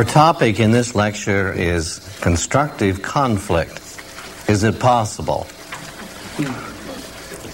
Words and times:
Our 0.00 0.06
topic 0.06 0.60
in 0.60 0.70
this 0.70 0.94
lecture 0.94 1.52
is 1.52 1.98
constructive 2.22 3.02
conflict. 3.02 3.82
Is 4.48 4.64
it 4.64 4.80
possible? 4.80 5.46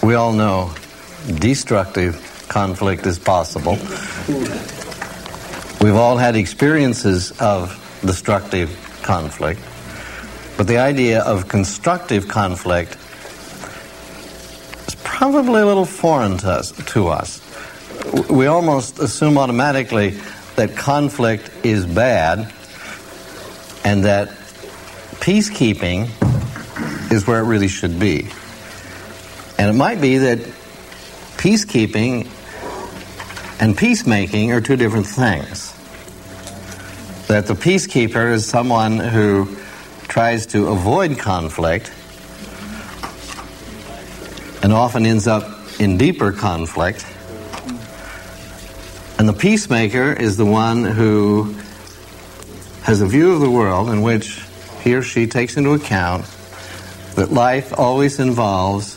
We 0.01 0.13
all 0.13 0.31
know 0.31 0.73
destructive 1.39 2.45
conflict 2.47 3.05
is 3.05 3.19
possible. 3.19 3.73
We've 5.81 5.97
all 5.97 6.15
had 6.15 6.37
experiences 6.37 7.33
of 7.41 7.75
destructive 8.05 8.69
conflict. 9.03 9.59
But 10.55 10.67
the 10.67 10.77
idea 10.77 11.23
of 11.23 11.49
constructive 11.49 12.29
conflict 12.29 12.95
is 14.87 14.95
probably 15.03 15.63
a 15.63 15.65
little 15.65 15.83
foreign 15.83 16.37
to 16.37 16.47
us. 16.49 16.71
To 16.93 17.09
us. 17.09 17.41
We 18.29 18.45
almost 18.45 18.99
assume 18.99 19.37
automatically 19.37 20.17
that 20.57 20.75
conflict 20.75 21.51
is 21.63 21.85
bad 21.85 22.51
and 23.85 24.05
that 24.05 24.29
peacekeeping 25.19 26.09
is 27.11 27.27
where 27.27 27.39
it 27.39 27.45
really 27.45 27.67
should 27.67 27.99
be. 27.99 28.27
And 29.59 29.69
it 29.69 29.73
might 29.73 30.01
be 30.01 30.17
that 30.17 30.39
peacekeeping 31.37 32.27
and 33.59 33.77
peacemaking 33.77 34.51
are 34.51 34.59
two 34.59 34.75
different 34.75 35.05
things. 35.05 35.73
That 37.27 37.45
the 37.45 37.53
peacekeeper 37.53 38.33
is 38.33 38.47
someone 38.47 38.97
who 38.97 39.55
tries 40.07 40.47
to 40.47 40.69
avoid 40.69 41.19
conflict 41.19 41.91
and 44.63 44.73
often 44.73 45.05
ends 45.05 45.27
up 45.27 45.79
in 45.79 45.99
deeper 45.99 46.31
conflict 46.31 47.05
and 49.19 49.27
the 49.27 49.33
peacemaker 49.33 50.13
is 50.13 50.37
the 50.37 50.45
one 50.45 50.83
who 50.83 51.55
has 52.83 53.01
a 53.01 53.07
view 53.07 53.33
of 53.33 53.41
the 53.41 53.49
world 53.49 53.89
in 53.89 54.01
which 54.01 54.41
he 54.81 54.93
or 54.95 55.01
she 55.01 55.27
takes 55.27 55.57
into 55.57 55.71
account 55.71 56.25
that 57.15 57.31
life 57.31 57.77
always 57.77 58.19
involves 58.19 58.93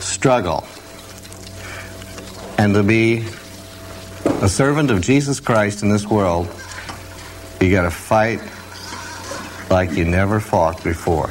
struggle. 0.00 0.66
And 2.58 2.74
to 2.74 2.82
be 2.82 3.26
a 4.24 4.48
servant 4.48 4.90
of 4.90 5.00
Jesus 5.02 5.40
Christ 5.40 5.82
in 5.82 5.90
this 5.90 6.06
world, 6.06 6.48
you 7.60 7.70
got 7.70 7.82
to 7.82 7.90
fight 7.90 8.40
like 9.70 9.92
you 9.92 10.04
never 10.04 10.40
fought 10.40 10.82
before. 10.82 11.30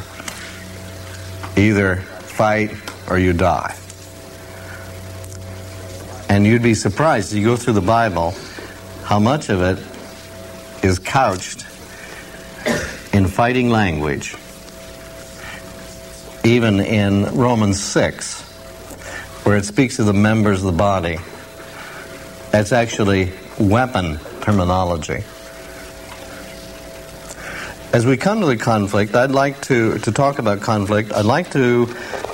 Either 1.58 1.98
fight 1.98 2.72
or 3.10 3.18
you 3.18 3.34
die. 3.34 3.76
And 6.30 6.46
you'd 6.46 6.64
be 6.64 6.74
surprised 6.74 7.34
you 7.34 7.44
go 7.44 7.56
through 7.56 7.74
the 7.74 7.82
Bible 7.82 8.34
how 9.04 9.20
much 9.20 9.50
of 9.50 9.62
it 9.62 9.78
is 10.84 11.00
couched 11.00 11.66
in 13.14 13.28
fighting 13.28 13.70
language. 13.70 14.36
Even 16.44 16.80
in 16.80 17.26
Romans 17.36 17.82
6, 17.82 18.42
where 19.46 19.58
it 19.58 19.66
speaks 19.66 20.00
of 20.00 20.06
the 20.06 20.14
members 20.14 20.60
of 20.60 20.66
the 20.66 20.78
body, 20.78 21.18
that's 22.52 22.72
actually 22.72 23.32
weapon 23.60 24.20
terminology. 24.42 25.24
As 27.94 28.06
we 28.08 28.18
come 28.18 28.40
to 28.40 28.48
the 28.48 28.58
conflict, 28.58 29.16
I'd 29.16 29.32
like 29.32 29.62
to, 29.64 30.00
to 30.00 30.12
talk 30.12 30.40
about 30.40 30.62
conflict. 30.62 31.14
I'd 31.14 31.26
like 31.26 31.52
to 31.52 31.86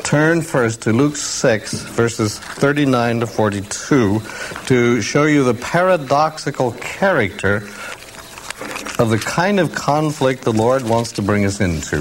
turn 0.10 0.42
first 0.42 0.82
to 0.82 0.92
Luke 0.92 1.16
6, 1.16 1.72
verses 1.92 2.40
39 2.40 3.20
to 3.20 3.28
42, 3.28 4.20
to 4.66 5.02
show 5.04 5.26
you 5.26 5.44
the 5.44 5.54
paradoxical 5.54 6.72
character 6.72 7.58
of 8.98 9.10
the 9.12 9.22
kind 9.24 9.60
of 9.60 9.76
conflict 9.76 10.42
the 10.42 10.52
Lord 10.52 10.82
wants 10.82 11.12
to 11.12 11.22
bring 11.22 11.46
us 11.46 11.62
into. 11.62 11.98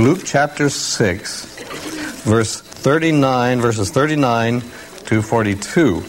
Luke 0.00 0.20
chapter 0.24 0.70
6, 0.70 2.22
verse 2.22 2.58
39, 2.58 3.60
verses 3.60 3.90
39 3.90 4.62
to 5.04 5.20
42. 5.20 6.04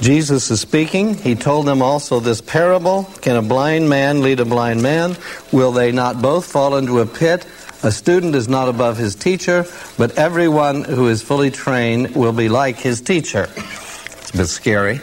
Jesus 0.00 0.50
is 0.50 0.62
speaking. 0.62 1.12
He 1.12 1.34
told 1.34 1.66
them 1.66 1.82
also 1.82 2.20
this 2.20 2.40
parable 2.40 3.04
Can 3.20 3.36
a 3.36 3.42
blind 3.42 3.90
man 3.90 4.22
lead 4.22 4.40
a 4.40 4.46
blind 4.46 4.82
man? 4.82 5.14
Will 5.52 5.72
they 5.72 5.92
not 5.92 6.22
both 6.22 6.50
fall 6.50 6.78
into 6.78 7.00
a 7.00 7.06
pit? 7.06 7.44
A 7.84 7.92
student 7.92 8.34
is 8.34 8.48
not 8.48 8.68
above 8.68 8.96
his 8.96 9.14
teacher, 9.14 9.64
but 9.96 10.18
everyone 10.18 10.82
who 10.82 11.06
is 11.06 11.22
fully 11.22 11.50
trained 11.52 12.16
will 12.16 12.32
be 12.32 12.48
like 12.48 12.76
his 12.76 13.00
teacher. 13.00 13.48
It's 13.54 14.30
a 14.30 14.36
bit 14.36 14.46
scary. 14.46 14.96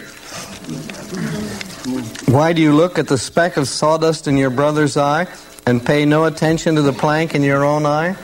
Why 2.28 2.52
do 2.52 2.62
you 2.62 2.74
look 2.74 3.00
at 3.00 3.08
the 3.08 3.18
speck 3.18 3.56
of 3.56 3.70
sawdust 3.70 4.28
in 4.28 4.36
your 4.36 4.50
brother's 4.50 4.98
eye 4.98 5.28
and 5.66 5.86
pay 5.86 6.06
no 6.06 6.26
attention 6.26 6.76
to 6.76 6.82
the 6.82 6.92
plank 6.92 7.34
in 7.34 7.44
your 7.44 7.64
own 7.64 7.86
eye? 7.86 8.18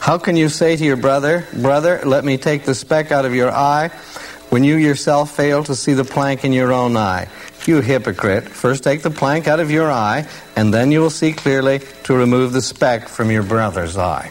How 0.00 0.18
can 0.18 0.34
you 0.36 0.48
say 0.48 0.76
to 0.76 0.84
your 0.84 0.96
brother, 0.96 1.46
Brother, 1.52 2.00
let 2.04 2.24
me 2.24 2.38
take 2.38 2.64
the 2.64 2.74
speck 2.74 3.12
out 3.12 3.24
of 3.24 3.34
your 3.34 3.52
eye, 3.52 3.88
when 4.48 4.64
you 4.64 4.76
yourself 4.76 5.36
fail 5.36 5.62
to 5.64 5.76
see 5.76 5.92
the 5.92 6.04
plank 6.04 6.44
in 6.44 6.52
your 6.52 6.72
own 6.72 6.96
eye? 6.96 7.28
You 7.66 7.82
hypocrite, 7.82 8.48
first 8.48 8.82
take 8.82 9.02
the 9.02 9.10
plank 9.10 9.46
out 9.46 9.60
of 9.60 9.70
your 9.70 9.90
eye, 9.90 10.26
and 10.56 10.72
then 10.72 10.90
you 10.90 11.00
will 11.00 11.10
see 11.10 11.32
clearly 11.32 11.80
to 12.04 12.14
remove 12.14 12.52
the 12.52 12.62
speck 12.62 13.08
from 13.08 13.30
your 13.30 13.42
brother's 13.42 13.98
eye. 13.98 14.30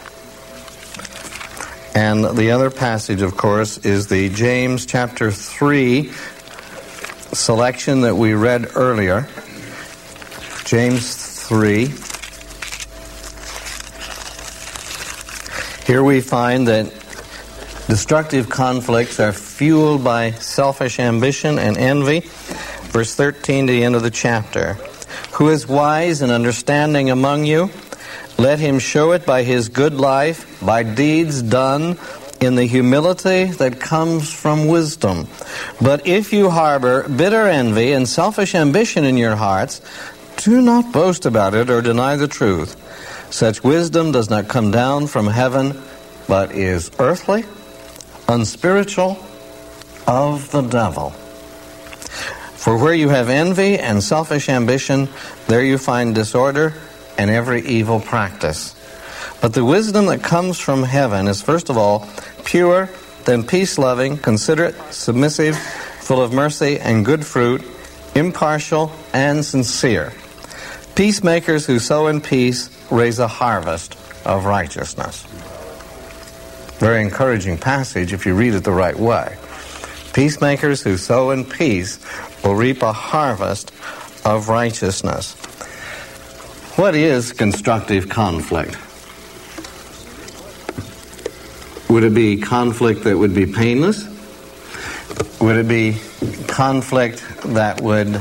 And 1.94 2.24
the 2.36 2.50
other 2.50 2.70
passage, 2.70 3.22
of 3.22 3.36
course, 3.36 3.78
is 3.78 4.08
the 4.08 4.28
James 4.30 4.84
chapter 4.86 5.30
3 5.30 6.10
selection 7.32 8.00
that 8.02 8.16
we 8.16 8.34
read 8.34 8.72
earlier. 8.74 9.28
James 10.64 11.14
3. 11.46 11.86
Here 15.86 16.02
we 16.02 16.20
find 16.20 16.68
that 16.68 16.92
destructive 17.86 18.48
conflicts 18.48 19.18
are 19.18 19.32
fueled 19.32 20.04
by 20.04 20.32
selfish 20.32 21.00
ambition 21.00 21.58
and 21.58 21.76
envy 21.76 22.20
verse 22.90 23.14
13 23.14 23.68
to 23.68 23.72
the 23.72 23.84
end 23.84 23.94
of 23.94 24.02
the 24.02 24.10
chapter. 24.10 24.74
Who 25.32 25.48
is 25.48 25.66
wise 25.66 26.22
and 26.22 26.32
understanding 26.32 27.10
among 27.10 27.44
you? 27.44 27.70
Let 28.38 28.58
him 28.58 28.78
show 28.78 29.12
it 29.12 29.26
by 29.26 29.42
his 29.42 29.68
good 29.68 29.94
life, 29.94 30.60
by 30.64 30.82
deeds 30.82 31.42
done 31.42 31.98
in 32.40 32.54
the 32.54 32.64
humility 32.64 33.44
that 33.44 33.80
comes 33.80 34.32
from 34.32 34.66
wisdom. 34.66 35.28
But 35.80 36.06
if 36.06 36.32
you 36.32 36.50
harbor 36.50 37.08
bitter 37.08 37.46
envy 37.46 37.92
and 37.92 38.08
selfish 38.08 38.54
ambition 38.54 39.04
in 39.04 39.16
your 39.16 39.36
hearts, 39.36 39.80
do 40.38 40.62
not 40.62 40.92
boast 40.92 41.26
about 41.26 41.54
it 41.54 41.70
or 41.70 41.82
deny 41.82 42.16
the 42.16 42.28
truth. 42.28 42.76
Such 43.32 43.62
wisdom 43.62 44.10
does 44.10 44.30
not 44.30 44.48
come 44.48 44.70
down 44.70 45.06
from 45.06 45.26
heaven, 45.26 45.80
but 46.26 46.52
is 46.52 46.90
earthly, 46.98 47.44
unspiritual, 48.26 49.22
of 50.06 50.50
the 50.50 50.62
devil. 50.62 51.14
For 52.60 52.76
where 52.76 52.92
you 52.92 53.08
have 53.08 53.30
envy 53.30 53.78
and 53.78 54.04
selfish 54.04 54.50
ambition, 54.50 55.08
there 55.48 55.64
you 55.64 55.78
find 55.78 56.14
disorder 56.14 56.74
and 57.16 57.30
every 57.30 57.62
evil 57.62 58.00
practice. 58.00 58.76
But 59.40 59.54
the 59.54 59.64
wisdom 59.64 60.04
that 60.06 60.22
comes 60.22 60.58
from 60.58 60.82
heaven 60.82 61.26
is 61.26 61.40
first 61.40 61.70
of 61.70 61.78
all 61.78 62.06
pure, 62.44 62.90
then 63.24 63.44
peace 63.44 63.78
loving, 63.78 64.18
considerate, 64.18 64.74
submissive, 64.92 65.56
full 65.56 66.20
of 66.20 66.34
mercy 66.34 66.78
and 66.78 67.02
good 67.02 67.24
fruit, 67.24 67.62
impartial 68.14 68.92
and 69.14 69.42
sincere. 69.42 70.12
Peacemakers 70.94 71.64
who 71.64 71.78
sow 71.78 72.08
in 72.08 72.20
peace 72.20 72.68
raise 72.90 73.20
a 73.20 73.26
harvest 73.26 73.94
of 74.26 74.44
righteousness. 74.44 75.22
Very 76.78 77.00
encouraging 77.00 77.56
passage 77.56 78.12
if 78.12 78.26
you 78.26 78.34
read 78.34 78.52
it 78.52 78.64
the 78.64 78.70
right 78.70 78.98
way. 78.98 79.38
Peacemakers 80.12 80.82
who 80.82 80.96
sow 80.96 81.30
in 81.30 81.44
peace 81.44 81.98
will 82.42 82.54
reap 82.54 82.82
a 82.82 82.92
harvest 82.92 83.72
of 84.24 84.48
righteousness. 84.48 85.34
What 86.76 86.94
is 86.94 87.32
constructive 87.32 88.08
conflict? 88.08 88.76
Would 91.90 92.04
it 92.04 92.14
be 92.14 92.36
conflict 92.40 93.04
that 93.04 93.16
would 93.16 93.34
be 93.34 93.46
painless? 93.46 94.06
Would 95.40 95.56
it 95.56 95.68
be 95.68 95.96
conflict 96.46 97.24
that 97.46 97.80
would 97.80 98.20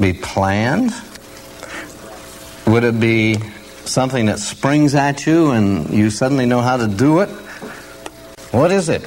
be 0.00 0.12
planned? 0.12 0.92
Would 2.66 2.84
it 2.84 3.00
be 3.00 3.36
something 3.84 4.26
that 4.26 4.38
springs 4.38 4.94
at 4.94 5.26
you 5.26 5.52
and 5.52 5.90
you 5.90 6.10
suddenly 6.10 6.46
know 6.46 6.60
how 6.60 6.76
to 6.76 6.86
do 6.86 7.20
it? 7.20 7.28
What 8.50 8.70
is 8.70 8.88
it? 8.88 9.02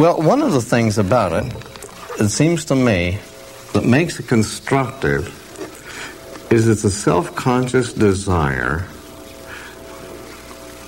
Well, 0.00 0.22
one 0.22 0.40
of 0.40 0.52
the 0.52 0.62
things 0.62 0.96
about 0.96 1.44
it 1.44 1.52
it 2.18 2.30
seems 2.30 2.64
to 2.64 2.74
me, 2.74 3.18
that 3.74 3.84
makes 3.84 4.18
it 4.18 4.26
constructive 4.28 5.28
is 6.50 6.68
it's 6.68 6.84
a 6.84 6.90
self 6.90 7.36
conscious 7.36 7.92
desire 7.92 8.86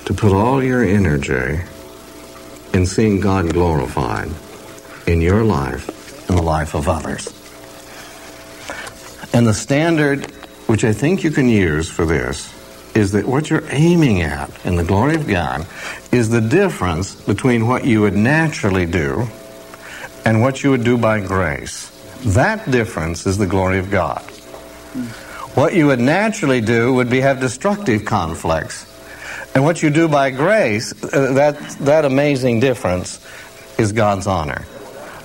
to 0.05 0.13
put 0.15 0.33
all 0.33 0.63
your 0.63 0.83
energy 0.83 1.61
in 2.73 2.87
seeing 2.87 3.19
God 3.19 3.53
glorified 3.53 4.31
in 5.05 5.21
your 5.21 5.43
life 5.43 6.27
and 6.27 6.35
the 6.35 6.41
life 6.41 6.73
of 6.73 6.89
others. 6.89 7.27
And 9.31 9.45
the 9.45 9.53
standard, 9.53 10.25
which 10.65 10.83
I 10.83 10.91
think 10.91 11.23
you 11.23 11.29
can 11.29 11.47
use 11.47 11.87
for 11.87 12.07
this, 12.07 12.51
is 12.95 13.13
that 13.13 13.25
what 13.25 13.49
you're 13.49 13.65
aiming 13.69 14.21
at 14.21 14.49
in 14.65 14.75
the 14.75 14.83
glory 14.83 15.15
of 15.15 15.27
God 15.27 15.65
is 16.11 16.29
the 16.29 16.41
difference 16.41 17.15
between 17.15 17.67
what 17.67 17.85
you 17.85 18.01
would 18.01 18.15
naturally 18.15 18.85
do 18.85 19.27
and 20.25 20.41
what 20.41 20.63
you 20.63 20.71
would 20.71 20.83
do 20.83 20.97
by 20.97 21.19
grace. 21.19 21.89
That 22.25 22.69
difference 22.69 23.25
is 23.25 23.37
the 23.37 23.47
glory 23.47 23.79
of 23.79 23.89
God. 23.89 24.21
What 25.55 25.73
you 25.73 25.87
would 25.87 25.99
naturally 25.99 26.61
do 26.61 26.93
would 26.93 27.09
be 27.09 27.21
have 27.21 27.39
destructive 27.39 28.05
conflicts. 28.05 28.89
And 29.55 29.63
what 29.63 29.83
you 29.83 29.89
do 29.89 30.07
by 30.07 30.31
grace, 30.31 30.93
uh, 31.03 31.33
that, 31.33 31.59
that 31.81 32.05
amazing 32.05 32.59
difference 32.59 33.19
is 33.77 33.91
God's 33.91 34.25
honor. 34.25 34.65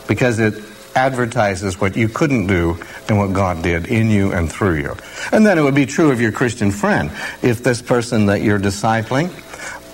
Because 0.06 0.38
it 0.38 0.54
advertises 0.94 1.80
what 1.80 1.96
you 1.96 2.08
couldn't 2.08 2.46
do 2.46 2.78
and 3.08 3.18
what 3.18 3.32
God 3.32 3.62
did 3.62 3.86
in 3.86 4.10
you 4.10 4.32
and 4.32 4.50
through 4.50 4.76
you. 4.76 4.96
And 5.32 5.46
then 5.46 5.58
it 5.58 5.62
would 5.62 5.74
be 5.74 5.86
true 5.86 6.10
of 6.10 6.20
your 6.20 6.32
Christian 6.32 6.70
friend. 6.70 7.10
If 7.42 7.62
this 7.62 7.82
person 7.82 8.26
that 8.26 8.42
you're 8.42 8.58
discipling, 8.58 9.30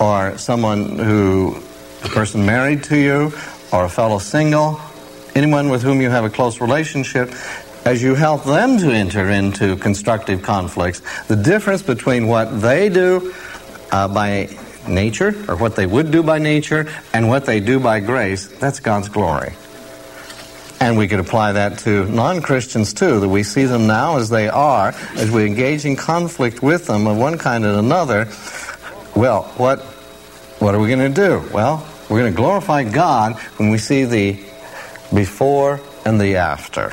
or 0.00 0.36
someone 0.38 0.98
who, 0.98 1.56
a 2.02 2.08
person 2.08 2.44
married 2.44 2.84
to 2.84 2.96
you, 2.96 3.32
or 3.72 3.84
a 3.84 3.88
fellow 3.88 4.18
single, 4.18 4.80
anyone 5.34 5.68
with 5.68 5.82
whom 5.82 6.00
you 6.00 6.10
have 6.10 6.24
a 6.24 6.30
close 6.30 6.60
relationship, 6.60 7.32
as 7.84 8.02
you 8.02 8.14
help 8.14 8.44
them 8.44 8.78
to 8.78 8.90
enter 8.90 9.30
into 9.30 9.76
constructive 9.76 10.42
conflicts, 10.42 11.02
the 11.26 11.36
difference 11.36 11.82
between 11.82 12.26
what 12.26 12.60
they 12.60 12.88
do 12.88 13.34
uh, 13.92 14.08
by 14.08 14.48
nature, 14.88 15.34
or 15.48 15.56
what 15.56 15.76
they 15.76 15.86
would 15.86 16.10
do 16.10 16.22
by 16.22 16.38
nature, 16.38 16.90
and 17.12 17.28
what 17.28 17.44
they 17.44 17.60
do 17.60 17.78
by 17.78 18.00
grace, 18.00 18.46
that's 18.46 18.80
God's 18.80 19.08
glory. 19.08 19.52
And 20.80 20.98
we 20.98 21.08
could 21.08 21.20
apply 21.20 21.52
that 21.52 21.78
to 21.80 22.04
non 22.06 22.42
Christians 22.42 22.92
too, 22.92 23.20
that 23.20 23.28
we 23.28 23.42
see 23.42 23.64
them 23.64 23.86
now 23.86 24.18
as 24.18 24.28
they 24.28 24.48
are, 24.48 24.94
as 25.16 25.30
we 25.30 25.46
engage 25.46 25.84
in 25.84 25.96
conflict 25.96 26.62
with 26.62 26.86
them 26.86 27.06
of 27.06 27.16
one 27.16 27.38
kind 27.38 27.64
and 27.64 27.76
another. 27.78 28.28
Well, 29.14 29.44
what, 29.56 29.80
what 30.58 30.74
are 30.74 30.80
we 30.80 30.88
going 30.88 31.14
to 31.14 31.20
do? 31.28 31.48
Well, 31.52 31.86
we're 32.08 32.18
going 32.18 32.32
to 32.32 32.36
glorify 32.36 32.84
God 32.84 33.36
when 33.56 33.70
we 33.70 33.78
see 33.78 34.04
the 34.04 34.38
before 35.14 35.80
and 36.04 36.20
the 36.20 36.36
after. 36.36 36.92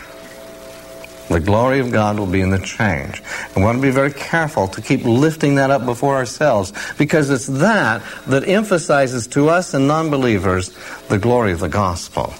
The 1.30 1.40
glory 1.40 1.80
of 1.80 1.92
God 1.92 2.20
will 2.20 2.28
be 2.28 2.42
in 2.42 2.50
the 2.50 2.60
change. 2.60 3.22
And 3.48 3.56
we 3.56 3.64
want 3.64 3.78
to 3.78 3.82
be 3.82 3.92
very 3.92 4.12
careful 4.12 4.68
to 4.68 4.82
keep 4.82 5.06
lifting 5.06 5.56
that 5.56 5.72
up 5.72 5.86
before 5.86 6.16
ourselves 6.16 6.74
because 6.98 7.30
it's 7.30 7.48
that 7.48 8.02
that 8.28 8.48
emphasizes 8.48 9.28
to 9.28 9.48
us 9.48 9.74
and 9.74 9.88
non 9.88 10.10
believers 10.10 10.72
the 11.08 11.18
glory 11.18 11.54
of 11.54 11.62
the 11.62 11.70
gospel. 11.70 12.34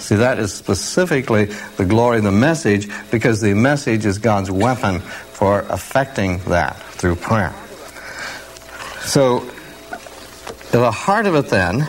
See, 0.00 0.16
that 0.16 0.38
is 0.38 0.52
specifically 0.52 1.46
the 1.76 1.84
glory 1.84 2.18
of 2.18 2.24
the 2.24 2.32
message 2.32 2.88
because 3.10 3.40
the 3.40 3.54
message 3.54 4.04
is 4.04 4.18
God's 4.18 4.50
weapon 4.50 5.00
for 5.00 5.60
affecting 5.68 6.38
that 6.44 6.76
through 6.76 7.16
prayer. 7.16 7.54
So, 9.00 9.40
the 10.70 10.90
heart 10.90 11.26
of 11.26 11.34
it 11.34 11.48
then, 11.48 11.86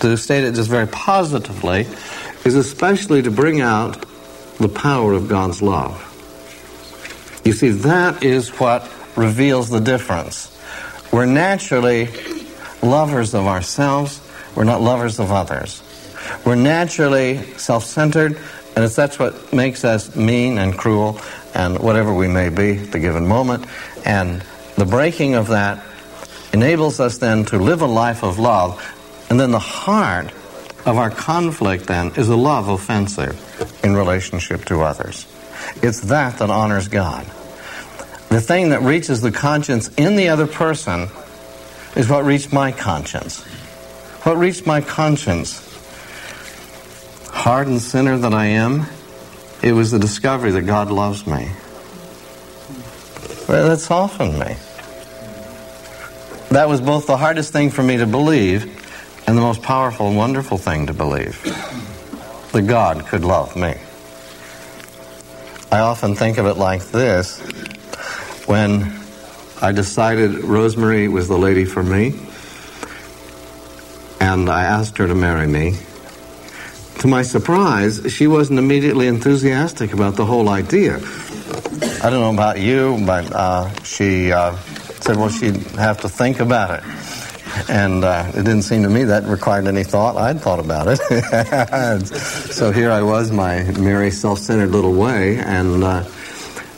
to 0.00 0.16
state 0.16 0.44
it 0.44 0.54
just 0.54 0.70
very 0.70 0.86
positively, 0.86 1.86
is 2.44 2.54
especially 2.54 3.22
to 3.22 3.30
bring 3.30 3.60
out 3.60 4.04
the 4.58 4.68
power 4.68 5.12
of 5.12 5.28
God's 5.28 5.62
love. 5.62 6.04
You 7.44 7.52
see, 7.52 7.70
that 7.70 8.22
is 8.22 8.50
what 8.60 8.90
reveals 9.16 9.70
the 9.70 9.80
difference. 9.80 10.54
We're 11.12 11.26
naturally 11.26 12.08
lovers 12.82 13.34
of 13.34 13.46
ourselves, 13.46 14.20
we're 14.54 14.64
not 14.64 14.80
lovers 14.80 15.18
of 15.18 15.32
others. 15.32 15.82
We're 16.44 16.56
naturally 16.56 17.42
self 17.56 17.84
centered, 17.84 18.38
and 18.76 18.84
it's, 18.84 18.96
that's 18.96 19.18
what 19.18 19.52
makes 19.52 19.84
us 19.84 20.14
mean 20.14 20.58
and 20.58 20.76
cruel 20.76 21.20
and 21.54 21.78
whatever 21.78 22.14
we 22.14 22.28
may 22.28 22.48
be 22.48 22.78
at 22.78 22.92
the 22.92 22.98
given 22.98 23.26
moment. 23.26 23.66
And 24.04 24.44
the 24.76 24.84
breaking 24.84 25.34
of 25.34 25.48
that 25.48 25.84
enables 26.52 27.00
us 27.00 27.18
then 27.18 27.44
to 27.46 27.58
live 27.58 27.82
a 27.82 27.86
life 27.86 28.22
of 28.22 28.38
love. 28.38 28.82
And 29.30 29.38
then 29.38 29.50
the 29.50 29.58
heart 29.58 30.32
of 30.86 30.96
our 30.96 31.10
conflict 31.10 31.86
then 31.86 32.12
is 32.16 32.28
a 32.28 32.36
love 32.36 32.68
offensive 32.68 33.80
in 33.84 33.94
relationship 33.94 34.64
to 34.66 34.82
others. 34.82 35.26
It's 35.82 36.00
that 36.02 36.38
that 36.38 36.50
honors 36.50 36.88
God. 36.88 37.26
The 38.28 38.40
thing 38.40 38.70
that 38.70 38.82
reaches 38.82 39.20
the 39.20 39.32
conscience 39.32 39.88
in 39.96 40.16
the 40.16 40.28
other 40.28 40.46
person 40.46 41.08
is 41.96 42.08
what 42.08 42.24
reached 42.24 42.52
my 42.52 42.72
conscience. 42.72 43.42
What 44.22 44.36
reached 44.36 44.66
my 44.66 44.80
conscience 44.80 45.67
hardened 47.38 47.80
sinner 47.80 48.18
that 48.18 48.34
I 48.34 48.46
am, 48.46 48.86
it 49.62 49.72
was 49.72 49.92
the 49.92 49.98
discovery 50.00 50.50
that 50.50 50.62
God 50.62 50.90
loves 50.90 51.24
me. 51.24 51.48
Well, 53.48 53.68
that 53.68 53.78
softened 53.78 54.38
me. 54.40 54.56
That 56.50 56.68
was 56.68 56.80
both 56.80 57.06
the 57.06 57.16
hardest 57.16 57.52
thing 57.52 57.70
for 57.70 57.82
me 57.82 57.98
to 57.98 58.06
believe 58.06 58.64
and 59.28 59.38
the 59.38 59.42
most 59.42 59.62
powerful 59.62 60.08
and 60.08 60.16
wonderful 60.16 60.58
thing 60.58 60.86
to 60.86 60.92
believe 60.92 61.40
that 62.52 62.66
God 62.66 63.06
could 63.06 63.24
love 63.24 63.54
me. 63.54 63.74
I 65.70 65.78
often 65.78 66.16
think 66.16 66.38
of 66.38 66.46
it 66.46 66.54
like 66.54 66.82
this 66.86 67.38
when 68.46 68.98
I 69.62 69.70
decided 69.70 70.42
Rosemary 70.42 71.06
was 71.06 71.28
the 71.28 71.38
lady 71.38 71.64
for 71.64 71.84
me, 71.84 72.18
and 74.20 74.50
I 74.50 74.64
asked 74.64 74.98
her 74.98 75.06
to 75.06 75.14
marry 75.14 75.46
me. 75.46 75.78
To 76.98 77.06
my 77.06 77.22
surprise, 77.22 78.00
she 78.12 78.26
wasn't 78.26 78.58
immediately 78.58 79.06
enthusiastic 79.06 79.92
about 79.92 80.16
the 80.16 80.26
whole 80.26 80.48
idea. 80.48 80.96
I 80.96 82.10
don't 82.10 82.20
know 82.20 82.34
about 82.34 82.58
you, 82.58 83.00
but 83.06 83.32
uh, 83.32 83.72
she 83.84 84.32
uh, 84.32 84.56
said, 85.00 85.16
well, 85.16 85.28
she'd 85.28 85.56
have 85.76 86.00
to 86.00 86.08
think 86.08 86.40
about 86.40 86.80
it. 86.80 87.70
And 87.70 88.02
uh, 88.02 88.32
it 88.34 88.42
didn't 88.42 88.62
seem 88.62 88.82
to 88.82 88.88
me 88.88 89.04
that 89.04 89.24
required 89.24 89.68
any 89.68 89.84
thought. 89.84 90.16
I'd 90.16 90.40
thought 90.40 90.58
about 90.58 90.88
it. 90.88 92.06
so 92.06 92.72
here 92.72 92.90
I 92.90 93.02
was, 93.02 93.30
my 93.30 93.62
merry, 93.78 94.10
self 94.10 94.40
centered 94.40 94.70
little 94.70 94.94
way. 94.94 95.38
And 95.38 95.84
uh, 95.84 96.02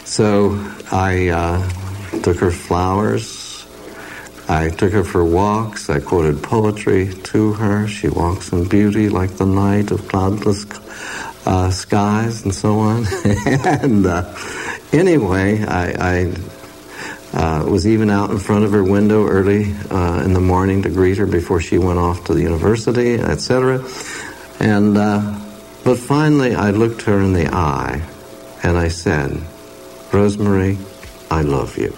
so 0.05 0.53
I 0.93 1.29
uh, 1.29 2.21
took 2.21 2.39
her 2.41 2.51
flowers 2.51 3.40
I 4.51 4.69
took 4.69 4.93
her 4.95 5.05
for 5.05 5.25
walks. 5.25 5.89
I 5.89 6.01
quoted 6.01 6.43
poetry 6.43 7.15
to 7.15 7.53
her. 7.53 7.87
She 7.87 8.09
walks 8.09 8.51
in 8.51 8.69
beauty 8.69 9.09
like 9.09 9.37
the 9.37 9.47
night 9.47 9.93
of 9.93 10.09
cloudless 10.09 10.67
uh, 11.47 11.71
skies 11.71 12.43
and 12.43 12.53
so 12.53 12.81
on. 12.81 13.07
and 13.25 14.05
uh, 14.05 14.35
anyway, 14.93 15.63
I, 15.63 15.93
I 15.93 16.35
uh, 17.33 17.65
was 17.65 17.87
even 17.87 18.11
out 18.11 18.31
in 18.31 18.41
front 18.41 18.65
of 18.65 18.73
her 18.73 18.83
window 18.83 19.25
early 19.25 19.73
uh, 19.89 20.25
in 20.25 20.33
the 20.33 20.41
morning 20.41 20.83
to 20.83 20.89
greet 20.89 21.19
her 21.19 21.27
before 21.27 21.61
she 21.61 21.79
went 21.79 22.01
off 22.01 22.25
to 22.25 22.35
the 22.35 22.43
university, 22.43 23.15
etc. 23.21 23.89
And 24.59 24.99
uh, 24.99 25.39
but 25.85 25.97
finally, 25.97 26.57
I 26.57 26.71
looked 26.71 27.03
her 27.03 27.21
in 27.21 27.35
the 27.35 27.55
eye 27.55 28.03
and 28.65 28.77
I 28.77 28.89
said, 28.89 29.41
"Rosemary, 30.13 30.77
I 31.31 31.43
love 31.43 31.79
you." 31.79 31.95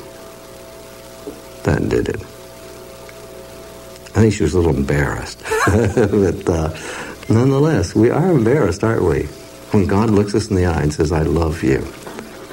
That 1.62 1.88
did 1.88 2.10
it. 2.10 2.31
I 4.14 4.20
think 4.20 4.34
she 4.34 4.42
was 4.42 4.54
a 4.54 4.58
little 4.58 4.76
embarrassed. 4.76 5.42
but 5.66 6.48
uh, 6.48 6.76
nonetheless, 7.30 7.94
we 7.94 8.10
are 8.10 8.30
embarrassed, 8.30 8.84
aren't 8.84 9.04
we? 9.04 9.22
When 9.72 9.86
God 9.86 10.10
looks 10.10 10.34
us 10.34 10.50
in 10.50 10.56
the 10.56 10.66
eye 10.66 10.82
and 10.82 10.92
says, 10.92 11.12
I 11.12 11.22
love 11.22 11.62
you. 11.62 11.86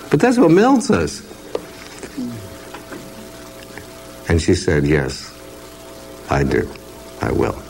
But 0.09 0.21
that's 0.21 0.37
what 0.37 0.51
melts 0.51 0.89
us. 0.89 1.21
And 4.29 4.41
she 4.41 4.55
said, 4.55 4.85
Yes, 4.85 5.33
I 6.29 6.43
do. 6.43 6.71
I 7.21 7.31
will. 7.31 7.61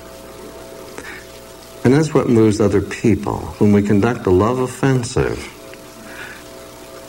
And 1.83 1.93
that's 1.93 2.13
what 2.13 2.29
moves 2.29 2.61
other 2.61 2.81
people. 2.81 3.39
When 3.57 3.71
we 3.71 3.81
conduct 3.81 4.27
a 4.27 4.29
love 4.29 4.59
offensive, 4.59 5.39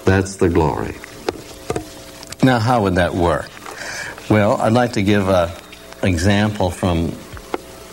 that's 0.07 0.37
the 0.37 0.49
glory. 0.49 0.95
Now, 2.43 2.59
how 2.59 2.85
would 2.85 2.95
that 2.95 3.15
work? 3.15 3.51
Well, 4.31 4.57
I'd 4.61 4.73
like 4.73 4.95
to 4.95 5.03
give 5.03 5.29
a 5.29 5.60
example 6.03 6.71
from 6.71 7.13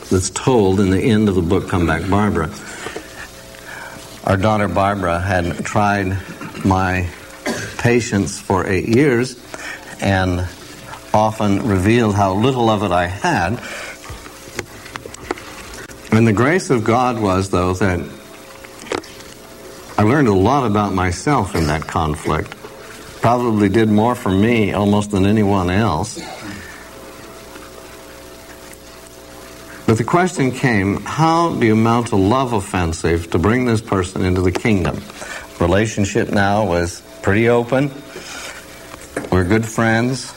that's 0.09 0.29
told 0.29 0.79
in 0.79 0.89
the 0.89 1.01
end 1.01 1.27
of 1.29 1.35
the 1.35 1.41
book 1.41 1.69
Come 1.69 1.85
Back 1.85 2.09
Barbara. 2.09 2.49
Our 4.23 4.37
daughter 4.37 4.67
Barbara 4.67 5.19
had 5.19 5.65
tried 5.65 6.17
my 6.65 7.09
patience 7.77 8.39
for 8.39 8.65
eight 8.65 8.87
years 8.87 9.37
and 10.01 10.47
often 11.13 11.67
revealed 11.67 12.15
how 12.15 12.33
little 12.33 12.69
of 12.69 12.83
it 12.83 12.91
I 12.91 13.07
had. 13.07 13.59
And 16.11 16.27
the 16.27 16.33
grace 16.33 16.69
of 16.69 16.83
God 16.83 17.19
was, 17.19 17.49
though, 17.49 17.73
that 17.73 17.99
I 19.97 20.03
learned 20.03 20.27
a 20.27 20.33
lot 20.33 20.65
about 20.65 20.93
myself 20.93 21.55
in 21.55 21.67
that 21.67 21.87
conflict. 21.87 22.51
Probably 23.21 23.67
did 23.67 23.89
more 23.89 24.15
for 24.15 24.29
me 24.29 24.73
almost 24.73 25.11
than 25.11 25.25
anyone 25.25 25.69
else. 25.69 26.19
But 29.87 29.97
the 29.97 30.03
question 30.03 30.51
came 30.51 31.01
how 31.03 31.55
do 31.55 31.65
you 31.65 31.75
mount 31.75 32.11
a 32.11 32.17
love 32.17 32.53
offensive 32.53 33.31
to 33.31 33.39
bring 33.39 33.65
this 33.65 33.81
person 33.81 34.23
into 34.23 34.41
the 34.41 34.51
kingdom? 34.51 35.01
relationship 35.59 36.29
now 36.29 36.65
was 36.65 37.01
pretty 37.21 37.49
open. 37.49 37.91
We're 39.31 39.43
good 39.43 39.65
friends. 39.65 40.33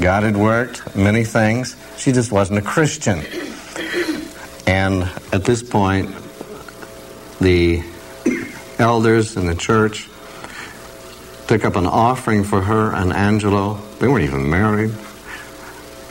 God 0.00 0.24
had 0.24 0.36
worked 0.36 0.96
many 0.96 1.24
things. 1.24 1.76
She 1.96 2.12
just 2.12 2.32
wasn't 2.32 2.58
a 2.58 2.62
Christian. 2.62 3.22
And 4.66 5.04
at 5.32 5.44
this 5.44 5.62
point, 5.62 6.14
the 7.40 7.82
elders 8.78 9.36
in 9.36 9.46
the 9.46 9.54
church 9.54 10.08
took 11.46 11.64
up 11.64 11.76
an 11.76 11.86
offering 11.86 12.42
for 12.42 12.60
her 12.60 12.92
and 12.92 13.12
Angelo. 13.12 13.74
They 13.98 14.08
weren't 14.08 14.24
even 14.24 14.50
married. 14.50 14.92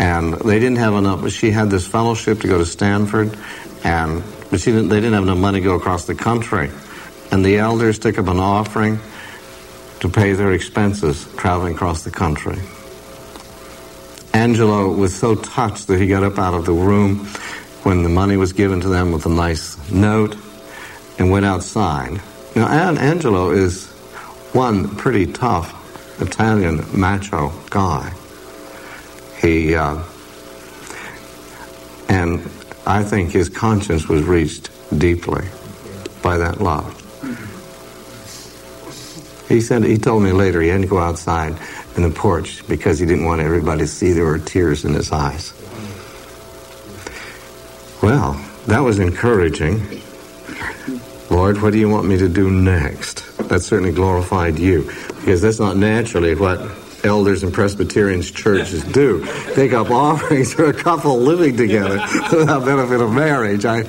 And 0.03 0.33
they 0.33 0.59
didn't 0.59 0.79
have 0.79 0.95
enough. 0.95 1.31
She 1.31 1.51
had 1.51 1.69
this 1.69 1.87
fellowship 1.87 2.41
to 2.41 2.47
go 2.49 2.57
to 2.57 2.65
Stanford, 2.65 3.37
and 3.85 4.21
but 4.51 4.59
she 4.59 4.73
didn't, 4.73 4.89
they 4.89 4.97
didn't 4.97 5.13
have 5.13 5.23
enough 5.23 5.37
money 5.37 5.61
to 5.61 5.63
go 5.63 5.75
across 5.75 6.03
the 6.03 6.13
country. 6.13 6.69
And 7.31 7.45
the 7.45 7.59
elders 7.59 7.99
took 7.99 8.19
up 8.19 8.27
an 8.27 8.37
offering 8.37 8.99
to 10.01 10.09
pay 10.09 10.33
their 10.33 10.51
expenses 10.51 11.25
traveling 11.37 11.75
across 11.75 12.03
the 12.03 12.11
country. 12.11 12.57
Angelo 14.33 14.89
was 14.89 15.15
so 15.15 15.35
touched 15.35 15.87
that 15.87 16.01
he 16.01 16.07
got 16.07 16.23
up 16.23 16.37
out 16.37 16.53
of 16.53 16.65
the 16.65 16.73
room 16.73 17.19
when 17.83 18.03
the 18.03 18.09
money 18.09 18.35
was 18.35 18.51
given 18.51 18.81
to 18.81 18.89
them 18.89 19.13
with 19.13 19.25
a 19.25 19.29
nice 19.29 19.77
note 19.89 20.35
and 21.17 21.31
went 21.31 21.45
outside. 21.45 22.21
Now, 22.57 22.67
Angelo 22.67 23.51
is 23.51 23.87
one 24.51 24.97
pretty 24.97 25.31
tough 25.31 26.21
Italian 26.21 26.83
macho 26.93 27.53
guy. 27.69 28.13
He, 29.43 29.75
uh, 29.75 30.01
and 32.07 32.39
I 32.87 33.03
think 33.03 33.31
his 33.31 33.49
conscience 33.49 34.07
was 34.07 34.23
reached 34.23 34.69
deeply 34.97 35.45
by 36.21 36.37
that 36.37 36.61
love. 36.61 37.01
He 39.49 39.59
said, 39.59 39.83
he 39.83 39.97
told 39.97 40.23
me 40.23 40.31
later 40.31 40.61
he 40.61 40.69
had 40.69 40.81
to 40.81 40.87
go 40.87 40.97
outside 40.97 41.57
in 41.97 42.03
the 42.03 42.09
porch 42.09 42.65
because 42.69 42.99
he 42.99 43.05
didn't 43.05 43.25
want 43.25 43.41
everybody 43.41 43.81
to 43.81 43.87
see 43.87 44.13
there 44.13 44.23
were 44.23 44.39
tears 44.39 44.85
in 44.85 44.93
his 44.93 45.11
eyes. 45.11 45.51
Well, 48.01 48.41
that 48.67 48.79
was 48.79 48.99
encouraging. 48.99 50.01
Lord, 51.29 51.61
what 51.61 51.73
do 51.73 51.79
you 51.79 51.89
want 51.89 52.07
me 52.07 52.17
to 52.17 52.29
do 52.29 52.49
next? 52.49 53.37
That 53.49 53.61
certainly 53.61 53.91
glorified 53.91 54.57
you 54.57 54.83
because 55.19 55.41
that's 55.41 55.59
not 55.59 55.75
naturally 55.75 56.33
what 56.33 56.59
elders 57.03 57.43
and 57.43 57.53
Presbyterians 57.53 58.31
churches 58.31 58.83
do. 58.85 59.25
Take 59.53 59.73
up 59.73 59.91
offerings 59.91 60.53
for 60.53 60.65
a 60.65 60.73
couple 60.73 61.19
living 61.19 61.57
together 61.57 61.99
without 62.31 62.65
benefit 62.65 63.01
of 63.01 63.11
marriage. 63.11 63.65
I, 63.65 63.83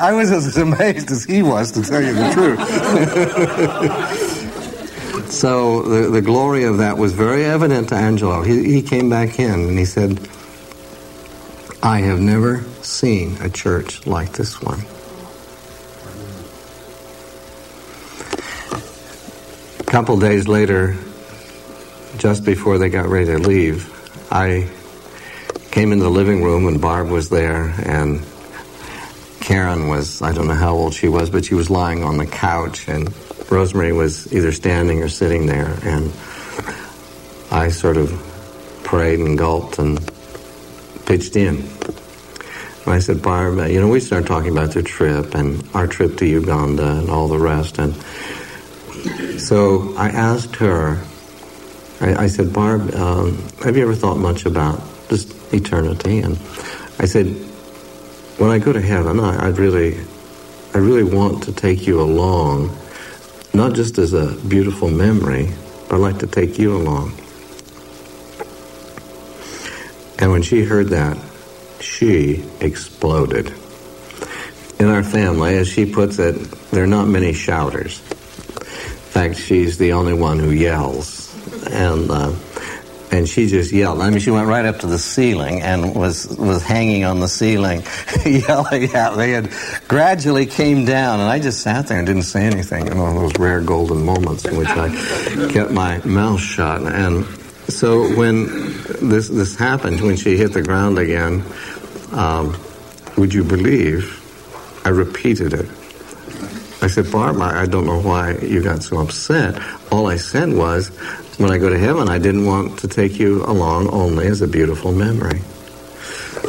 I 0.00 0.12
was 0.12 0.30
as 0.30 0.56
amazed 0.56 1.10
as 1.10 1.24
he 1.24 1.42
was, 1.42 1.72
to 1.72 1.82
tell 1.82 2.02
you 2.02 2.12
the 2.12 2.30
truth. 2.32 2.60
so 5.30 5.82
the, 5.82 6.10
the 6.10 6.22
glory 6.22 6.64
of 6.64 6.78
that 6.78 6.98
was 6.98 7.12
very 7.12 7.44
evident 7.44 7.88
to 7.90 7.94
Angelo. 7.94 8.42
He, 8.42 8.64
he 8.72 8.82
came 8.82 9.08
back 9.08 9.38
in 9.38 9.50
and 9.50 9.78
he 9.78 9.84
said, 9.84 10.20
I 11.82 12.00
have 12.00 12.20
never 12.20 12.62
seen 12.82 13.38
a 13.40 13.48
church 13.48 14.06
like 14.06 14.32
this 14.32 14.60
one. 14.60 14.80
A 19.80 19.84
couple 19.84 20.18
days 20.18 20.46
later, 20.46 20.96
just 22.18 22.44
before 22.44 22.78
they 22.78 22.88
got 22.88 23.08
ready 23.08 23.26
to 23.26 23.38
leave, 23.38 23.88
I 24.30 24.68
came 25.70 25.92
in 25.92 25.98
the 25.98 26.10
living 26.10 26.42
room 26.42 26.66
and 26.66 26.80
Barb 26.80 27.08
was 27.08 27.28
there 27.28 27.74
and 27.84 28.24
Karen 29.40 29.88
was, 29.88 30.22
I 30.22 30.32
don't 30.32 30.46
know 30.46 30.54
how 30.54 30.74
old 30.74 30.94
she 30.94 31.08
was, 31.08 31.30
but 31.30 31.44
she 31.44 31.54
was 31.54 31.70
lying 31.70 32.04
on 32.04 32.18
the 32.18 32.26
couch 32.26 32.88
and 32.88 33.12
Rosemary 33.50 33.92
was 33.92 34.32
either 34.32 34.52
standing 34.52 35.02
or 35.02 35.08
sitting 35.08 35.46
there 35.46 35.78
and 35.82 36.12
I 37.50 37.68
sort 37.70 37.96
of 37.96 38.10
prayed 38.84 39.20
and 39.20 39.36
gulped 39.36 39.78
and 39.78 39.98
pitched 41.06 41.36
in. 41.36 41.56
And 42.84 42.94
I 42.94 42.98
said, 42.98 43.22
Barb, 43.22 43.58
you 43.70 43.80
know, 43.80 43.88
we 43.88 44.00
started 44.00 44.26
talking 44.26 44.50
about 44.52 44.72
the 44.72 44.82
trip 44.82 45.34
and 45.34 45.68
our 45.74 45.86
trip 45.86 46.16
to 46.18 46.26
Uganda 46.26 46.98
and 46.98 47.10
all 47.10 47.28
the 47.28 47.38
rest. 47.38 47.78
And 47.78 47.94
so 49.40 49.94
I 49.96 50.08
asked 50.08 50.56
her, 50.56 51.02
I, 52.02 52.24
I 52.24 52.26
said, 52.26 52.52
Barb, 52.52 52.92
um, 52.96 53.38
have 53.62 53.76
you 53.76 53.84
ever 53.84 53.94
thought 53.94 54.18
much 54.18 54.44
about 54.44 54.82
just 55.08 55.32
eternity? 55.54 56.18
And 56.18 56.36
I 56.98 57.06
said, 57.06 57.28
when 58.38 58.50
I 58.50 58.58
go 58.58 58.72
to 58.72 58.80
heaven, 58.80 59.20
I, 59.20 59.46
I'd 59.46 59.58
really, 59.58 59.98
I 60.74 60.78
really 60.78 61.04
want 61.04 61.44
to 61.44 61.52
take 61.52 61.86
you 61.86 62.00
along, 62.00 62.76
not 63.54 63.74
just 63.74 63.98
as 63.98 64.14
a 64.14 64.34
beautiful 64.48 64.90
memory, 64.90 65.48
but 65.88 65.94
I'd 65.94 66.00
like 66.00 66.18
to 66.18 66.26
take 66.26 66.58
you 66.58 66.76
along. 66.76 67.12
And 70.18 70.32
when 70.32 70.42
she 70.42 70.64
heard 70.64 70.88
that, 70.88 71.16
she 71.80 72.44
exploded. 72.60 73.54
In 74.80 74.88
our 74.88 75.04
family, 75.04 75.56
as 75.56 75.68
she 75.68 75.86
puts 75.86 76.18
it, 76.18 76.34
there 76.72 76.82
are 76.82 76.88
not 76.88 77.06
many 77.06 77.32
shouters. 77.32 78.00
In 78.00 79.14
fact, 79.14 79.36
she's 79.36 79.78
the 79.78 79.92
only 79.92 80.14
one 80.14 80.40
who 80.40 80.50
yells 80.50 81.21
and 81.62 82.10
uh, 82.10 82.34
and 83.12 83.28
she 83.28 83.46
just 83.46 83.72
yelled. 83.72 84.00
I 84.00 84.08
mean, 84.08 84.20
she 84.20 84.30
went 84.30 84.48
right 84.48 84.64
up 84.64 84.78
to 84.80 84.86
the 84.86 84.98
ceiling 84.98 85.60
and 85.60 85.94
was 85.94 86.26
was 86.38 86.62
hanging 86.62 87.04
on 87.04 87.20
the 87.20 87.28
ceiling, 87.28 87.82
yelling 88.24 88.84
at 88.94 89.16
me, 89.16 89.34
and 89.34 89.50
gradually 89.86 90.46
came 90.46 90.86
down. 90.86 91.20
And 91.20 91.28
I 91.28 91.38
just 91.38 91.60
sat 91.60 91.86
there 91.88 91.98
and 91.98 92.06
didn't 92.06 92.22
say 92.22 92.44
anything. 92.44 92.86
In 92.86 92.98
one 92.98 93.14
of 93.14 93.22
those 93.22 93.38
rare 93.38 93.60
golden 93.60 94.04
moments 94.04 94.46
in 94.46 94.56
which 94.56 94.68
I 94.68 94.88
kept 95.52 95.70
my 95.70 95.98
mouth 96.06 96.40
shut. 96.40 96.82
And 96.82 97.26
so 97.68 98.08
when 98.16 98.46
this 99.02 99.28
this 99.28 99.56
happened, 99.56 100.00
when 100.00 100.16
she 100.16 100.36
hit 100.38 100.54
the 100.54 100.62
ground 100.62 100.98
again, 100.98 101.44
um, 102.12 102.58
would 103.16 103.34
you 103.34 103.44
believe? 103.44 104.18
I 104.84 104.88
repeated 104.88 105.52
it. 105.52 105.68
I 106.82 106.88
said, 106.88 107.12
Barb, 107.12 107.40
I 107.40 107.66
don't 107.66 107.86
know 107.86 108.00
why 108.00 108.38
you 108.38 108.60
got 108.60 108.82
so 108.82 108.98
upset. 108.98 109.62
All 109.92 110.08
I 110.08 110.16
said 110.16 110.52
was, 110.52 110.88
when 111.38 111.48
I 111.48 111.58
go 111.58 111.68
to 111.68 111.78
heaven, 111.78 112.08
I 112.08 112.18
didn't 112.18 112.44
want 112.44 112.80
to 112.80 112.88
take 112.88 113.20
you 113.20 113.44
along 113.44 113.88
only 113.90 114.26
as 114.26 114.42
a 114.42 114.48
beautiful 114.48 114.90
memory. 114.90 115.40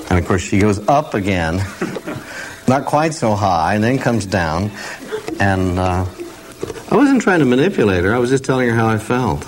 And 0.10 0.18
of 0.18 0.25
course, 0.25 0.42
she 0.42 0.58
goes 0.58 0.80
up 0.88 1.13
again, 1.13 1.58
not 2.68 2.86
quite 2.86 3.13
so 3.13 3.36
high, 3.36 3.75
and 3.75 3.84
then 3.84 4.00
comes 4.00 4.25
down. 4.25 4.72
And 5.40 5.78
uh, 5.78 6.06
I 6.90 6.96
wasn't 6.96 7.22
trying 7.22 7.40
to 7.40 7.46
manipulate 7.46 8.04
her, 8.04 8.16
I 8.16 8.18
was 8.18 8.32
just 8.32 8.44
telling 8.44 8.68
her 8.70 8.75
how 8.75 8.88
I 8.88 8.98
felt. 8.98 9.44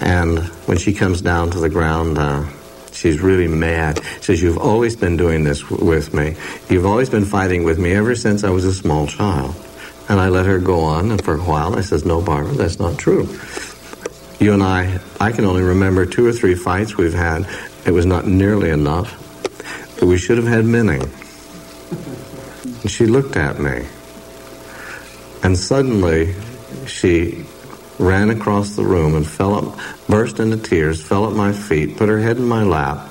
And 0.00 0.38
when 0.68 0.78
she 0.78 0.92
comes 0.92 1.22
down 1.22 1.50
to 1.50 1.58
the 1.58 1.68
ground, 1.68 2.18
uh, 2.18 2.44
she's 2.98 3.20
really 3.20 3.48
mad. 3.48 4.00
She 4.16 4.22
says, 4.22 4.42
You've 4.42 4.58
always 4.58 4.96
been 4.96 5.16
doing 5.16 5.44
this 5.44 5.62
w- 5.62 5.84
with 5.84 6.12
me. 6.12 6.36
You've 6.68 6.86
always 6.86 7.08
been 7.08 7.24
fighting 7.24 7.64
with 7.64 7.78
me 7.78 7.92
ever 7.92 8.14
since 8.14 8.44
I 8.44 8.50
was 8.50 8.64
a 8.64 8.74
small 8.74 9.06
child. 9.06 9.54
And 10.08 10.18
I 10.18 10.28
let 10.30 10.46
her 10.46 10.58
go 10.58 10.80
on, 10.80 11.10
and 11.10 11.22
for 11.22 11.34
a 11.34 11.38
while 11.38 11.76
I 11.76 11.82
says, 11.82 12.04
No, 12.04 12.20
Barbara, 12.20 12.54
that's 12.54 12.78
not 12.78 12.98
true. 12.98 13.28
You 14.40 14.52
and 14.54 14.62
I, 14.62 15.00
I 15.20 15.32
can 15.32 15.44
only 15.44 15.62
remember 15.62 16.06
two 16.06 16.26
or 16.26 16.32
three 16.32 16.54
fights 16.54 16.96
we've 16.96 17.14
had. 17.14 17.46
It 17.86 17.90
was 17.90 18.06
not 18.06 18.26
nearly 18.26 18.70
enough, 18.70 19.10
but 19.98 20.06
we 20.06 20.18
should 20.18 20.38
have 20.38 20.46
had 20.46 20.64
many. 20.64 21.00
And 22.82 22.90
she 22.90 23.06
looked 23.06 23.36
at 23.36 23.58
me, 23.58 23.86
and 25.42 25.58
suddenly 25.58 26.34
she 26.86 27.44
ran 27.98 28.30
across 28.30 28.76
the 28.76 28.84
room 28.84 29.14
and 29.14 29.26
fell 29.26 29.54
up, 29.54 29.78
burst 30.08 30.40
into 30.40 30.56
tears, 30.56 31.02
fell 31.02 31.28
at 31.28 31.34
my 31.34 31.52
feet, 31.52 31.96
put 31.96 32.08
her 32.08 32.20
head 32.20 32.36
in 32.36 32.46
my 32.46 32.62
lap, 32.62 33.08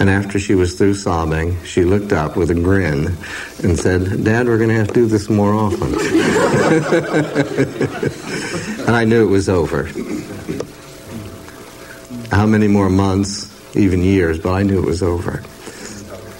and 0.00 0.08
after 0.08 0.38
she 0.38 0.54
was 0.54 0.78
through 0.78 0.94
sobbing, 0.94 1.62
she 1.62 1.84
looked 1.84 2.14
up 2.14 2.34
with 2.34 2.50
a 2.50 2.54
grin 2.54 3.18
and 3.62 3.78
said, 3.78 4.24
Dad, 4.24 4.46
we're 4.46 4.56
going 4.56 4.70
to 4.70 4.76
have 4.76 4.88
to 4.88 4.94
do 4.94 5.04
this 5.04 5.28
more 5.28 5.52
often. 5.52 5.92
and 8.86 8.96
I 8.96 9.04
knew 9.04 9.22
it 9.22 9.30
was 9.30 9.50
over. 9.50 9.90
How 12.34 12.46
many 12.46 12.66
more 12.66 12.88
months, 12.88 13.76
even 13.76 14.02
years, 14.02 14.38
but 14.38 14.54
I 14.54 14.62
knew 14.62 14.78
it 14.78 14.86
was 14.86 15.02
over. 15.02 15.42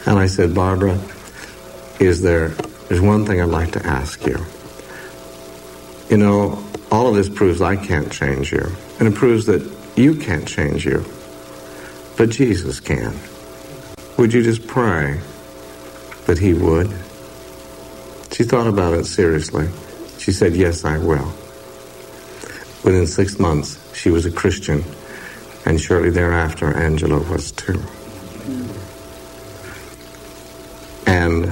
And 0.06 0.18
I 0.18 0.26
said, 0.26 0.54
Barbara, 0.54 0.98
is 1.98 2.22
there, 2.22 2.48
there's 2.88 3.02
one 3.02 3.26
thing 3.26 3.42
I'd 3.42 3.50
like 3.50 3.72
to 3.72 3.86
ask 3.86 4.24
you. 4.24 4.38
You 6.08 6.16
know, 6.16 6.64
all 6.90 7.06
of 7.08 7.14
this 7.14 7.28
proves 7.28 7.60
I 7.60 7.76
can't 7.76 8.10
change 8.10 8.52
you, 8.52 8.66
and 8.98 9.08
it 9.08 9.14
proves 9.14 9.46
that 9.46 9.62
you 9.96 10.14
can't 10.14 10.46
change 10.46 10.84
you, 10.84 11.04
but 12.16 12.30
Jesus 12.30 12.80
can. 12.80 13.14
Would 14.16 14.32
you 14.32 14.42
just 14.42 14.66
pray 14.66 15.20
that 16.26 16.38
he 16.38 16.52
would? 16.52 16.88
She 18.32 18.44
thought 18.44 18.66
about 18.66 18.94
it 18.94 19.06
seriously. 19.06 19.68
She 20.18 20.32
said, 20.32 20.54
Yes, 20.54 20.84
I 20.84 20.98
will. 20.98 21.32
Within 22.84 23.06
six 23.06 23.38
months, 23.38 23.78
she 23.96 24.10
was 24.10 24.26
a 24.26 24.30
Christian, 24.30 24.84
and 25.66 25.80
shortly 25.80 26.10
thereafter, 26.10 26.74
Angelo 26.76 27.18
was 27.30 27.52
too. 27.52 27.80
And 31.06 31.46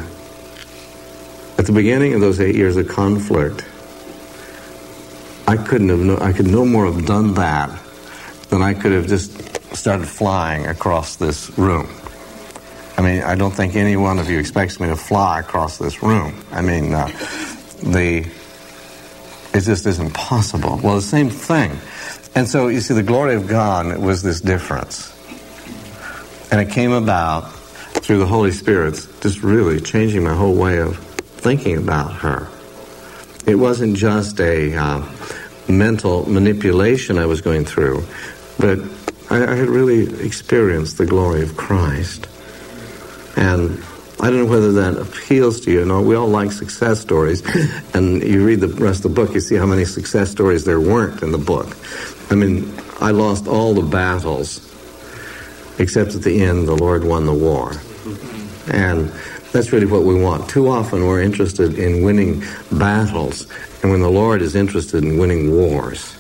at 1.59 1.66
the 1.66 1.73
beginning 1.73 2.14
of 2.14 2.21
those 2.21 2.40
eight 2.40 2.54
years 2.54 2.76
of 2.76 2.88
conflict, 2.88 3.64
I 5.49 5.57
couldn't 5.57 5.88
have, 5.88 6.00
no, 6.00 6.19
I 6.19 6.35
could 6.35 6.47
no 6.47 6.67
more 6.67 6.85
have 6.85 7.07
done 7.07 7.33
that 7.35 7.71
than 8.50 8.61
I 8.61 8.75
could 8.75 8.93
have 8.93 9.07
just 9.07 9.33
started 9.75 10.07
flying 10.07 10.67
across 10.67 11.17
this 11.17 11.57
room. 11.59 11.88
I 12.99 13.00
mean, 13.00 13.23
I 13.23 13.35
don't 13.35 13.55
think 13.55 13.75
any 13.75 13.97
one 13.97 14.19
of 14.19 14.28
you 14.28 14.38
expects 14.38 14.78
me 14.78 14.88
to 14.88 14.97
fly 14.97 15.40
across 15.40 15.78
this 15.78 16.02
room. 16.02 16.45
I 16.52 16.61
mean, 16.61 16.93
uh, 16.93 17.07
the 17.83 18.31
it 19.55 19.61
just 19.62 19.87
isn't 19.87 20.12
possible. 20.12 20.78
Well, 20.83 20.97
the 20.97 21.00
same 21.00 21.31
thing. 21.31 21.78
And 22.35 22.47
so 22.47 22.69
you 22.69 22.83
see, 22.83 22.93
the 22.93 23.02
glory 23.02 23.35
of 23.35 23.49
God 23.49 23.97
was 23.97 24.23
this 24.23 24.43
difference, 24.43 25.14
and 26.52 26.61
it 26.61 26.69
came 26.71 26.93
about 26.93 27.50
through 28.05 28.19
the 28.19 28.26
Holy 28.26 28.52
Spirit, 28.52 28.95
just 29.23 29.43
really 29.43 29.81
changing 29.81 30.25
my 30.25 30.35
whole 30.35 30.55
way 30.55 30.78
of 30.78 30.99
thinking 30.99 31.78
about 31.78 32.12
her. 32.17 32.49
It 33.47 33.55
wasn't 33.55 33.97
just 33.97 34.40
a 34.40 34.76
uh, 34.76 35.00
mental 35.69 36.29
manipulation 36.29 37.19
I 37.19 37.27
was 37.27 37.41
going 37.41 37.65
through, 37.65 38.05
but 38.59 38.79
I, 39.31 39.53
I 39.53 39.55
had 39.55 39.69
really 39.69 40.25
experienced 40.25 40.99
the 40.99 41.07
glory 41.07 41.43
of 41.43 41.57
Christ. 41.57 42.27
And 43.37 43.83
I 44.21 44.31
don't 44.31 44.47
know 44.47 44.51
whether 44.51 44.73
that 44.73 44.97
appeals 44.97 45.61
to 45.61 45.71
you. 45.71 45.81
You 45.81 45.85
know, 45.85 46.03
we 46.03 46.17
all 46.17 46.29
like 46.29 46.51
success 46.51 47.01
stories, 47.01 47.43
and 47.95 48.23
you 48.23 48.45
read 48.45 48.61
the 48.61 48.69
rest 48.69 49.05
of 49.05 49.15
the 49.15 49.21
book, 49.21 49.35
you 49.35 49.41
see 49.41 49.55
how 49.55 49.67
many 49.67 49.85
success 49.85 50.31
stories 50.31 50.65
there 50.65 50.81
weren't 50.81 51.23
in 51.23 51.31
the 51.31 51.39
book. 51.39 51.77
I 52.31 52.35
mean, 52.35 52.75
I 53.01 53.13
lost 53.13 53.47
all 53.47 53.75
the 53.75 53.83
battles, 53.83 54.59
except 55.79 56.15
at 56.15 56.23
the 56.23 56.43
end, 56.43 56.67
the 56.67 56.75
Lord 56.75 57.05
won 57.05 57.27
the 57.27 57.33
war. 57.33 57.73
And 58.67 59.13
that's 59.53 59.73
really 59.73 59.87
what 59.87 60.03
we 60.03 60.21
want. 60.21 60.51
Too 60.51 60.69
often 60.69 61.07
we're 61.07 61.23
interested 61.23 61.79
in 61.79 62.03
winning 62.03 62.43
battles, 62.73 63.47
and 63.83 63.91
when 63.91 64.01
the 64.01 64.11
Lord 64.11 64.43
is 64.43 64.55
interested 64.55 65.05
in 65.05 65.19
winning 65.19 65.53
wars. 65.53 66.17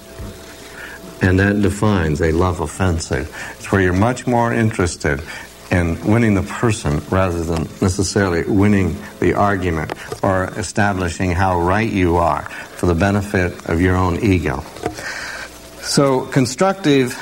And 1.20 1.40
that 1.40 1.60
defines 1.60 2.20
a 2.20 2.30
love 2.30 2.60
offensive. 2.60 3.34
It's 3.58 3.72
where 3.72 3.80
you're 3.80 3.92
much 3.92 4.26
more 4.26 4.52
interested 4.54 5.20
in 5.70 6.00
winning 6.04 6.34
the 6.34 6.42
person 6.42 7.02
rather 7.10 7.42
than 7.42 7.62
necessarily 7.82 8.44
winning 8.44 8.96
the 9.20 9.34
argument 9.34 9.92
or 10.22 10.44
establishing 10.56 11.32
how 11.32 11.60
right 11.60 11.90
you 11.90 12.16
are 12.16 12.42
for 12.42 12.86
the 12.86 12.94
benefit 12.94 13.68
of 13.68 13.80
your 13.80 13.96
own 13.96 14.18
ego. 14.20 14.60
So, 15.82 16.26
constructive 16.26 17.14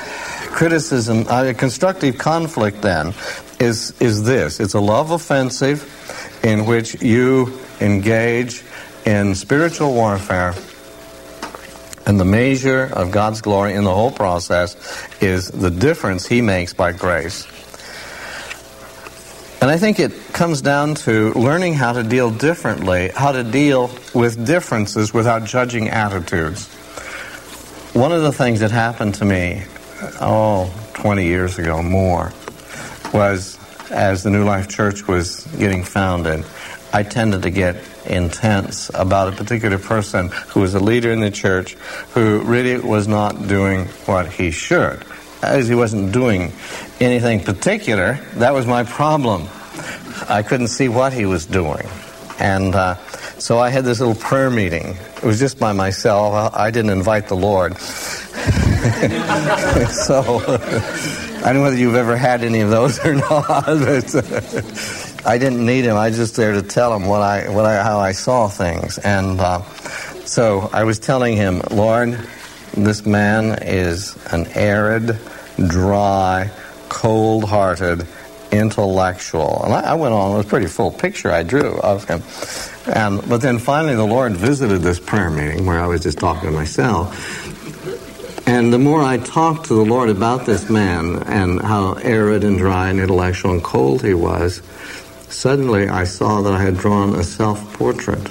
criticism, 0.51 1.25
uh, 1.27 1.53
constructive 1.57 2.17
conflict 2.17 2.81
then 2.81 3.13
is, 3.59 3.93
is 3.99 4.23
this 4.23 4.59
it's 4.59 4.73
a 4.73 4.79
love 4.79 5.11
offensive 5.11 6.39
in 6.43 6.65
which 6.65 7.01
you 7.01 7.59
engage 7.79 8.63
in 9.07 9.33
spiritual 9.35 9.93
warfare. 9.93 10.53
And 12.05 12.19
the 12.19 12.25
measure 12.25 12.89
of 12.91 13.09
God's 13.11 13.41
glory 13.41 13.73
in 13.73 13.85
the 13.85 13.93
whole 13.93 14.11
process 14.11 14.75
is 15.21 15.47
the 15.49 15.71
difference 15.71 16.27
He 16.27 16.41
makes 16.41 16.73
by 16.73 16.91
grace. 16.91 17.47
And 19.61 19.71
I 19.71 19.77
think 19.77 19.99
it 19.99 20.11
comes 20.33 20.61
down 20.61 20.95
to 20.95 21.33
learning 21.33 21.73
how 21.73 21.93
to 21.93 22.03
deal 22.03 22.31
differently, 22.31 23.09
how 23.15 23.31
to 23.31 23.43
deal 23.43 23.89
with 24.13 24.45
differences 24.45 25.13
without 25.13 25.45
judging 25.45 25.87
attitudes. 25.87 26.67
One 27.93 28.11
of 28.11 28.23
the 28.23 28.33
things 28.33 28.59
that 28.59 28.71
happened 28.71 29.15
to 29.15 29.25
me, 29.25 29.63
oh, 30.19 30.71
20 30.95 31.25
years 31.25 31.57
ago, 31.57 31.81
more, 31.81 32.33
was 33.13 33.57
as 33.89 34.23
the 34.23 34.29
New 34.29 34.43
Life 34.43 34.67
Church 34.67 35.07
was 35.07 35.45
getting 35.57 35.83
founded, 35.83 36.45
I 36.93 37.03
tended 37.03 37.43
to 37.43 37.49
get 37.49 37.75
intense 38.05 38.89
about 38.93 39.33
a 39.33 39.35
particular 39.35 39.77
person 39.77 40.29
who 40.49 40.61
was 40.61 40.73
a 40.73 40.79
leader 40.79 41.11
in 41.11 41.19
the 41.19 41.31
church 41.31 41.73
who 42.13 42.41
really 42.41 42.77
was 42.79 43.07
not 43.07 43.47
doing 43.47 43.85
what 44.05 44.27
he 44.31 44.51
should. 44.51 45.03
As 45.41 45.67
he 45.67 45.75
wasn't 45.75 46.13
doing 46.13 46.53
anything 46.99 47.43
particular, 47.43 48.19
that 48.35 48.53
was 48.53 48.65
my 48.65 48.83
problem. 48.83 49.47
I 50.27 50.43
couldn't 50.43 50.69
see 50.69 50.89
what 50.89 51.13
he 51.13 51.25
was 51.25 51.45
doing. 51.45 51.87
And 52.39 52.73
uh, 52.73 52.95
so 53.39 53.59
I 53.59 53.69
had 53.69 53.85
this 53.85 53.99
little 53.99 54.15
prayer 54.15 54.49
meeting. 54.49 54.97
It 55.17 55.23
was 55.23 55.39
just 55.39 55.59
by 55.59 55.73
myself. 55.73 56.53
I 56.55 56.71
didn't 56.71 56.91
invite 56.91 57.27
the 57.27 57.35
Lord. 57.35 57.77
so 59.91 60.23
I 61.37 61.53
don't 61.53 61.55
know 61.55 61.61
whether 61.61 61.77
you've 61.77 61.95
ever 61.95 62.17
had 62.17 62.43
any 62.43 62.61
of 62.61 62.69
those 62.69 62.99
or 63.05 63.15
not, 63.15 63.45
but 63.65 64.15
uh, 64.15 64.41
I 65.27 65.37
didn't 65.37 65.65
need 65.65 65.83
him. 65.83 65.97
I 65.97 66.07
was 66.07 66.15
just 66.15 66.37
there 66.37 66.53
to 66.53 66.61
tell 66.61 66.95
him 66.95 67.05
what 67.05 67.21
I, 67.21 67.49
what 67.49 67.65
I, 67.65 67.83
how 67.83 67.99
I 67.99 68.13
saw 68.13 68.47
things. 68.47 68.97
And 68.97 69.41
uh, 69.41 69.61
so 70.23 70.69
I 70.71 70.85
was 70.85 70.99
telling 70.99 71.35
him, 71.35 71.61
Lord, 71.69 72.17
this 72.73 73.05
man 73.05 73.59
is 73.61 74.17
an 74.31 74.47
arid, 74.55 75.19
dry, 75.67 76.49
cold-hearted 76.87 78.07
intellectual. 78.53 79.63
And 79.65 79.73
I, 79.73 79.81
I, 79.81 79.93
went 79.95 80.13
on, 80.13 80.31
it 80.31 80.37
was 80.37 80.45
a 80.45 80.49
pretty 80.49 80.67
full 80.67 80.91
picture 80.91 81.29
I 81.29 81.43
drew 81.43 81.77
of 81.77 82.05
him. 82.05 82.23
And, 82.95 83.27
but 83.27 83.41
then 83.41 83.59
finally 83.59 83.95
the 83.95 84.05
Lord 84.07 84.31
visited 84.31 84.81
this 84.81 84.97
prayer 84.97 85.29
meeting 85.29 85.65
where 85.65 85.81
I 85.81 85.87
was 85.87 86.03
just 86.03 86.19
talking 86.19 86.49
to 86.49 86.55
myself. 86.55 87.13
And 88.47 88.71
the 88.71 88.79
more 88.79 89.03
I 89.03 89.17
talked 89.17 89.65
to 89.65 89.73
the 89.73 89.83
Lord 89.83 90.07
about 90.07 90.45
this 90.45 90.69
man 90.69 91.21
and 91.23 91.61
how 91.61 91.95
arid 91.95 92.45
and 92.45 92.57
dry 92.57 92.89
and 92.89 92.97
intellectual 93.01 93.51
and 93.51 93.61
cold 93.61 94.01
he 94.03 94.13
was, 94.13 94.61
suddenly 95.29 95.87
I 95.87 96.03
saw 96.03 96.41
that 96.41 96.53
I 96.53 96.61
had 96.61 96.77
drawn 96.77 97.15
a 97.15 97.23
self 97.23 97.73
portrait. 97.73 98.25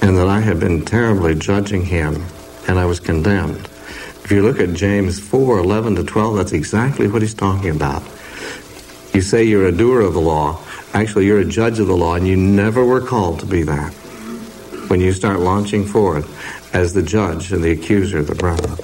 And 0.00 0.18
that 0.18 0.28
I 0.28 0.40
had 0.40 0.58
been 0.58 0.84
terribly 0.84 1.34
judging 1.34 1.84
him, 1.84 2.24
and 2.68 2.78
I 2.78 2.86
was 2.86 3.00
condemned. 3.00 3.68
If 4.24 4.30
you 4.30 4.42
look 4.42 4.60
at 4.60 4.74
James 4.74 5.18
4 5.20 5.58
11 5.58 5.96
to 5.96 6.04
12, 6.04 6.36
that's 6.36 6.52
exactly 6.52 7.08
what 7.08 7.22
he's 7.22 7.34
talking 7.34 7.70
about. 7.70 8.02
You 9.14 9.20
say 9.20 9.44
you're 9.44 9.66
a 9.66 9.72
doer 9.72 10.00
of 10.00 10.14
the 10.14 10.20
law. 10.20 10.60
Actually, 10.94 11.26
you're 11.26 11.40
a 11.40 11.44
judge 11.44 11.78
of 11.78 11.86
the 11.86 11.96
law, 11.96 12.14
and 12.14 12.26
you 12.26 12.36
never 12.36 12.84
were 12.84 13.00
called 13.00 13.40
to 13.40 13.46
be 13.46 13.62
that 13.62 13.92
when 14.88 15.00
you 15.00 15.12
start 15.12 15.40
launching 15.40 15.86
forth 15.86 16.28
as 16.74 16.92
the 16.92 17.02
judge 17.02 17.52
and 17.52 17.62
the 17.62 17.70
accuser 17.70 18.18
of 18.18 18.26
the 18.26 18.34
brethren. 18.34 18.76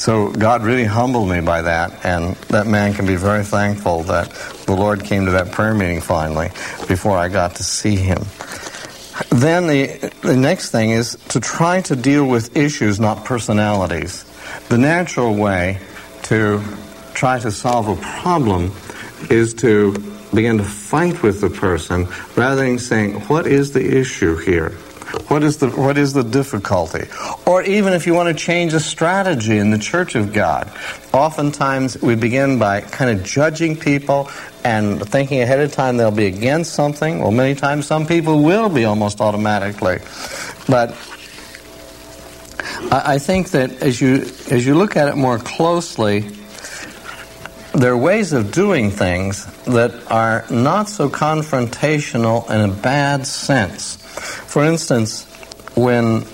So 0.00 0.30
God 0.30 0.62
really 0.62 0.86
humbled 0.86 1.28
me 1.28 1.42
by 1.42 1.60
that, 1.60 2.06
and 2.06 2.34
that 2.48 2.66
man 2.66 2.94
can 2.94 3.04
be 3.04 3.16
very 3.16 3.44
thankful 3.44 4.04
that 4.04 4.30
the 4.64 4.72
Lord 4.74 5.04
came 5.04 5.26
to 5.26 5.32
that 5.32 5.52
prayer 5.52 5.74
meeting 5.74 6.00
finally 6.00 6.48
before 6.88 7.18
I 7.18 7.28
got 7.28 7.56
to 7.56 7.62
see 7.62 7.96
him. 7.96 8.22
Then 9.28 9.66
the, 9.66 10.10
the 10.22 10.38
next 10.38 10.70
thing 10.70 10.88
is 10.88 11.18
to 11.28 11.38
try 11.38 11.82
to 11.82 11.96
deal 11.96 12.24
with 12.24 12.56
issues, 12.56 12.98
not 12.98 13.26
personalities. 13.26 14.24
The 14.70 14.78
natural 14.78 15.34
way 15.34 15.80
to 16.22 16.64
try 17.12 17.38
to 17.38 17.52
solve 17.52 17.88
a 17.88 17.96
problem 17.96 18.72
is 19.28 19.52
to 19.56 19.92
begin 20.32 20.56
to 20.56 20.64
fight 20.64 21.22
with 21.22 21.42
the 21.42 21.50
person 21.50 22.08
rather 22.36 22.62
than 22.64 22.78
saying, 22.78 23.20
What 23.28 23.46
is 23.46 23.72
the 23.72 23.98
issue 23.98 24.38
here? 24.38 24.78
What 25.28 25.42
is 25.42 25.58
the 25.58 25.68
what 25.70 25.98
is 25.98 26.12
the 26.12 26.22
difficulty? 26.22 27.08
Or 27.46 27.62
even 27.62 27.92
if 27.92 28.06
you 28.06 28.14
want 28.14 28.28
to 28.28 28.44
change 28.44 28.72
a 28.74 28.80
strategy 28.80 29.58
in 29.58 29.70
the 29.70 29.78
church 29.78 30.14
of 30.14 30.32
God, 30.32 30.70
oftentimes 31.12 32.00
we 32.00 32.14
begin 32.14 32.58
by 32.58 32.80
kind 32.82 33.18
of 33.18 33.24
judging 33.24 33.76
people 33.76 34.30
and 34.64 35.06
thinking 35.08 35.40
ahead 35.40 35.60
of 35.60 35.72
time 35.72 35.96
they'll 35.96 36.10
be 36.10 36.26
against 36.26 36.74
something. 36.74 37.20
Well, 37.20 37.32
many 37.32 37.54
times 37.54 37.86
some 37.86 38.06
people 38.06 38.42
will 38.42 38.68
be 38.68 38.84
almost 38.84 39.20
automatically. 39.20 39.98
But 40.68 40.90
I 42.92 43.18
think 43.18 43.50
that 43.50 43.82
as 43.82 44.00
you 44.00 44.30
as 44.50 44.66
you 44.66 44.74
look 44.74 44.96
at 44.96 45.08
it 45.08 45.16
more 45.16 45.38
closely, 45.38 46.20
there 47.74 47.92
are 47.92 47.96
ways 47.96 48.32
of 48.32 48.52
doing 48.52 48.90
things 48.90 49.46
that 49.64 50.10
are 50.10 50.44
not 50.50 50.88
so 50.88 51.08
confrontational 51.08 52.48
in 52.50 52.70
a 52.70 52.72
bad 52.72 53.26
sense. 53.26 53.99
For 54.20 54.64
instance, 54.64 55.24
when 55.74 56.24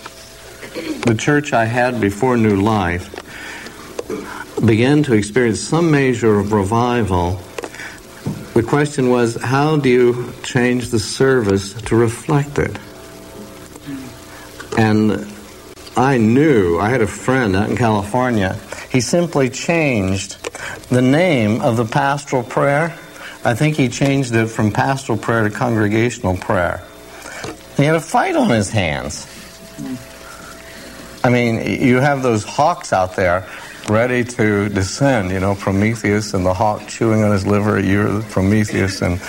the 1.07 1.15
church 1.19 1.53
I 1.53 1.65
had 1.65 2.01
before 2.01 2.37
New 2.37 2.61
Life 2.61 3.13
began 4.65 5.03
to 5.05 5.15
experience 5.15 5.61
some 5.61 5.91
measure 5.91 6.39
of 6.39 6.53
revival, 6.53 7.41
the 8.55 8.63
question 8.63 9.11
was 9.11 9.37
how 9.37 9.77
do 9.77 9.89
you 9.89 10.33
change 10.43 10.89
the 10.89 10.99
service 10.99 11.75
to 11.83 11.97
reflect 11.97 12.59
it? 12.59 12.79
And 14.79 15.27
I 15.97 16.19
knew, 16.19 16.79
I 16.79 16.91
had 16.91 17.01
a 17.01 17.07
friend 17.07 17.57
out 17.57 17.71
in 17.71 17.77
California, 17.77 18.59
he 18.91 19.01
simply 19.01 19.51
changed 19.51 20.37
the 20.89 21.03
name 21.03 21.61
of 21.61 21.77
the 21.77 21.85
pastoral 21.85 22.43
prayer. 22.43 22.97
I 23.45 23.55
think 23.55 23.77
he 23.77 23.89
changed 23.89 24.35
it 24.35 24.47
from 24.47 24.73
pastoral 24.73 25.19
prayer 25.19 25.45
to 25.45 25.51
congregational 25.51 26.37
prayer. 26.37 26.83
He 27.77 27.85
had 27.85 27.95
a 27.95 28.01
fight 28.01 28.37
on 28.37 28.49
his 28.49 28.71
hands. 28.71 29.27
I 31.23 31.29
mean, 31.29 31.83
you 31.83 31.97
have 31.97 32.23
those 32.23 32.45
hawks 32.45 32.93
out 32.93 33.17
there 33.17 33.47
ready 33.89 34.25
to 34.25 34.69
descend, 34.69 35.31
you 35.31 35.41
know, 35.41 35.55
Prometheus 35.55 36.35
and 36.35 36.45
the 36.45 36.55
hawk 36.55 36.87
chewing 36.89 37.23
on 37.23 37.33
his 37.33 37.47
liver. 37.47 37.79
You're 37.79 38.23
Prometheus, 38.23 39.03
and 39.03 39.21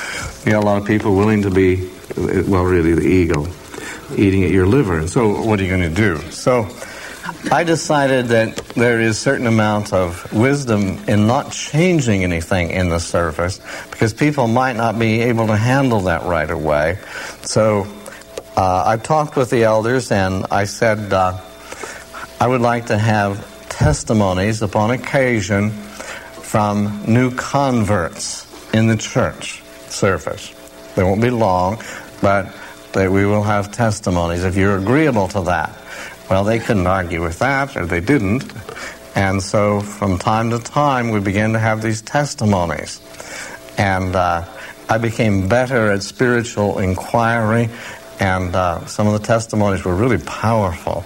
you 0.45 0.51
got 0.51 0.63
a 0.63 0.65
lot 0.65 0.81
of 0.81 0.87
people 0.87 1.15
willing 1.15 1.41
to 1.43 1.49
be 1.49 1.89
uh, 2.17 2.43
well, 2.47 2.63
really 2.63 2.93
the 2.93 3.05
eagle, 3.05 3.47
eating 4.15 4.43
at 4.43 4.51
your 4.51 4.65
liver. 4.65 5.07
So, 5.07 5.41
what 5.41 5.59
are 5.59 5.63
you 5.63 5.69
going 5.69 5.81
to 5.81 5.95
do? 5.95 6.17
So, 6.31 6.69
I 7.51 7.63
decided 7.63 8.27
that 8.27 8.57
there 8.75 9.01
is 9.01 9.19
certain 9.19 9.47
amount 9.47 9.91
of 9.91 10.31
wisdom 10.33 10.99
in 11.07 11.27
not 11.27 11.51
changing 11.51 12.23
anything 12.23 12.71
in 12.71 12.89
the 12.89 12.99
service 12.99 13.59
because 13.91 14.13
people 14.13 14.47
might 14.47 14.75
not 14.75 14.97
be 14.97 15.21
able 15.21 15.47
to 15.47 15.57
handle 15.57 16.01
that 16.01 16.23
right 16.23 16.49
away. 16.49 16.99
So 17.41 17.87
uh, 18.57 18.83
I 18.87 18.97
talked 18.97 19.35
with 19.35 19.51
the 19.51 19.63
elders 19.65 20.11
and 20.11 20.47
I 20.49 20.63
said 20.63 21.13
uh, 21.13 21.39
I 22.41 22.47
would 22.47 22.61
like 22.61 22.87
to 22.87 22.97
have 22.97 23.69
testimonies 23.69 24.63
upon 24.63 24.89
occasion 24.89 25.69
from 25.69 27.03
new 27.07 27.35
converts 27.35 28.47
in 28.73 28.87
the 28.87 28.97
church 28.97 29.61
service. 29.89 30.53
They 30.95 31.03
won't 31.03 31.21
be 31.21 31.29
long, 31.29 31.83
but 32.19 32.51
they, 32.93 33.07
we 33.07 33.27
will 33.27 33.43
have 33.43 33.71
testimonies 33.71 34.43
if 34.43 34.55
you're 34.55 34.79
agreeable 34.79 35.27
to 35.29 35.41
that. 35.41 35.77
Well, 36.27 36.43
they 36.43 36.57
couldn't 36.57 36.87
argue 36.87 37.21
with 37.21 37.37
that, 37.39 37.77
or 37.77 37.85
they 37.85 38.01
didn't. 38.01 38.51
And 39.15 39.41
so 39.41 39.81
from 39.81 40.17
time 40.17 40.49
to 40.49 40.59
time, 40.59 41.09
we 41.09 41.19
began 41.19 41.53
to 41.53 41.59
have 41.59 41.83
these 41.83 42.01
testimonies. 42.01 43.01
And 43.77 44.15
uh, 44.15 44.45
I 44.89 44.97
became 44.97 45.47
better 45.47 45.91
at 45.91 46.01
spiritual 46.01 46.79
inquiry, 46.79 47.69
and 48.19 48.55
uh, 48.55 48.85
some 48.85 49.07
of 49.07 49.13
the 49.13 49.25
testimonies 49.25 49.83
were 49.85 49.95
really 49.95 50.17
powerful. 50.17 51.05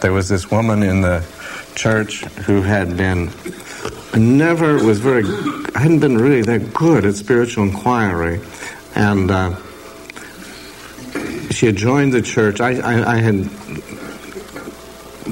There 0.00 0.12
was 0.12 0.28
this 0.28 0.50
woman 0.50 0.82
in 0.82 1.00
the 1.00 1.24
church 1.74 2.24
who 2.46 2.62
had 2.62 2.96
been 2.96 3.30
never 4.14 4.82
was 4.84 4.98
very 4.98 5.24
hadn't 5.74 6.00
been 6.00 6.18
really 6.18 6.42
that 6.42 6.72
good 6.74 7.04
at 7.04 7.14
spiritual 7.14 7.64
inquiry, 7.64 8.40
and 8.94 9.30
uh, 9.30 9.56
she 11.50 11.66
had 11.66 11.76
joined 11.76 12.12
the 12.12 12.22
church. 12.22 12.60
I, 12.60 12.78
I, 12.78 13.14
I 13.14 13.16
had 13.16 13.50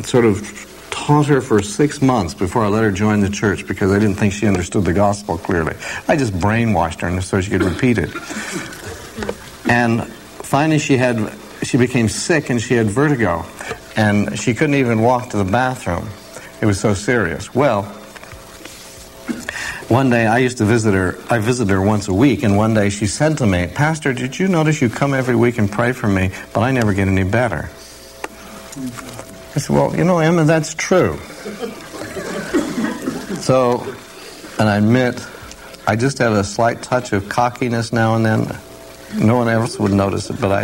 sort 0.04 0.24
of 0.24 0.88
taught 0.90 1.26
her 1.26 1.40
for 1.40 1.62
six 1.62 2.02
months 2.02 2.34
before 2.34 2.64
I 2.64 2.68
let 2.68 2.82
her 2.82 2.90
join 2.90 3.20
the 3.20 3.30
church 3.30 3.66
because 3.66 3.92
I 3.92 3.98
didn't 3.98 4.16
think 4.16 4.32
she 4.32 4.46
understood 4.46 4.84
the 4.84 4.92
gospel 4.92 5.38
clearly. 5.38 5.76
I 6.08 6.16
just 6.16 6.32
brainwashed 6.32 7.00
her 7.02 7.20
so 7.20 7.40
she 7.40 7.50
could 7.50 7.62
repeat 7.62 7.98
it. 7.98 8.10
And 9.68 10.10
finally, 10.46 10.78
she 10.78 10.96
had 10.96 11.32
she 11.62 11.76
became 11.76 12.08
sick 12.08 12.50
and 12.50 12.60
she 12.60 12.74
had 12.74 12.86
vertigo, 12.86 13.44
and 13.96 14.38
she 14.38 14.54
couldn't 14.54 14.76
even 14.76 15.02
walk 15.02 15.30
to 15.30 15.36
the 15.36 15.44
bathroom. 15.44 16.08
It 16.60 16.66
was 16.66 16.80
so 16.80 16.94
serious. 16.94 17.54
Well, 17.54 17.82
one 19.88 20.10
day 20.10 20.26
I 20.26 20.38
used 20.38 20.58
to 20.58 20.64
visit 20.64 20.94
her. 20.94 21.18
I 21.28 21.38
visited 21.38 21.72
her 21.72 21.82
once 21.82 22.08
a 22.08 22.14
week, 22.14 22.42
and 22.42 22.56
one 22.56 22.74
day 22.74 22.90
she 22.90 23.06
said 23.06 23.38
to 23.38 23.46
me, 23.46 23.66
"Pastor, 23.66 24.12
did 24.12 24.38
you 24.38 24.48
notice 24.48 24.80
you 24.80 24.88
come 24.88 25.14
every 25.14 25.36
week 25.36 25.58
and 25.58 25.70
pray 25.70 25.92
for 25.92 26.08
me, 26.08 26.30
but 26.52 26.62
I 26.62 26.70
never 26.70 26.92
get 26.92 27.08
any 27.08 27.24
better?" 27.24 27.68
I 28.76 29.58
said, 29.58 29.74
Well, 29.74 29.96
you 29.96 30.04
know, 30.04 30.18
Emma, 30.18 30.44
that's 30.44 30.74
true. 30.74 31.18
so, 33.40 33.80
and 34.58 34.68
I 34.68 34.76
admit, 34.76 35.26
I 35.86 35.96
just 35.96 36.18
have 36.18 36.34
a 36.34 36.44
slight 36.44 36.82
touch 36.82 37.14
of 37.14 37.30
cockiness 37.30 37.90
now 37.90 38.16
and 38.16 38.26
then. 38.26 38.58
No 39.16 39.36
one 39.36 39.48
else 39.48 39.78
would 39.78 39.92
notice 39.92 40.30
it, 40.30 40.40
but 40.40 40.52
I, 40.52 40.62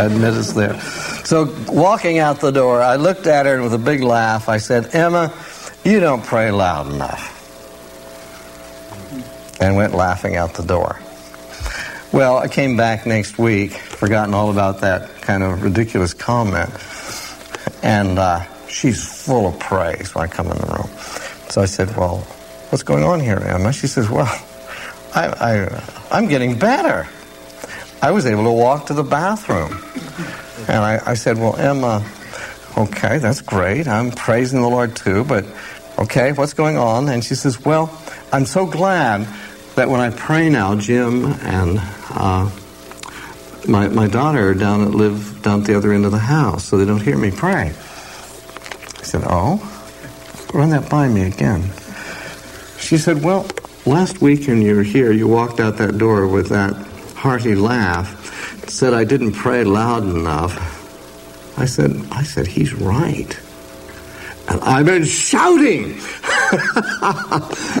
I 0.00 0.06
admit 0.06 0.34
it's 0.34 0.52
there. 0.52 0.80
So, 1.24 1.54
walking 1.68 2.18
out 2.18 2.40
the 2.40 2.50
door, 2.50 2.80
I 2.80 2.96
looked 2.96 3.26
at 3.26 3.46
her 3.46 3.54
and 3.54 3.62
with 3.62 3.74
a 3.74 3.78
big 3.78 4.02
laugh, 4.02 4.48
I 4.48 4.58
said, 4.58 4.94
Emma, 4.94 5.32
you 5.84 6.00
don't 6.00 6.24
pray 6.24 6.50
loud 6.50 6.92
enough. 6.92 7.28
And 9.60 9.76
went 9.76 9.94
laughing 9.94 10.36
out 10.36 10.54
the 10.54 10.62
door. 10.62 10.98
Well, 12.12 12.38
I 12.38 12.48
came 12.48 12.76
back 12.76 13.06
next 13.06 13.38
week, 13.38 13.72
forgotten 13.72 14.34
all 14.34 14.50
about 14.50 14.80
that 14.80 15.22
kind 15.22 15.42
of 15.42 15.62
ridiculous 15.62 16.12
comment. 16.12 16.70
And 17.82 18.18
uh, 18.18 18.44
she's 18.68 19.24
full 19.24 19.46
of 19.46 19.58
praise 19.58 20.14
when 20.14 20.24
I 20.24 20.26
come 20.28 20.48
in 20.48 20.58
the 20.58 20.66
room. 20.66 20.88
So 21.48 21.62
I 21.62 21.66
said, 21.66 21.96
Well, 21.96 22.18
what's 22.68 22.82
going 22.82 23.02
on 23.02 23.20
here, 23.20 23.38
Emma? 23.38 23.72
She 23.72 23.86
says, 23.86 24.10
Well, 24.10 24.26
I, 25.14 25.28
I, 25.28 25.82
I'm 26.10 26.28
getting 26.28 26.58
better. 26.58 27.08
I 28.02 28.10
was 28.10 28.26
able 28.26 28.42
to 28.42 28.52
walk 28.52 28.86
to 28.86 28.94
the 28.94 29.04
bathroom. 29.04 29.78
And 30.68 30.78
I, 30.78 31.00
I 31.06 31.14
said, 31.14 31.38
Well, 31.38 31.54
Emma, 31.54 32.04
okay, 32.76 33.18
that's 33.18 33.40
great. 33.40 33.86
I'm 33.86 34.10
praising 34.10 34.60
the 34.60 34.68
Lord 34.68 34.96
too, 34.96 35.22
but 35.24 35.46
okay, 36.00 36.32
what's 36.32 36.52
going 36.52 36.76
on? 36.76 37.08
And 37.08 37.24
she 37.24 37.36
says, 37.36 37.64
Well, 37.64 37.96
I'm 38.32 38.44
so 38.44 38.66
glad 38.66 39.28
that 39.76 39.88
when 39.88 40.00
I 40.00 40.10
pray 40.10 40.50
now, 40.50 40.74
Jim 40.74 41.26
and 41.26 41.78
uh, 42.10 42.50
my, 43.68 43.86
my 43.86 44.08
daughter 44.08 44.52
down 44.52 44.82
at, 44.82 44.90
live 44.90 45.40
down 45.42 45.60
at 45.60 45.66
the 45.68 45.76
other 45.76 45.92
end 45.92 46.04
of 46.04 46.10
the 46.10 46.18
house, 46.18 46.64
so 46.64 46.78
they 46.78 46.84
don't 46.84 47.02
hear 47.02 47.16
me 47.16 47.30
pray. 47.30 47.68
I 47.68 49.02
said, 49.04 49.22
Oh, 49.24 49.62
run 50.52 50.70
that 50.70 50.90
by 50.90 51.06
me 51.06 51.22
again. 51.22 51.70
She 52.78 52.98
said, 52.98 53.22
Well, 53.22 53.46
last 53.86 54.20
week 54.20 54.48
when 54.48 54.60
you 54.60 54.74
were 54.74 54.82
here, 54.82 55.12
you 55.12 55.28
walked 55.28 55.60
out 55.60 55.76
that 55.76 55.98
door 55.98 56.26
with 56.26 56.48
that 56.48 56.91
hearty 57.22 57.54
laugh, 57.54 58.68
said 58.68 58.92
I 58.92 59.04
didn't 59.04 59.34
pray 59.34 59.62
loud 59.62 60.02
enough. 60.02 60.58
I 61.56 61.66
said, 61.66 61.92
I 62.10 62.24
said, 62.24 62.48
he's 62.48 62.74
right. 62.74 63.38
And 64.48 64.60
I've 64.60 64.86
been 64.86 65.04
shouting. 65.04 65.84
and 65.92 66.00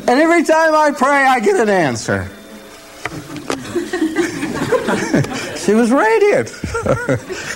every 0.08 0.44
time 0.44 0.76
I 0.76 0.92
pray, 0.96 1.26
I 1.26 1.40
get 1.40 1.56
an 1.56 1.68
answer. 1.68 2.22
she 5.58 5.74
was 5.74 5.90
radiant. 5.90 6.48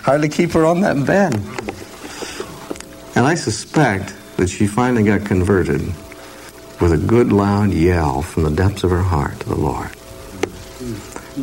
Hardly 0.03 0.29
keep 0.29 0.51
her 0.55 0.67
on 0.67 0.81
that 0.81 1.07
bed. 1.07 1.37
And 3.15 3.25
I 3.25 3.37
suspect 3.37 4.13
that 4.39 4.49
she 4.49 4.67
finally 4.67 5.05
got 5.05 5.25
converted 5.25 5.83
with 6.81 6.93
a 6.93 6.99
good 6.99 7.33
loud 7.33 7.71
yell 7.71 8.23
from 8.23 8.43
the 8.43 8.51
depths 8.51 8.83
of 8.83 8.91
her 8.91 9.03
heart 9.03 9.39
to 9.39 9.49
the 9.49 9.55
Lord. 9.55 9.96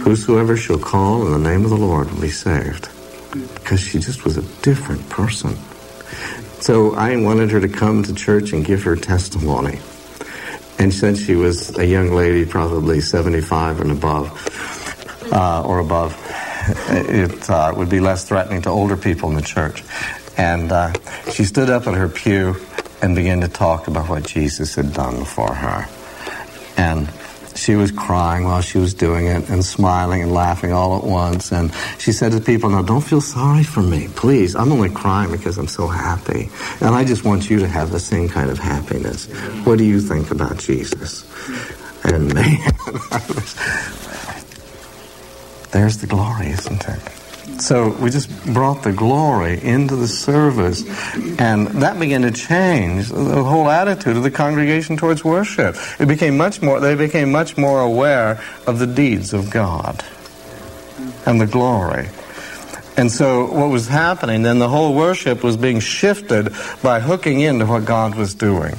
Whosoever 0.01 0.57
shall 0.57 0.79
call 0.79 1.25
in 1.27 1.31
the 1.31 1.49
name 1.49 1.63
of 1.63 1.69
the 1.69 1.77
Lord 1.77 2.11
will 2.11 2.21
be 2.21 2.29
saved. 2.29 2.89
Because 3.31 3.79
she 3.79 3.99
just 3.99 4.25
was 4.25 4.37
a 4.37 4.41
different 4.61 5.07
person. 5.09 5.55
So 6.59 6.95
I 6.95 7.15
wanted 7.17 7.51
her 7.51 7.59
to 7.59 7.67
come 7.67 8.03
to 8.03 8.13
church 8.13 8.53
and 8.53 8.65
give 8.65 8.83
her 8.83 8.95
testimony. 8.95 9.79
And 10.79 10.93
since 10.93 11.23
she 11.23 11.35
was 11.35 11.77
a 11.77 11.85
young 11.85 12.11
lady, 12.11 12.45
probably 12.45 13.01
75 13.01 13.81
and 13.81 13.91
above, 13.91 15.29
uh, 15.31 15.63
or 15.63 15.79
above, 15.79 16.17
it 16.89 17.49
uh, 17.49 17.73
would 17.75 17.89
be 17.89 17.99
less 17.99 18.27
threatening 18.27 18.61
to 18.63 18.69
older 18.69 18.97
people 18.97 19.29
in 19.29 19.35
the 19.35 19.41
church. 19.41 19.83
And 20.37 20.71
uh, 20.71 20.93
she 21.31 21.45
stood 21.45 21.69
up 21.69 21.85
in 21.87 21.93
her 21.93 22.09
pew 22.09 22.55
and 23.01 23.15
began 23.15 23.41
to 23.41 23.47
talk 23.47 23.87
about 23.87 24.09
what 24.09 24.25
Jesus 24.25 24.75
had 24.75 24.93
done 24.93 25.25
for 25.25 25.53
her. 25.53 25.87
And 26.77 27.09
she 27.63 27.75
was 27.75 27.91
crying 27.91 28.43
while 28.43 28.61
she 28.61 28.77
was 28.77 28.93
doing 28.93 29.27
it 29.27 29.49
and 29.49 29.63
smiling 29.63 30.21
and 30.21 30.33
laughing 30.33 30.73
all 30.73 30.97
at 30.97 31.03
once. 31.05 31.53
And 31.53 31.73
she 31.97 32.11
said 32.11 32.33
to 32.33 32.41
people, 32.41 32.69
Now 32.69 32.81
don't 32.81 32.99
feel 33.01 33.21
sorry 33.21 33.63
for 33.63 33.81
me, 33.81 34.09
please. 34.15 34.53
I'm 34.53 34.71
only 34.73 34.89
crying 34.89 35.31
because 35.31 35.57
I'm 35.57 35.69
so 35.69 35.87
happy. 35.87 36.49
And 36.81 36.93
I 36.93 37.05
just 37.05 37.23
want 37.23 37.49
you 37.49 37.59
to 37.59 37.67
have 37.67 37.91
the 37.91 38.01
same 38.01 38.27
kind 38.27 38.49
of 38.49 38.59
happiness. 38.59 39.27
What 39.63 39.77
do 39.77 39.85
you 39.85 40.01
think 40.01 40.29
about 40.29 40.57
Jesus? 40.59 41.23
And 42.03 42.33
man, 42.33 42.59
there's 45.71 45.99
the 45.99 46.07
glory, 46.07 46.47
isn't 46.47 46.83
it? 46.85 47.22
So 47.59 47.89
we 47.89 48.09
just 48.09 48.29
brought 48.53 48.83
the 48.83 48.93
glory 48.93 49.61
into 49.61 49.95
the 49.95 50.07
service, 50.07 50.83
and 51.39 51.67
that 51.67 51.99
began 51.99 52.21
to 52.21 52.31
change 52.31 53.09
the 53.09 53.43
whole 53.43 53.69
attitude 53.69 54.17
of 54.17 54.23
the 54.23 54.31
congregation 54.31 54.97
towards 54.97 55.23
worship. 55.23 55.75
It 55.99 56.07
became 56.07 56.37
much 56.37 56.61
more. 56.61 56.79
They 56.79 56.95
became 56.95 57.31
much 57.31 57.57
more 57.57 57.81
aware 57.81 58.41
of 58.65 58.79
the 58.79 58.87
deeds 58.87 59.33
of 59.33 59.49
God 59.49 60.03
and 61.25 61.39
the 61.39 61.47
glory. 61.47 62.07
And 62.95 63.11
so 63.11 63.51
what 63.51 63.69
was 63.69 63.87
happening 63.87 64.43
then, 64.43 64.59
the 64.59 64.69
whole 64.69 64.93
worship 64.93 65.43
was 65.43 65.57
being 65.57 65.79
shifted 65.79 66.53
by 66.81 66.99
hooking 66.99 67.41
into 67.41 67.65
what 67.65 67.85
God 67.85 68.15
was 68.15 68.35
doing. 68.35 68.75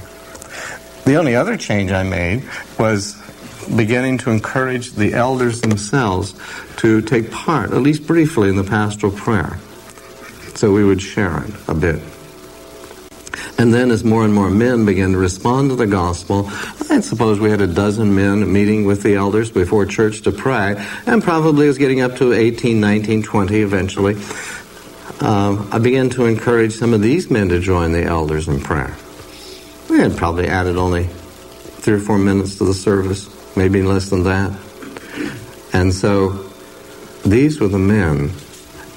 The 1.05 1.17
only 1.17 1.35
other 1.35 1.57
change 1.57 1.91
I 1.91 2.03
made 2.03 2.45
was 2.79 3.21
beginning 3.65 4.19
to 4.19 4.31
encourage 4.31 4.93
the 4.93 5.15
elders 5.15 5.61
themselves 5.61 6.35
to 6.79 7.03
take 7.03 7.31
part, 7.31 7.73
at 7.73 7.83
least 7.83 8.07
briefly, 8.07 8.49
in 8.49 8.57
the 8.57 8.65
pastoral 8.65 9.13
prayer. 9.13 9.59
So 10.55 10.73
we 10.73 10.85
would 10.85 11.03
share 11.03 11.45
it 11.45 11.55
a 11.69 11.75
bit. 11.75 12.01
And 13.59 13.73
then, 13.73 13.91
as 13.91 14.03
more 14.03 14.25
and 14.25 14.35
more 14.35 14.51
men 14.51 14.85
began 14.85 15.13
to 15.13 15.19
respond 15.19 15.71
to 15.71 15.77
the 15.77 15.87
gospel, 15.87 16.49
I 16.91 17.01
suppose 17.01 17.39
we 17.39 17.51
had 17.51 17.61
a 17.61 17.67
dozen 17.67 18.15
men 18.15 18.53
meeting 18.53 18.85
with 18.85 19.03
the 19.03 19.15
elders 19.15 19.51
before 19.51 19.87
church 19.87 20.23
to 20.23 20.33
pray, 20.33 20.85
and 21.07 21.23
probably 21.23 21.67
was 21.67 21.79
getting 21.79 22.01
up 22.01 22.17
to 22.17 22.33
18, 22.33 22.81
19, 22.81 23.23
20 23.23 23.61
eventually. 23.61 24.17
Uh, 25.21 25.67
I 25.71 25.79
began 25.79 26.11
to 26.11 26.27
encourage 26.27 26.75
some 26.75 26.93
of 26.93 27.01
these 27.01 27.31
men 27.31 27.49
to 27.51 27.61
join 27.61 27.93
the 27.93 28.05
elders 28.05 28.49
in 28.49 28.61
prayer. 28.61 28.97
We 29.89 29.99
had 29.99 30.17
probably 30.17 30.49
added 30.49 30.77
only 30.77 31.05
three 31.05 31.95
or 31.95 32.01
four 32.01 32.19
minutes 32.19 32.59
to 32.59 32.65
the 32.65 32.75
service 32.75 33.29
maybe 33.57 33.83
less 33.83 34.11
than 34.11 34.25
that. 34.25 34.53
And 35.73 35.93
so 35.93 36.51
these 37.25 37.61
were 37.61 37.69
the 37.69 37.79
men 37.79 38.31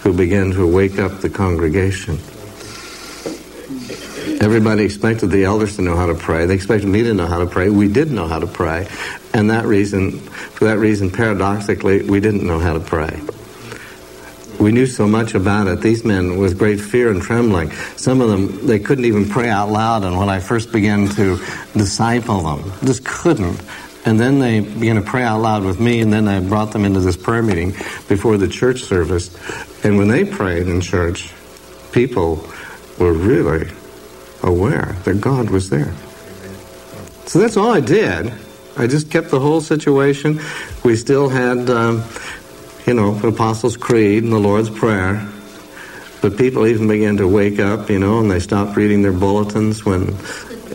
who 0.02 0.14
began 0.14 0.52
to 0.52 0.68
wake 0.68 1.00
up 1.00 1.22
the 1.22 1.30
congregation. 1.30 2.20
Everybody 4.40 4.84
expected 4.84 5.32
the 5.32 5.46
elders 5.46 5.78
to 5.78 5.82
know 5.82 5.96
how 5.96 6.06
to 6.06 6.16
pray. 6.16 6.46
They 6.46 6.54
expected 6.54 6.88
me 6.88 7.04
to 7.04 7.14
know 7.14 7.26
how 7.26 7.40
to 7.40 7.48
pray. 7.48 7.70
We 7.70 7.88
did 7.88 8.12
know 8.12 8.28
how 8.28 8.40
to 8.40 8.48
pray. 8.48 8.88
And 9.34 9.50
that 9.50 9.66
reason, 9.66 10.20
for 10.20 10.66
that 10.66 10.78
reason, 10.78 11.10
paradoxically, 11.10 12.04
we 12.04 12.20
didn't 12.20 12.46
know 12.46 12.60
how 12.60 12.74
to 12.74 12.80
pray. 12.80 13.20
We 14.60 14.72
knew 14.72 14.88
so 14.88 15.08
much 15.08 15.36
about 15.36 15.68
it. 15.68 15.82
These 15.82 16.04
men, 16.04 16.38
with 16.38 16.58
great 16.58 16.80
fear 16.80 17.12
and 17.12 17.22
trembling, 17.22 17.72
some 17.96 18.22
of 18.22 18.30
them, 18.30 18.66
they 18.66 18.80
couldn't 18.80 19.06
even 19.06 19.28
pray 19.28 19.50
out 19.50 19.70
loud. 19.70 20.04
And 20.04 20.18
when 20.18 20.30
I 20.30 20.40
first 20.40 20.72
began 20.72 21.10
to 21.10 21.38
disciple 21.74 22.42
them, 22.42 22.72
just 22.84 23.06
couldn't. 23.06 23.62
And 24.08 24.18
then 24.18 24.40
they 24.40 24.62
began 24.62 24.96
to 24.96 25.02
pray 25.02 25.22
out 25.22 25.42
loud 25.42 25.66
with 25.66 25.82
me, 25.82 26.00
and 26.00 26.14
then 26.14 26.30
I 26.30 26.40
brought 26.40 26.72
them 26.72 26.86
into 26.86 27.02
this 27.02 27.18
prayer 27.18 27.44
meeting 27.44 27.72
before 28.08 28.38
the 28.38 28.48
church 28.48 28.84
service. 28.84 29.36
And 29.84 29.98
when 29.98 30.08
they 30.08 30.24
prayed 30.24 30.70
in 30.70 30.80
church, 30.80 31.30
people 31.92 32.48
were 32.98 33.12
really 33.12 33.70
aware 34.44 34.96
that 35.04 35.20
God 35.20 35.50
was 35.50 35.70
there. 35.70 35.94
So 37.26 37.40
that's 37.40 37.58
all 37.58 37.70
I 37.70 37.82
did. 37.82 38.32
I 38.78 38.88
just 38.88 39.12
kept 39.12 39.30
the 39.30 39.42
whole 39.42 39.60
situation. 39.60 40.40
We 40.86 40.96
still 40.96 41.28
had, 41.28 41.70
um, 41.70 42.06
you 42.86 42.94
know, 42.94 43.14
the 43.14 43.28
Apostles' 43.28 43.76
Creed 43.76 44.24
and 44.24 44.32
the 44.32 44.40
Lord's 44.40 44.70
Prayer. 44.70 45.28
But 46.22 46.38
people 46.38 46.66
even 46.66 46.88
began 46.88 47.18
to 47.18 47.28
wake 47.28 47.60
up, 47.60 47.90
you 47.90 48.00
know, 48.00 48.20
and 48.20 48.32
they 48.32 48.40
stopped 48.40 48.78
reading 48.78 49.02
their 49.02 49.12
bulletins 49.12 49.84
when 49.84 50.16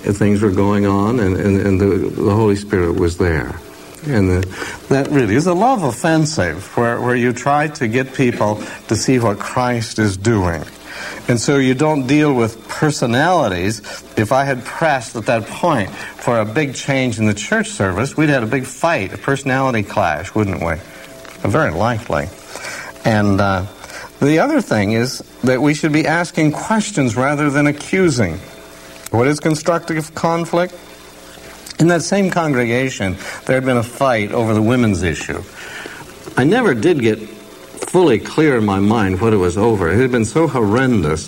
things 0.03 0.43
were 0.43 0.51
going 0.51 0.87
on, 0.87 1.21
and, 1.21 1.37
and, 1.37 1.61
and 1.61 1.81
the, 1.81 1.87
the 2.09 2.35
Holy 2.35 2.57
Spirit 2.57 2.97
was 2.97 3.19
there. 3.19 3.59
And 4.05 4.29
the, 4.29 4.85
that 4.89 5.09
really 5.09 5.37
is 5.37 5.47
a 5.47 5.55
love 5.55 5.85
offensive 5.85 6.77
where, 6.77 7.01
where 7.01 7.15
you 7.15 7.33
try 7.33 7.69
to 7.69 7.87
get 7.87 8.15
people 8.15 8.63
to 8.89 8.97
see 8.97 9.19
what 9.19 9.39
Christ 9.39 9.99
is 9.99 10.17
doing. 10.17 10.65
And 11.29 11.41
so 11.41 11.57
you 11.57 11.75
don't 11.75 12.07
deal 12.07 12.35
with 12.35 12.69
personalities. 12.69 13.79
If 14.17 14.33
I 14.33 14.45
had 14.45 14.65
pressed 14.65 15.15
at 15.15 15.27
that 15.27 15.47
point 15.47 15.91
for 15.91 16.41
a 16.41 16.45
big 16.45 16.75
change 16.75 17.19
in 17.19 17.27
the 17.27 17.35
church 17.35 17.69
service, 17.69 18.17
we'd 18.17 18.29
had 18.29 18.43
a 18.43 18.47
big 18.47 18.65
fight, 18.65 19.13
a 19.13 19.19
personality 19.19 19.85
clash, 19.85 20.35
wouldn't 20.35 20.65
we? 20.65 20.75
Very 21.49 21.73
likely. 21.73 22.29
And 23.05 23.41
uh, 23.41 23.67
the 24.21 24.41
other 24.41 24.61
thing 24.61 24.93
is 24.93 25.19
that 25.45 25.61
we 25.63 25.75
should 25.75 25.93
be 25.93 26.07
asking 26.07 26.53
questions 26.53 27.17
rather 27.17 27.51
than 27.51 27.67
accusing. 27.67 28.41
What 29.13 29.29
is 29.29 29.41
constructive 29.41 30.15
conflict? 30.15 30.73
In 31.79 31.89
that 31.89 32.01
same 32.01 32.31
congregation, 32.31 33.19
there 33.45 33.57
had 33.57 33.65
been 33.67 33.77
a 33.77 33.83
fight 33.83 34.33
over 34.33 34.55
the 34.55 34.63
women's 34.63 35.03
issue. 35.03 35.43
I 36.39 36.45
never 36.45 36.73
did 36.73 36.99
get 36.99 37.19
fully 37.19 38.19
clear 38.19 38.57
in 38.57 38.65
my 38.65 38.79
mind 38.79 39.21
what 39.21 39.35
it 39.35 39.37
was 39.37 39.59
over. 39.59 39.91
It 39.91 40.01
had 40.01 40.11
been 40.11 40.25
so 40.25 40.49
horrendous 40.49 41.27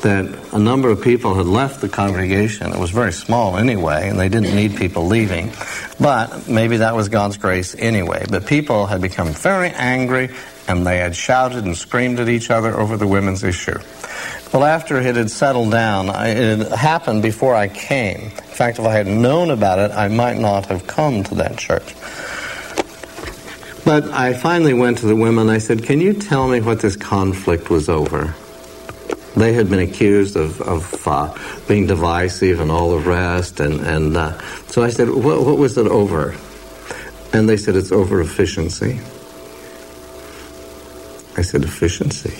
that 0.00 0.24
a 0.54 0.58
number 0.58 0.88
of 0.88 1.02
people 1.02 1.34
had 1.34 1.44
left 1.44 1.82
the 1.82 1.90
congregation. 1.90 2.72
It 2.72 2.78
was 2.78 2.90
very 2.90 3.12
small 3.12 3.58
anyway, 3.58 4.08
and 4.08 4.18
they 4.18 4.30
didn't 4.30 4.56
need 4.56 4.74
people 4.76 5.06
leaving. 5.06 5.52
But 6.00 6.48
maybe 6.48 6.78
that 6.78 6.96
was 6.96 7.10
God's 7.10 7.36
grace 7.36 7.76
anyway. 7.78 8.24
But 8.30 8.46
people 8.46 8.86
had 8.86 9.02
become 9.02 9.28
very 9.34 9.68
angry, 9.72 10.30
and 10.68 10.86
they 10.86 10.98
had 10.98 11.14
shouted 11.14 11.64
and 11.64 11.76
screamed 11.76 12.20
at 12.20 12.28
each 12.28 12.50
other 12.50 12.74
over 12.78 12.96
the 12.96 13.06
women's 13.06 13.44
issue. 13.44 13.78
Well, 14.52 14.64
after 14.64 14.98
it 14.98 15.16
had 15.16 15.30
settled 15.30 15.70
down, 15.70 16.08
it 16.08 16.58
had 16.58 16.72
happened 16.72 17.22
before 17.22 17.54
I 17.54 17.68
came. 17.68 18.20
In 18.20 18.30
fact, 18.30 18.78
if 18.78 18.84
I 18.84 18.92
had 18.92 19.06
known 19.06 19.50
about 19.50 19.78
it, 19.78 19.90
I 19.90 20.08
might 20.08 20.38
not 20.38 20.66
have 20.66 20.86
come 20.86 21.24
to 21.24 21.34
that 21.36 21.58
church. 21.58 21.94
But 23.84 24.04
I 24.10 24.32
finally 24.32 24.74
went 24.74 24.98
to 24.98 25.06
the 25.06 25.14
women. 25.14 25.48
I 25.48 25.58
said, 25.58 25.84
Can 25.84 26.00
you 26.00 26.12
tell 26.12 26.48
me 26.48 26.60
what 26.60 26.80
this 26.80 26.96
conflict 26.96 27.70
was 27.70 27.88
over? 27.88 28.34
They 29.36 29.52
had 29.52 29.68
been 29.68 29.80
accused 29.80 30.34
of, 30.34 30.62
of 30.62 31.06
uh, 31.06 31.34
being 31.68 31.86
divisive 31.86 32.58
and 32.58 32.70
all 32.70 32.98
the 32.98 33.06
rest. 33.06 33.60
And, 33.60 33.80
and 33.80 34.16
uh, 34.16 34.40
so 34.68 34.82
I 34.82 34.88
said, 34.88 35.10
what, 35.10 35.44
what 35.44 35.58
was 35.58 35.76
it 35.76 35.86
over? 35.86 36.34
And 37.34 37.46
they 37.46 37.58
said, 37.58 37.76
It's 37.76 37.92
over 37.92 38.22
efficiency. 38.22 38.98
I 41.36 41.42
said, 41.42 41.64
Efficiency? 41.64 42.34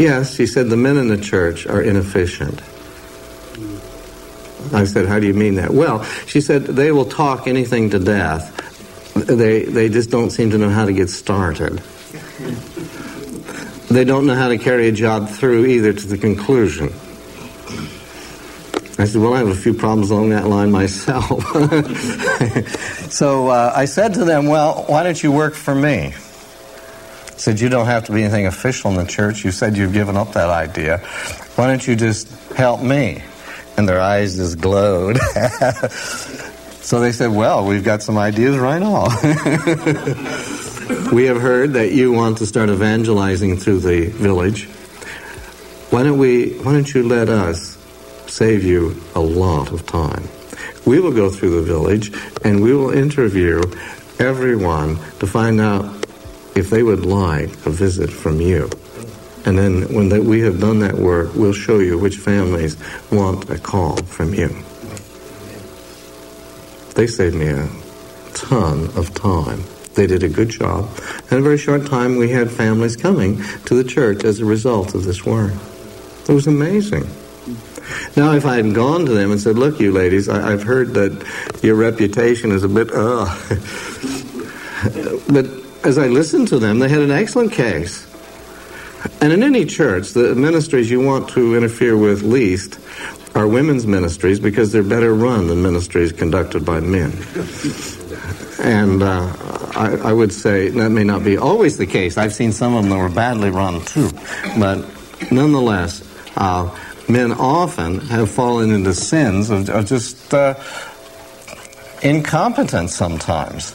Yes, 0.00 0.34
she 0.34 0.46
said, 0.46 0.70
the 0.70 0.76
men 0.76 0.96
in 0.96 1.08
the 1.08 1.18
church 1.18 1.66
are 1.66 1.82
inefficient. 1.82 2.60
I 4.72 4.84
said, 4.84 5.06
How 5.06 5.20
do 5.20 5.26
you 5.26 5.34
mean 5.34 5.56
that? 5.56 5.70
Well, 5.70 6.02
she 6.26 6.40
said, 6.40 6.64
they 6.64 6.92
will 6.92 7.04
talk 7.04 7.46
anything 7.46 7.90
to 7.90 7.98
death. 7.98 8.52
They, 9.14 9.64
they 9.64 9.88
just 9.88 10.10
don't 10.10 10.30
seem 10.30 10.50
to 10.50 10.58
know 10.58 10.68
how 10.68 10.86
to 10.86 10.92
get 10.92 11.08
started. 11.08 11.80
They 13.88 14.04
don't 14.04 14.26
know 14.26 14.34
how 14.34 14.48
to 14.48 14.58
carry 14.58 14.88
a 14.88 14.92
job 14.92 15.28
through 15.28 15.66
either 15.66 15.92
to 15.92 16.06
the 16.06 16.18
conclusion. 16.18 16.92
I 18.98 19.04
said, 19.04 19.20
Well, 19.20 19.34
I 19.34 19.38
have 19.38 19.48
a 19.48 19.54
few 19.54 19.74
problems 19.74 20.10
along 20.10 20.30
that 20.30 20.46
line 20.48 20.70
myself. 20.70 21.42
so 23.10 23.48
uh, 23.48 23.72
I 23.74 23.84
said 23.84 24.14
to 24.14 24.24
them, 24.24 24.46
Well, 24.46 24.84
why 24.88 25.02
don't 25.02 25.22
you 25.22 25.30
work 25.30 25.54
for 25.54 25.74
me? 25.74 26.14
Said, 27.36 27.60
You 27.60 27.68
don't 27.68 27.86
have 27.86 28.04
to 28.06 28.12
be 28.12 28.22
anything 28.22 28.46
official 28.46 28.90
in 28.90 28.96
the 28.96 29.04
church. 29.04 29.44
You 29.44 29.50
said 29.50 29.76
you've 29.76 29.92
given 29.92 30.16
up 30.16 30.32
that 30.32 30.50
idea. 30.50 30.98
Why 31.56 31.68
don't 31.68 31.86
you 31.86 31.96
just 31.96 32.28
help 32.52 32.82
me? 32.82 33.22
And 33.76 33.88
their 33.88 34.00
eyes 34.00 34.36
just 34.36 34.60
glowed. 34.60 35.18
so 36.80 37.00
they 37.00 37.12
said, 37.12 37.30
Well, 37.30 37.66
we've 37.66 37.84
got 37.84 38.02
some 38.02 38.18
ideas 38.18 38.56
right 38.56 38.80
now. 38.80 39.04
we 41.12 41.24
have 41.24 41.40
heard 41.40 41.74
that 41.74 41.92
you 41.92 42.12
want 42.12 42.38
to 42.38 42.46
start 42.46 42.70
evangelizing 42.70 43.56
through 43.56 43.80
the 43.80 44.06
village. 44.06 44.64
Why 45.90 46.02
don't 46.02 46.18
we 46.18 46.52
why 46.58 46.72
don't 46.72 46.92
you 46.92 47.02
let 47.02 47.28
us 47.28 47.76
save 48.26 48.64
you 48.64 49.00
a 49.14 49.20
lot 49.20 49.72
of 49.72 49.86
time? 49.86 50.28
We 50.84 51.00
will 51.00 51.12
go 51.12 51.30
through 51.30 51.60
the 51.60 51.62
village 51.62 52.12
and 52.44 52.62
we 52.62 52.74
will 52.74 52.90
interview 52.90 53.62
everyone 54.18 54.96
to 55.18 55.26
find 55.26 55.60
out 55.60 55.95
if 56.56 56.70
they 56.70 56.82
would 56.82 57.04
like 57.04 57.50
a 57.66 57.70
visit 57.70 58.10
from 58.10 58.40
you. 58.40 58.70
And 59.44 59.56
then 59.56 59.94
when 59.94 60.26
we 60.26 60.40
have 60.40 60.58
done 60.58 60.80
that 60.80 60.94
work, 60.94 61.34
we'll 61.34 61.52
show 61.52 61.78
you 61.78 61.98
which 61.98 62.16
families 62.16 62.76
want 63.12 63.48
a 63.48 63.58
call 63.58 63.96
from 63.98 64.34
you. 64.34 64.48
They 66.94 67.06
saved 67.06 67.36
me 67.36 67.48
a 67.48 67.68
ton 68.34 68.86
of 68.96 69.14
time. 69.14 69.62
They 69.94 70.06
did 70.06 70.22
a 70.22 70.28
good 70.28 70.48
job. 70.48 70.90
In 71.30 71.38
a 71.38 71.42
very 71.42 71.58
short 71.58 71.86
time, 71.86 72.16
we 72.16 72.30
had 72.30 72.50
families 72.50 72.96
coming 72.96 73.42
to 73.66 73.74
the 73.74 73.84
church 73.84 74.24
as 74.24 74.40
a 74.40 74.44
result 74.44 74.94
of 74.94 75.04
this 75.04 75.24
work. 75.24 75.52
It 76.28 76.32
was 76.32 76.46
amazing. 76.46 77.08
Now, 78.16 78.32
if 78.32 78.44
I 78.44 78.56
had 78.56 78.74
gone 78.74 79.06
to 79.06 79.12
them 79.12 79.30
and 79.30 79.40
said, 79.40 79.56
Look, 79.56 79.78
you 79.78 79.92
ladies, 79.92 80.28
I, 80.28 80.50
have 80.50 80.64
heard 80.64 80.94
that 80.94 81.24
your 81.62 81.76
reputation 81.76 82.50
is 82.50 82.64
a 82.64 82.68
bit, 82.68 82.90
uh. 82.92 83.26
but 85.32 85.46
as 85.86 85.98
I 85.98 86.08
listened 86.08 86.48
to 86.48 86.58
them, 86.58 86.80
they 86.80 86.88
had 86.88 87.00
an 87.00 87.12
excellent 87.12 87.52
case. 87.52 88.06
And 89.20 89.32
in 89.32 89.44
any 89.44 89.64
church, 89.64 90.10
the 90.10 90.34
ministries 90.34 90.90
you 90.90 91.00
want 91.00 91.28
to 91.30 91.56
interfere 91.56 91.96
with 91.96 92.22
least 92.22 92.80
are 93.36 93.46
women's 93.46 93.86
ministries 93.86 94.40
because 94.40 94.72
they're 94.72 94.82
better 94.82 95.14
run 95.14 95.46
than 95.46 95.62
ministries 95.62 96.10
conducted 96.10 96.64
by 96.64 96.80
men. 96.80 97.12
And 98.58 99.02
uh, 99.02 99.32
I, 99.76 99.98
I, 100.02 100.12
would 100.12 100.32
say 100.32 100.70
that 100.70 100.90
may 100.90 101.04
not 101.04 101.22
be 101.22 101.36
always 101.36 101.76
the 101.76 101.86
case. 101.86 102.16
I've 102.16 102.32
seen 102.32 102.50
some 102.50 102.74
of 102.74 102.82
them 102.82 102.90
that 102.90 102.98
were 102.98 103.08
badly 103.08 103.50
run 103.50 103.84
too. 103.84 104.10
But 104.58 104.84
nonetheless, 105.30 106.02
uh, 106.36 106.74
men 107.08 107.30
often 107.30 108.00
have 108.00 108.30
fallen 108.30 108.72
into 108.72 108.92
sins 108.94 109.50
of, 109.50 109.68
of 109.68 109.86
just 109.86 110.34
uh, 110.34 110.54
incompetence 112.02 112.94
sometimes. 112.96 113.74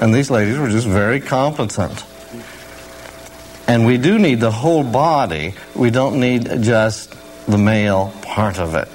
And 0.00 0.14
these 0.14 0.30
ladies 0.30 0.58
were 0.58 0.68
just 0.68 0.86
very 0.86 1.20
competent. 1.20 2.04
And 3.66 3.86
we 3.86 3.96
do 3.96 4.18
need 4.18 4.40
the 4.40 4.50
whole 4.50 4.84
body. 4.84 5.54
We 5.74 5.90
don't 5.90 6.20
need 6.20 6.62
just 6.62 7.14
the 7.46 7.58
male 7.58 8.12
part 8.22 8.58
of 8.58 8.74
it. 8.74 8.88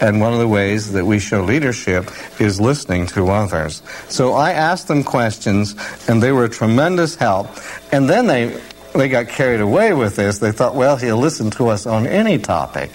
And 0.00 0.20
one 0.20 0.32
of 0.32 0.38
the 0.38 0.48
ways 0.48 0.92
that 0.92 1.04
we 1.04 1.18
show 1.18 1.42
leadership 1.44 2.10
is 2.40 2.60
listening 2.60 3.06
to 3.08 3.28
others. 3.28 3.80
So 4.08 4.32
I 4.32 4.52
asked 4.52 4.88
them 4.88 5.04
questions, 5.04 5.74
and 6.08 6.22
they 6.22 6.32
were 6.32 6.44
a 6.44 6.48
tremendous 6.48 7.14
help. 7.14 7.48
And 7.92 8.08
then 8.10 8.26
they 8.26 8.60
they 8.94 9.08
got 9.08 9.28
carried 9.28 9.60
away 9.60 9.92
with 9.92 10.14
this. 10.16 10.38
They 10.38 10.52
thought, 10.52 10.74
well, 10.74 10.96
he'll 10.96 11.18
listen 11.18 11.50
to 11.52 11.68
us 11.68 11.84
on 11.84 12.06
any 12.06 12.38
topic. 12.38 12.90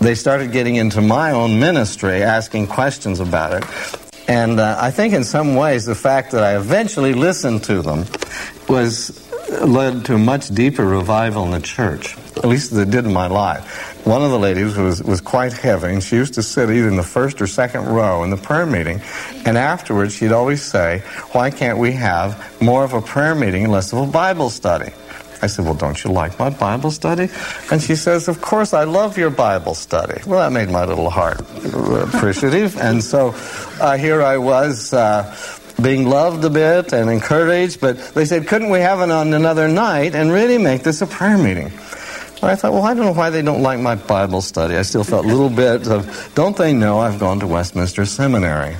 They 0.00 0.14
started 0.14 0.50
getting 0.50 0.76
into 0.76 1.00
my 1.00 1.30
own 1.30 1.60
ministry, 1.60 2.22
asking 2.22 2.66
questions 2.66 3.20
about 3.20 3.62
it. 3.62 3.99
And 4.30 4.60
uh, 4.60 4.76
I 4.78 4.92
think 4.92 5.12
in 5.12 5.24
some 5.24 5.56
ways 5.56 5.86
the 5.86 5.96
fact 5.96 6.30
that 6.30 6.44
I 6.44 6.56
eventually 6.56 7.14
listened 7.14 7.64
to 7.64 7.82
them 7.82 8.06
was 8.68 9.28
led 9.60 10.04
to 10.04 10.14
a 10.14 10.18
much 10.18 10.50
deeper 10.50 10.86
revival 10.86 11.44
in 11.46 11.50
the 11.50 11.60
church. 11.60 12.16
At 12.36 12.44
least 12.44 12.72
it 12.72 12.92
did 12.92 13.06
in 13.06 13.12
my 13.12 13.26
life. 13.26 14.06
One 14.06 14.22
of 14.22 14.30
the 14.30 14.38
ladies 14.38 14.76
was, 14.76 15.02
was 15.02 15.20
quite 15.20 15.52
heavy, 15.52 15.88
and 15.88 16.00
she 16.00 16.14
used 16.14 16.34
to 16.34 16.44
sit 16.44 16.70
either 16.70 16.86
in 16.86 16.94
the 16.94 17.02
first 17.02 17.42
or 17.42 17.48
second 17.48 17.86
row 17.86 18.22
in 18.22 18.30
the 18.30 18.36
prayer 18.36 18.66
meeting. 18.66 19.00
And 19.44 19.58
afterwards, 19.58 20.14
she'd 20.14 20.30
always 20.30 20.62
say, 20.62 21.00
Why 21.32 21.50
can't 21.50 21.78
we 21.78 21.90
have 21.90 22.62
more 22.62 22.84
of 22.84 22.92
a 22.92 23.02
prayer 23.02 23.34
meeting 23.34 23.64
and 23.64 23.72
less 23.72 23.92
of 23.92 23.98
a 23.98 24.12
Bible 24.12 24.48
study? 24.48 24.92
I 25.42 25.46
said, 25.46 25.64
Well, 25.64 25.74
don't 25.74 26.02
you 26.02 26.10
like 26.10 26.38
my 26.38 26.50
Bible 26.50 26.90
study? 26.90 27.28
And 27.70 27.82
she 27.82 27.96
says, 27.96 28.28
Of 28.28 28.40
course, 28.40 28.74
I 28.74 28.84
love 28.84 29.18
your 29.18 29.30
Bible 29.30 29.74
study. 29.74 30.20
Well, 30.26 30.40
that 30.40 30.52
made 30.52 30.70
my 30.70 30.84
little 30.84 31.10
heart 31.10 31.40
appreciative. 31.40 32.76
And 32.78 33.02
so 33.02 33.34
uh, 33.80 33.96
here 33.96 34.22
I 34.22 34.38
was. 34.38 34.92
Uh, 34.92 35.34
being 35.80 36.06
loved 36.06 36.44
a 36.44 36.50
bit 36.50 36.92
and 36.92 37.08
encouraged, 37.08 37.80
but 37.80 37.96
they 38.12 38.26
said, 38.26 38.46
couldn't 38.46 38.68
we 38.68 38.80
have 38.80 39.00
it 39.00 39.10
on 39.10 39.32
another 39.32 39.66
night 39.66 40.14
and 40.14 40.30
really 40.30 40.58
make 40.58 40.82
this 40.82 41.00
a 41.00 41.06
prayer 41.06 41.38
meeting? 41.38 41.72
I 42.42 42.56
thought, 42.56 42.72
well, 42.72 42.82
I 42.82 42.94
don't 42.94 43.04
know 43.04 43.12
why 43.12 43.28
they 43.28 43.42
don't 43.42 43.62
like 43.62 43.80
my 43.80 43.96
Bible 43.96 44.40
study. 44.40 44.76
I 44.76 44.82
still 44.82 45.04
felt 45.04 45.26
a 45.26 45.28
little 45.28 45.50
bit 45.50 45.86
of, 45.88 46.32
don't 46.34 46.56
they 46.56 46.72
know 46.72 46.98
I've 46.98 47.18
gone 47.18 47.40
to 47.40 47.46
Westminster 47.46 48.06
Seminary? 48.06 48.76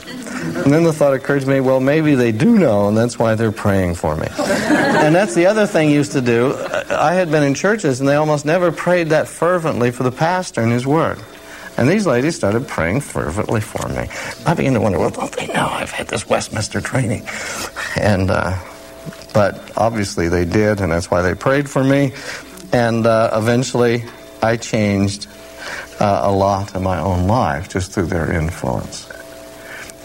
And 0.65 0.73
then 0.73 0.85
the 0.85 0.93
thought 0.93 1.15
occurred 1.15 1.43
to 1.43 1.49
me, 1.49 1.61
well, 1.61 1.81
maybe 1.81 2.15
they 2.15 2.33
do 2.33 2.59
know, 2.59 2.89
and 2.89 2.97
that's 2.97 3.19
why 3.19 3.35
they're 3.35 3.53
praying 3.53 3.95
for 3.95 4.15
me. 4.17 4.27
and 4.39 5.15
that's 5.15 5.35
the 5.35 5.47
other 5.47 5.67
thing 5.67 5.91
used 5.91 6.13
to 6.13 6.21
do. 6.21 6.55
I 6.91 7.15
had 7.15 7.31
been 7.31 7.43
in 7.43 7.55
churches, 7.55 8.01
and 8.01 8.09
they 8.09 8.17
almost 8.17 8.45
never 8.45 8.71
prayed 8.71 9.09
that 9.09 9.27
fervently 9.27 9.91
for 9.91 10.03
the 10.03 10.13
pastor 10.13 10.61
and 10.61 10.71
his 10.71 10.87
word. 10.87 11.19
And 11.77 11.89
these 11.89 12.07
ladies 12.07 12.37
started 12.37 12.69
praying 12.69 13.01
fervently 13.01 13.63
for 13.63 13.89
me. 13.89 14.09
I 14.45 14.55
began 14.55 14.75
to 14.75 14.81
wonder, 14.81 14.99
well, 14.99 15.11
don't 15.11 15.33
they 15.33 15.47
know 15.47 15.67
I've 15.67 15.91
had 15.91 16.09
this 16.09 16.29
Westminster 16.29 16.81
training? 16.81 17.27
And, 17.97 18.31
uh, 18.31 18.59
but 19.33 19.73
obviously 19.79 20.29
they 20.29 20.45
did, 20.45 20.81
and 20.81 20.93
that's 20.93 21.11
why 21.11 21.23
they 21.23 21.35
prayed 21.35 21.71
for 21.71 21.83
me. 21.83 22.13
And 22.73 23.07
uh, 23.07 23.31
eventually, 23.33 24.05
I 24.43 24.57
changed 24.59 25.27
uh, 25.99 26.21
a 26.25 26.33
lot 26.33 26.75
in 26.75 26.83
my 26.83 26.99
own 27.01 27.27
life 27.27 27.69
just 27.69 27.93
through 27.93 28.07
their 28.07 28.31
influence. 28.31 29.11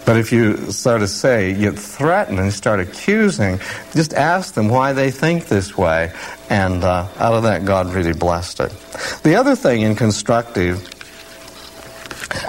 But 0.06 0.16
if 0.16 0.32
you 0.32 0.70
start 0.70 1.00
to 1.00 1.08
say, 1.08 1.52
you 1.52 1.72
threaten 1.72 2.38
and 2.38 2.52
start 2.52 2.78
accusing, 2.78 3.58
just 3.92 4.14
ask 4.14 4.54
them 4.54 4.68
why 4.68 4.92
they 4.92 5.10
think 5.10 5.46
this 5.46 5.76
way. 5.76 6.12
And 6.48 6.84
uh, 6.84 7.08
out 7.18 7.34
of 7.34 7.42
that, 7.42 7.64
God 7.64 7.92
really 7.92 8.12
blessed 8.12 8.60
it. 8.60 8.72
The 9.24 9.34
other 9.34 9.56
thing 9.56 9.82
in 9.82 9.96
constructive, 9.96 10.88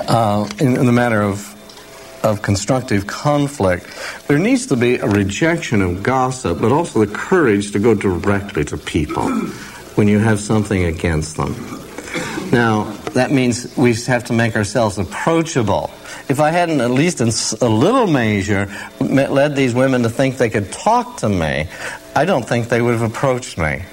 uh, 0.07 0.47
in, 0.59 0.77
in 0.77 0.85
the 0.85 0.91
matter 0.91 1.21
of 1.21 1.55
of 2.23 2.41
constructive 2.41 3.07
conflict, 3.07 3.87
there 4.27 4.39
needs 4.39 4.67
to 4.67 4.75
be 4.75 4.97
a 4.97 5.07
rejection 5.07 5.81
of 5.81 6.03
gossip, 6.03 6.59
but 6.59 6.71
also 6.71 7.05
the 7.05 7.13
courage 7.13 7.71
to 7.71 7.79
go 7.79 7.93
directly 7.93 8.65
to 8.65 8.77
people 8.77 9.29
when 9.95 10.07
you 10.07 10.19
have 10.19 10.39
something 10.39 10.85
against 10.85 11.37
them. 11.37 11.53
Now, 12.51 12.91
that 13.17 13.31
means 13.31 13.75
we 13.75 13.93
have 14.05 14.25
to 14.25 14.33
make 14.33 14.55
ourselves 14.55 14.97
approachable. 14.97 15.89
If 16.29 16.39
I 16.39 16.51
hadn't, 16.51 16.81
at 16.81 16.91
least 16.91 17.19
in 17.19 17.29
a 17.61 17.69
little 17.69 18.05
measure, 18.05 18.69
led 18.99 19.55
these 19.55 19.73
women 19.73 20.03
to 20.03 20.09
think 20.09 20.37
they 20.37 20.49
could 20.49 20.71
talk 20.71 21.17
to 21.17 21.29
me, 21.29 21.67
I 22.15 22.25
don't 22.25 22.47
think 22.47 22.69
they 22.69 22.81
would 22.81 22.99
have 22.99 23.09
approached 23.09 23.57
me. 23.57 23.83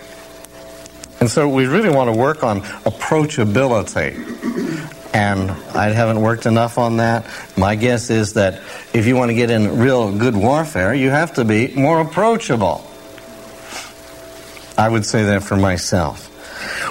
And 1.20 1.30
so 1.30 1.48
we 1.48 1.66
really 1.66 1.88
want 1.88 2.12
to 2.12 2.18
work 2.18 2.44
on 2.44 2.60
approachability. 2.60 4.14
And 5.14 5.50
I 5.50 5.90
haven't 5.90 6.20
worked 6.20 6.44
enough 6.44 6.76
on 6.76 6.98
that. 6.98 7.24
My 7.56 7.76
guess 7.76 8.10
is 8.10 8.34
that 8.34 8.60
if 8.92 9.06
you 9.06 9.16
want 9.16 9.30
to 9.30 9.34
get 9.34 9.50
in 9.50 9.78
real 9.78 10.14
good 10.16 10.36
warfare, 10.36 10.92
you 10.92 11.08
have 11.10 11.34
to 11.34 11.44
be 11.44 11.68
more 11.74 12.00
approachable. 12.00 12.84
I 14.76 14.88
would 14.88 15.06
say 15.06 15.22
that 15.24 15.44
for 15.44 15.56
myself. 15.56 16.30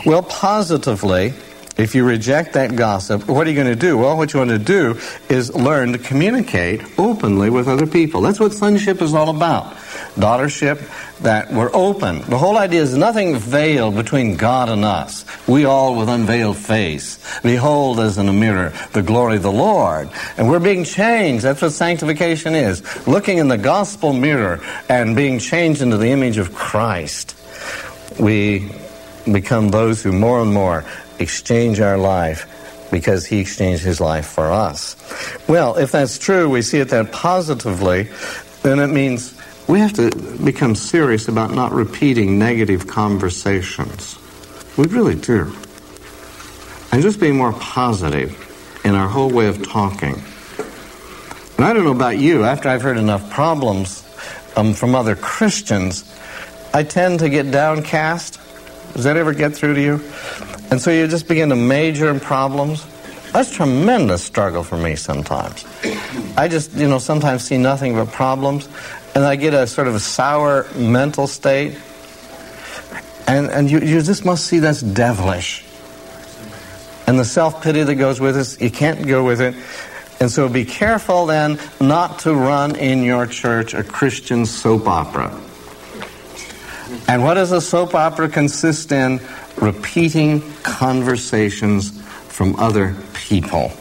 Well, 0.05 0.23
positively, 0.23 1.33
if 1.77 1.95
you 1.95 2.05
reject 2.05 2.53
that 2.53 2.75
gossip, 2.75 3.27
what 3.27 3.47
are 3.47 3.49
you 3.49 3.55
going 3.55 3.67
to 3.67 3.75
do? 3.75 3.97
Well, 3.97 4.17
what 4.17 4.33
you 4.33 4.39
want 4.39 4.51
to 4.51 4.59
do 4.59 4.99
is 5.29 5.53
learn 5.53 5.93
to 5.93 5.97
communicate 5.97 6.81
openly 6.99 7.49
with 7.49 7.67
other 7.67 7.87
people. 7.87 8.21
That's 8.21 8.39
what 8.39 8.53
sonship 8.53 9.01
is 9.01 9.13
all 9.13 9.29
about. 9.29 9.73
Daughtership, 10.15 10.79
that 11.21 11.51
we're 11.51 11.71
open. 11.73 12.21
The 12.21 12.37
whole 12.37 12.57
idea 12.57 12.81
is 12.81 12.95
nothing 12.95 13.37
veiled 13.37 13.95
between 13.95 14.35
God 14.35 14.69
and 14.69 14.83
us. 14.83 15.25
We 15.47 15.65
all 15.65 15.95
with 15.97 16.09
unveiled 16.09 16.57
face 16.57 17.19
behold 17.41 17.99
as 17.99 18.17
in 18.17 18.27
a 18.27 18.33
mirror 18.33 18.73
the 18.91 19.01
glory 19.01 19.37
of 19.37 19.43
the 19.43 19.51
Lord. 19.51 20.09
And 20.37 20.49
we're 20.49 20.59
being 20.59 20.83
changed. 20.83 21.43
That's 21.43 21.61
what 21.61 21.71
sanctification 21.71 22.55
is. 22.55 23.07
Looking 23.07 23.37
in 23.37 23.47
the 23.47 23.57
gospel 23.57 24.13
mirror 24.13 24.59
and 24.89 25.15
being 25.15 25.39
changed 25.39 25.81
into 25.81 25.97
the 25.97 26.09
image 26.09 26.37
of 26.37 26.53
Christ 26.53 27.35
we 28.19 28.71
become 29.31 29.69
those 29.69 30.03
who 30.03 30.11
more 30.11 30.41
and 30.41 30.53
more 30.53 30.83
exchange 31.19 31.79
our 31.79 31.97
life 31.97 32.47
because 32.91 33.25
he 33.25 33.39
exchanged 33.39 33.83
his 33.83 33.99
life 33.99 34.27
for 34.27 34.51
us. 34.51 34.95
Well, 35.47 35.77
if 35.77 35.91
that's 35.91 36.17
true, 36.19 36.49
we 36.49 36.61
see 36.61 36.79
it 36.79 36.89
that 36.89 37.11
positively, 37.11 38.09
then 38.61 38.79
it 38.79 38.87
means 38.87 39.33
we 39.67 39.79
have 39.79 39.93
to 39.93 40.11
become 40.43 40.75
serious 40.75 41.27
about 41.27 41.51
not 41.51 41.71
repeating 41.71 42.37
negative 42.37 42.87
conversations. 42.87 44.17
We 44.77 44.85
really 44.87 45.15
do. 45.15 45.53
And 46.91 47.01
just 47.01 47.19
being 47.19 47.35
more 47.35 47.53
positive 47.53 48.37
in 48.85 48.93
our 48.95 49.07
whole 49.07 49.31
way 49.31 49.47
of 49.47 49.63
talking. 49.63 50.21
And 51.57 51.65
I 51.65 51.73
don't 51.73 51.85
know 51.85 51.91
about 51.91 52.17
you, 52.17 52.43
after 52.43 52.69
I've 52.69 52.81
heard 52.81 52.97
enough 52.97 53.29
problems 53.31 54.03
um, 54.55 54.73
from 54.73 54.93
other 54.93 55.15
Christians, 55.15 56.03
I 56.73 56.83
tend 56.83 57.19
to 57.19 57.29
get 57.29 57.51
downcast. 57.51 58.39
Does 58.93 59.05
that 59.05 59.17
ever 59.17 59.33
get 59.33 59.53
through 59.55 59.75
to 59.75 59.81
you? 59.81 60.01
And 60.71 60.81
so 60.81 60.91
you 60.91 61.07
just 61.07 61.27
begin 61.27 61.49
to 61.49 61.55
major 61.55 62.09
in 62.09 62.19
problems. 62.19 62.85
That's 63.31 63.51
tremendous 63.51 64.23
struggle 64.23 64.63
for 64.63 64.77
me 64.77 64.95
sometimes. 64.95 65.65
I 66.37 66.47
just, 66.47 66.73
you 66.73 66.87
know, 66.87 66.99
sometimes 66.99 67.43
see 67.43 67.57
nothing 67.57 67.95
but 67.95 68.11
problems, 68.11 68.67
and 69.15 69.23
I 69.23 69.35
get 69.35 69.53
a 69.53 69.65
sort 69.65 69.87
of 69.87 69.95
a 69.95 69.99
sour 69.99 70.67
mental 70.75 71.27
state. 71.27 71.77
And, 73.27 73.49
and 73.49 73.71
you, 73.71 73.79
you 73.79 74.01
just 74.01 74.25
must 74.25 74.45
see 74.45 74.59
that's 74.59 74.81
devilish. 74.81 75.65
And 77.07 77.19
the 77.19 77.25
self 77.25 77.63
pity 77.63 77.83
that 77.83 77.95
goes 77.95 78.19
with 78.19 78.37
it, 78.37 78.61
you 78.61 78.71
can't 78.71 79.07
go 79.07 79.23
with 79.23 79.41
it. 79.41 79.55
And 80.19 80.31
so 80.31 80.47
be 80.47 80.63
careful 80.63 81.25
then 81.25 81.59
not 81.81 82.19
to 82.19 82.33
run 82.33 82.75
in 82.75 83.03
your 83.03 83.27
church 83.27 83.73
a 83.73 83.83
Christian 83.83 84.45
soap 84.45 84.87
opera. 84.87 85.37
And 87.07 87.23
what 87.23 87.33
does 87.33 87.51
a 87.51 87.59
soap 87.59 87.95
opera 87.95 88.29
consist 88.29 88.91
in? 88.91 89.19
Repeating 89.63 90.41
conversations 90.63 92.01
from 92.27 92.57
other 92.57 92.95
people. 93.13 93.71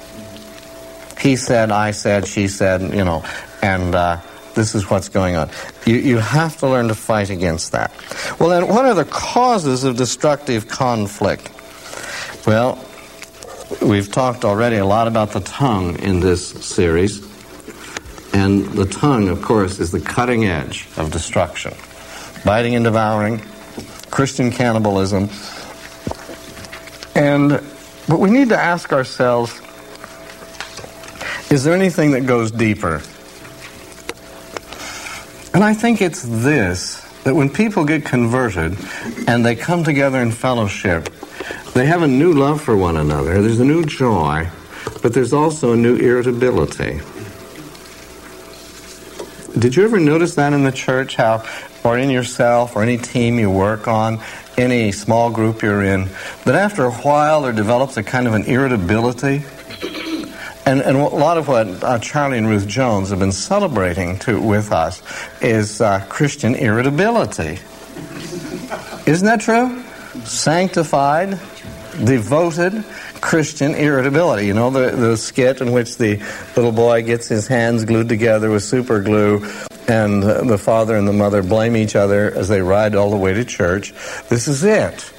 He 1.19 1.35
said, 1.35 1.73
I 1.73 1.91
said, 1.91 2.27
she 2.27 2.47
said, 2.47 2.95
you 2.95 3.05
know, 3.05 3.25
and 3.63 3.93
uh, 3.95 4.21
this 4.55 4.75
is 4.75 4.89
what's 4.89 5.09
going 5.09 5.35
on. 5.35 5.51
You, 5.85 5.97
you 5.97 6.19
have 6.19 6.57
to 6.59 6.69
learn 6.69 6.87
to 6.89 6.95
fight 6.95 7.31
against 7.31 7.73
that. 7.73 7.93
Well, 8.39 8.49
then, 8.49 8.69
what 8.69 8.85
are 8.85 8.95
the 8.95 9.05
causes 9.05 9.83
of 9.83 9.97
destructive 9.97 10.69
conflict? 10.69 11.51
Well, 12.47 12.79
we've 13.81 14.11
talked 14.11 14.45
already 14.45 14.77
a 14.77 14.87
lot 14.87 15.09
about 15.09 15.31
the 15.33 15.41
tongue 15.41 15.99
in 15.99 16.21
this 16.21 16.49
series. 16.49 17.29
And 18.33 18.65
the 18.67 18.87
tongue, 18.87 19.29
of 19.29 19.43
course, 19.43 19.81
is 19.81 19.91
the 19.91 20.01
cutting 20.01 20.45
edge 20.45 20.87
of 20.97 21.11
destruction 21.11 21.75
biting 22.45 22.75
and 22.75 22.85
devouring, 22.85 23.41
Christian 24.11 24.51
cannibalism. 24.51 25.29
And 27.23 27.51
but 28.09 28.19
we 28.19 28.31
need 28.31 28.49
to 28.49 28.59
ask 28.59 28.93
ourselves 28.93 29.53
is 31.53 31.63
there 31.63 31.73
anything 31.73 32.11
that 32.13 32.27
goes 32.27 32.51
deeper? 32.51 33.01
And 35.55 35.63
I 35.63 35.73
think 35.73 36.03
it's 36.03 36.23
this 36.23 37.01
that 37.23 37.37
when 37.37 37.49
people 37.49 37.85
get 37.85 38.05
converted 38.05 38.77
and 39.29 39.47
they 39.47 39.55
come 39.55 39.85
together 39.85 40.19
in 40.19 40.33
fellowship, 40.33 41.11
they 41.75 41.87
have 41.87 42.03
a 42.03 42.09
new 42.09 42.33
love 42.33 42.61
for 42.61 42.77
one 42.77 42.97
another. 42.97 43.41
There's 43.41 43.61
a 43.61 43.65
new 43.65 43.85
joy, 43.85 44.49
but 45.01 45.15
there's 45.15 45.33
also 45.33 45.75
a 45.75 45.77
new 45.77 45.95
irritability. 45.95 47.01
Did 49.57 49.77
you 49.77 49.85
ever 49.85 50.01
notice 50.01 50.35
that 50.35 50.53
in 50.55 50.65
the 50.65 50.73
church? 50.73 51.15
How 51.15 51.45
or 51.85 51.99
in 51.99 52.11
yourself 52.11 52.77
or 52.77 52.83
any 52.83 52.99
team 52.99 53.39
you 53.39 53.51
work 53.51 53.89
on, 53.89 54.21
any 54.57 54.93
small 54.93 55.31
group 55.31 55.63
you're 55.63 55.83
in, 55.83 56.09
that 56.45 56.55
after 56.55 56.85
a 56.85 56.93
while 56.93 57.43
there 57.43 57.53
develops 57.53 57.97
a 57.97 58.03
kind 58.03 58.27
of 58.27 58.35
an 58.35 58.45
irritability. 58.45 59.43
And, 60.65 60.81
and 60.81 60.97
a 60.97 61.01
lot 61.01 61.39
of 61.39 61.49
what 61.49 61.83
uh, 61.83 61.99
Charlie 61.99 62.39
and 62.39 62.49
Ruth 62.49 62.69
Jones 62.69 63.11
have 63.11 63.19
been 63.19 63.33
celebrating 63.33 64.19
to, 64.21 64.41
with 64.41 64.71
us 64.71 65.03
is 65.41 65.81
uh, 65.81 66.07
Christian 66.09 66.55
irritability. 66.55 67.59
Isn't 69.05 69.27
that 69.27 69.41
true? 69.41 69.83
Sanctified, 70.25 71.31
devoted 72.05 72.85
Christian 73.21 73.75
irritability. 73.75 74.47
You 74.47 74.55
know, 74.55 74.71
the, 74.71 74.91
the 74.91 75.17
skit 75.17 75.61
in 75.61 75.73
which 75.73 75.97
the 75.97 76.23
little 76.55 76.73
boy 76.73 77.03
gets 77.03 77.27
his 77.27 77.49
hands 77.49 77.85
glued 77.85 78.09
together 78.09 78.49
with 78.49 78.63
super 78.63 79.01
glue 79.01 79.45
and 79.89 80.23
the 80.23 80.59
father 80.59 80.97
and 80.97 81.07
the 81.07 81.13
mother 81.13 81.43
blame 81.43 81.77
each 81.77 81.97
other 81.97 82.33
as 82.35 82.49
they 82.49 82.61
ride 82.61 82.95
all 82.95 83.11
the 83.11 83.17
way 83.17 83.35
to 83.35 83.45
church. 83.45 83.93
This 84.29 84.49
is 84.49 84.65
it. 84.65 85.13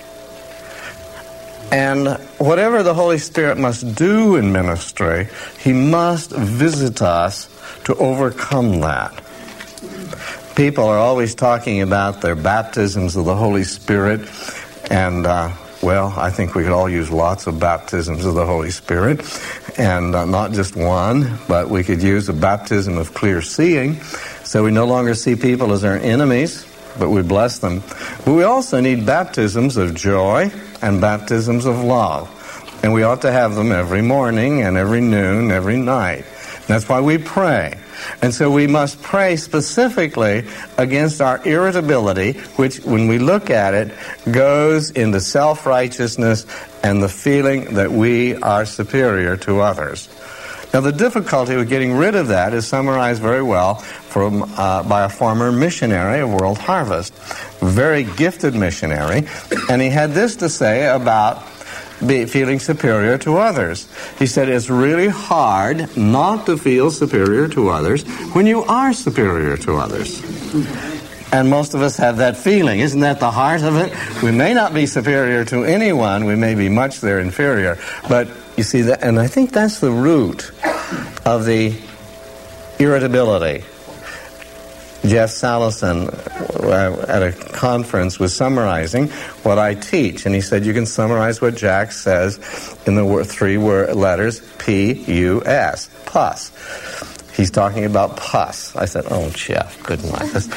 And 1.72 2.08
whatever 2.38 2.84
the 2.84 2.94
Holy 2.94 3.18
Spirit 3.18 3.58
must 3.58 3.96
do 3.96 4.36
in 4.36 4.52
ministry, 4.52 5.28
He 5.60 5.74
must 5.74 6.32
visit 6.32 7.02
us 7.02 7.50
to 7.86 7.96
overcome 7.96 8.82
that. 8.82 9.24
People 10.56 10.86
are 10.86 11.00
always 11.00 11.34
talking 11.34 11.82
about 11.82 12.22
their 12.22 12.36
baptisms 12.36 13.16
of 13.16 13.26
the 13.26 13.36
Holy 13.36 13.64
Spirit, 13.64 14.30
and 14.92 15.26
uh, 15.26 15.52
well, 15.82 16.14
I 16.16 16.30
think 16.30 16.54
we 16.54 16.64
could 16.64 16.72
all 16.72 16.88
use 16.88 17.10
lots 17.10 17.48
of 17.48 17.60
baptisms 17.60 18.24
of 18.24 18.36
the 18.36 18.46
Holy 18.46 18.70
Spirit, 18.70 19.22
and 19.78 20.16
uh, 20.16 20.26
not 20.26 20.52
just 20.52 20.76
one, 20.76 21.38
but 21.48 21.70
we 21.70 21.84
could 21.84 22.02
use 22.02 22.30
a 22.30 22.34
baptism 22.34 22.98
of 22.98 23.14
clear 23.14 23.42
seeing, 23.42 24.02
so 24.44 24.64
we 24.64 24.72
no 24.72 24.86
longer 24.86 25.14
see 25.16 25.36
people 25.36 25.74
as 25.74 25.84
our 25.84 25.98
enemies, 25.98 26.66
but 27.00 27.10
we 27.10 27.22
bless 27.22 27.60
them. 27.60 27.84
But 28.26 28.34
we 28.34 28.44
also 28.44 28.80
need 28.80 29.06
baptisms 29.06 29.78
of 29.78 29.96
joy 29.96 30.52
and 30.82 31.02
baptisms 31.02 31.66
of 31.66 31.84
love. 31.84 32.30
And 32.84 32.94
we 32.94 33.04
ought 33.04 33.22
to 33.22 33.32
have 33.32 33.56
them 33.56 33.72
every 33.72 34.02
morning 34.02 34.62
and 34.62 34.78
every 34.78 35.02
noon, 35.02 35.52
every 35.52 35.78
night. 35.78 36.26
That's 36.68 36.88
why 36.88 37.02
we 37.02 37.18
pray. 37.18 37.80
And 38.22 38.34
so 38.34 38.52
we 38.52 38.68
must 38.68 39.02
pray 39.02 39.36
specifically 39.36 40.46
against 40.78 41.22
our 41.22 41.46
irritability, 41.48 42.34
which, 42.58 42.80
when 42.80 43.08
we 43.08 43.20
look 43.20 43.50
at 43.50 43.74
it, 43.74 43.94
goes 44.32 44.92
into 44.92 45.20
self 45.20 45.66
righteousness 45.66 46.46
and 46.84 47.02
the 47.02 47.10
feeling 47.10 47.76
that 47.76 47.92
we 47.92 48.36
are 48.36 48.66
superior 48.66 49.38
to 49.38 49.62
others. 49.62 50.10
Now, 50.74 50.82
the 50.82 50.92
difficulty 50.92 51.56
with 51.56 51.70
getting 51.70 51.94
rid 51.94 52.16
of 52.16 52.30
that 52.30 52.54
is 52.54 52.68
summarized 52.68 53.22
very 53.22 53.44
well 53.44 53.76
from, 53.76 54.52
uh, 54.58 54.82
by 54.84 55.04
a 55.04 55.10
former 55.10 55.52
missionary 55.52 56.20
of 56.20 56.34
World 56.34 56.58
Harvest, 56.58 57.14
very 57.60 58.04
gifted 58.04 58.56
missionary, 58.56 59.28
and 59.70 59.82
he 59.82 59.90
had 59.90 60.12
this 60.12 60.36
to 60.38 60.50
say 60.50 60.88
about 60.88 61.44
be 62.06 62.26
feeling 62.26 62.60
superior 62.60 63.18
to 63.20 63.38
others. 63.38 63.88
He 64.20 64.26
said 64.26 64.50
it's 64.50 64.70
really 64.70 65.08
hard 65.08 65.96
not 65.96 66.46
to 66.48 66.58
feel 66.58 66.92
superior 66.92 67.48
to 67.50 67.70
others 67.70 68.04
when 68.34 68.46
you 68.46 68.64
are 68.64 68.94
superior 68.94 69.58
to 69.58 69.78
others. 69.78 70.22
And 71.34 71.50
most 71.50 71.74
of 71.74 71.82
us 71.82 71.98
have 71.98 72.18
that 72.18 72.38
feeling. 72.38 72.80
Isn't 72.80 73.00
that 73.02 73.20
the 73.20 73.32
heart 73.32 73.64
of 73.64 73.76
it? 73.76 73.92
We 74.22 74.32
may 74.32 74.54
not 74.54 74.72
be 74.72 74.86
superior 74.86 75.44
to 75.46 75.64
anyone, 75.64 76.26
we 76.26 76.36
may 76.36 76.54
be 76.54 76.70
much 76.70 77.02
their 77.02 77.20
inferior, 77.20 77.80
but 78.08 78.28
you 78.56 78.62
see 78.62 78.84
that, 78.84 79.02
and 79.02 79.20
I 79.20 79.26
think 79.26 79.52
that's 79.52 79.80
the 79.80 79.90
root 79.90 80.52
of 81.26 81.46
the 81.46 81.74
irritability. 82.78 83.66
Jeff 85.06 85.32
Salison 85.32 86.08
uh, 86.08 87.06
at 87.10 87.24
a 87.24 87.32
conference 87.34 88.20
was 88.20 88.36
summarizing 88.36 89.10
what 89.42 89.58
I 89.58 89.74
teach, 89.74 90.28
and 90.28 90.36
he 90.36 90.40
said 90.40 90.66
you 90.66 90.74
can 90.74 90.86
summarize 90.86 91.42
what 91.42 91.56
Jack 91.56 91.92
says 91.92 92.38
in 92.86 92.96
the 92.96 93.26
three 93.26 93.58
letters 93.58 94.40
P 94.60 94.94
U 94.94 95.44
S, 95.46 95.90
pus. 96.06 96.52
He's 97.36 97.52
talking 97.52 97.86
about 97.86 98.18
pus. 98.18 98.76
I 98.76 98.86
said, 98.86 99.06
"Oh, 99.10 99.30
Jeff, 99.32 99.82
good 99.84 100.04
night." 100.04 100.32
That's, 100.32 100.48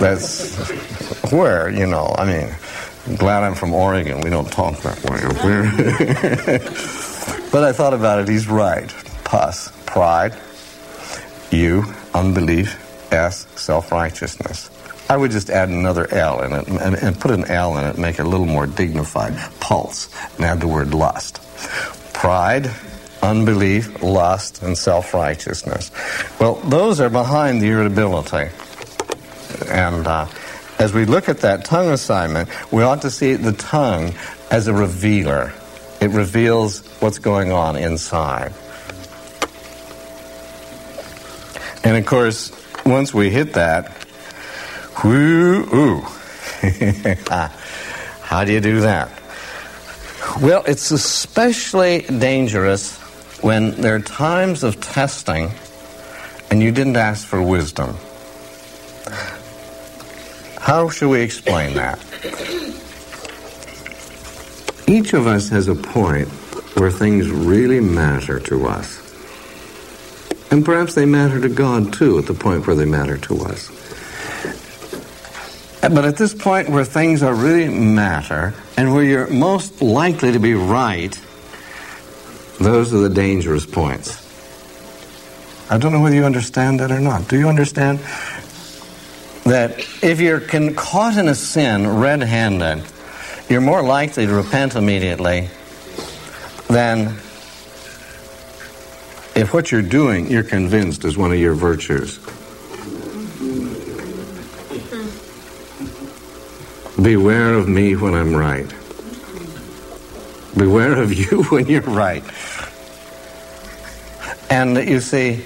that's 0.00 1.32
where 1.32 1.70
you 1.70 1.86
know. 1.86 2.14
I 2.18 2.24
mean, 2.24 3.16
glad 3.16 3.44
I'm 3.44 3.54
from 3.54 3.72
Oregon. 3.72 4.20
We 4.20 4.30
don't 4.30 4.50
talk 4.50 4.78
that 4.82 4.98
way. 5.04 6.58
But 7.50 7.64
I 7.64 7.72
thought 7.72 7.94
about 7.94 8.20
it, 8.20 8.28
he's 8.28 8.46
right. 8.46 8.94
Pus, 9.24 9.72
pride. 9.86 10.34
you, 11.50 11.84
unbelief. 12.12 12.84
S, 13.10 13.46
self 13.56 13.90
righteousness. 13.90 14.70
I 15.08 15.16
would 15.16 15.30
just 15.30 15.48
add 15.48 15.70
another 15.70 16.06
L 16.12 16.42
in 16.42 16.52
it 16.52 16.68
and, 16.68 16.94
and, 16.94 17.18
put 17.18 17.30
an 17.30 17.46
L 17.46 17.78
in 17.78 17.84
it, 17.86 17.96
make 17.96 18.18
it 18.18 18.26
a 18.26 18.28
little 18.28 18.44
more 18.44 18.66
dignified. 18.66 19.34
Pulse, 19.60 20.10
and 20.36 20.44
add 20.44 20.60
the 20.60 20.68
word 20.68 20.92
lust. 20.92 21.40
Pride, 22.12 22.70
unbelief, 23.22 24.02
lust, 24.02 24.62
and 24.62 24.76
self 24.76 25.14
righteousness. 25.14 25.90
Well, 26.40 26.56
those 26.56 27.00
are 27.00 27.10
behind 27.10 27.62
the 27.62 27.68
irritability. 27.68 28.50
And 29.68 30.06
uh, 30.06 30.26
as 30.78 30.92
we 30.92 31.04
look 31.04 31.28
at 31.28 31.40
that 31.40 31.64
tongue 31.64 31.88
assignment, 31.88 32.48
we 32.72 32.82
ought 32.82 33.02
to 33.02 33.10
see 33.10 33.34
the 33.34 33.52
tongue 33.52 34.14
as 34.50 34.68
a 34.68 34.72
revealer. 34.72 35.52
It 36.00 36.10
reveals 36.10 36.86
what's 37.00 37.18
going 37.18 37.50
on 37.50 37.76
inside. 37.76 38.52
And 41.84 41.96
of 41.96 42.06
course, 42.06 42.52
once 42.84 43.12
we 43.12 43.30
hit 43.30 43.54
that, 43.54 43.90
whoo, 45.02 45.68
ooh. 45.74 46.00
How 48.22 48.44
do 48.44 48.52
you 48.52 48.60
do 48.60 48.80
that? 48.80 49.10
Well, 50.40 50.62
it's 50.66 50.90
especially 50.90 52.02
dangerous 52.02 52.97
when 53.40 53.70
there 53.80 53.94
are 53.94 54.00
times 54.00 54.64
of 54.64 54.80
testing 54.80 55.50
and 56.50 56.62
you 56.62 56.72
didn't 56.72 56.96
ask 56.96 57.26
for 57.26 57.42
wisdom. 57.42 57.96
How 60.60 60.88
should 60.88 61.08
we 61.08 61.20
explain 61.20 61.74
that? 61.74 61.98
Each 64.86 65.12
of 65.12 65.26
us 65.26 65.48
has 65.50 65.68
a 65.68 65.74
point 65.74 66.28
where 66.76 66.90
things 66.90 67.30
really 67.30 67.80
matter 67.80 68.40
to 68.40 68.66
us. 68.66 69.04
And 70.50 70.64
perhaps 70.64 70.94
they 70.94 71.04
matter 71.04 71.40
to 71.40 71.48
God 71.48 71.92
too, 71.92 72.18
at 72.18 72.26
the 72.26 72.34
point 72.34 72.66
where 72.66 72.74
they 72.74 72.86
matter 72.86 73.18
to 73.18 73.40
us. 73.44 73.70
But 75.80 76.04
at 76.04 76.16
this 76.16 76.34
point 76.34 76.68
where 76.68 76.84
things 76.84 77.22
are 77.22 77.34
really 77.34 77.68
matter 77.68 78.54
and 78.76 78.94
where 78.94 79.04
you're 79.04 79.28
most 79.28 79.80
likely 79.80 80.32
to 80.32 80.38
be 80.38 80.54
right, 80.54 81.18
those 82.58 82.92
are 82.92 82.98
the 82.98 83.08
dangerous 83.08 83.66
points. 83.66 84.24
I 85.70 85.78
don't 85.78 85.92
know 85.92 86.00
whether 86.00 86.16
you 86.16 86.24
understand 86.24 86.80
that 86.80 86.90
or 86.90 87.00
not. 87.00 87.28
Do 87.28 87.38
you 87.38 87.48
understand 87.48 88.00
that 89.44 89.78
if 90.02 90.20
you're 90.20 90.40
caught 90.40 91.16
in 91.16 91.28
a 91.28 91.34
sin 91.34 91.86
red 91.86 92.22
handed, 92.22 92.84
you're 93.48 93.60
more 93.60 93.82
likely 93.82 94.26
to 94.26 94.32
repent 94.32 94.76
immediately 94.76 95.48
than 96.68 97.16
if 99.34 99.50
what 99.52 99.70
you're 99.70 99.82
doing 99.82 100.30
you're 100.30 100.42
convinced 100.42 101.04
is 101.04 101.16
one 101.16 101.32
of 101.32 101.38
your 101.38 101.54
virtues. 101.54 102.18
Beware 107.00 107.54
of 107.54 107.68
me 107.68 107.94
when 107.94 108.14
I'm 108.14 108.34
right. 108.34 108.68
Beware 110.56 111.00
of 111.00 111.12
you 111.14 111.42
when 111.50 111.66
you're 111.66 111.82
right. 111.82 112.24
And 114.50 114.76
you 114.76 115.00
see, 115.00 115.44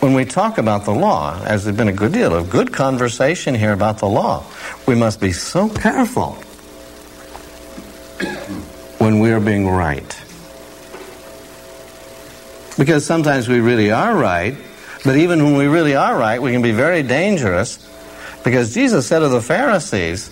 when 0.00 0.14
we 0.14 0.24
talk 0.24 0.58
about 0.58 0.84
the 0.84 0.92
law, 0.92 1.40
as 1.44 1.64
there's 1.64 1.76
been 1.76 1.88
a 1.88 1.92
good 1.92 2.12
deal 2.12 2.34
of 2.34 2.50
good 2.50 2.72
conversation 2.72 3.54
here 3.54 3.72
about 3.72 3.98
the 3.98 4.08
law, 4.08 4.44
we 4.86 4.94
must 4.94 5.20
be 5.20 5.32
so 5.32 5.68
careful 5.68 6.32
when 8.98 9.20
we 9.20 9.30
are 9.32 9.40
being 9.40 9.68
right. 9.68 10.22
Because 12.78 13.04
sometimes 13.04 13.48
we 13.48 13.60
really 13.60 13.90
are 13.90 14.14
right, 14.14 14.56
but 15.04 15.16
even 15.16 15.44
when 15.44 15.56
we 15.56 15.66
really 15.66 15.94
are 15.96 16.16
right, 16.16 16.40
we 16.40 16.52
can 16.52 16.62
be 16.62 16.72
very 16.72 17.02
dangerous. 17.02 17.86
Because 18.42 18.72
Jesus 18.72 19.06
said 19.06 19.18
to 19.18 19.28
the 19.28 19.42
Pharisees, 19.42 20.28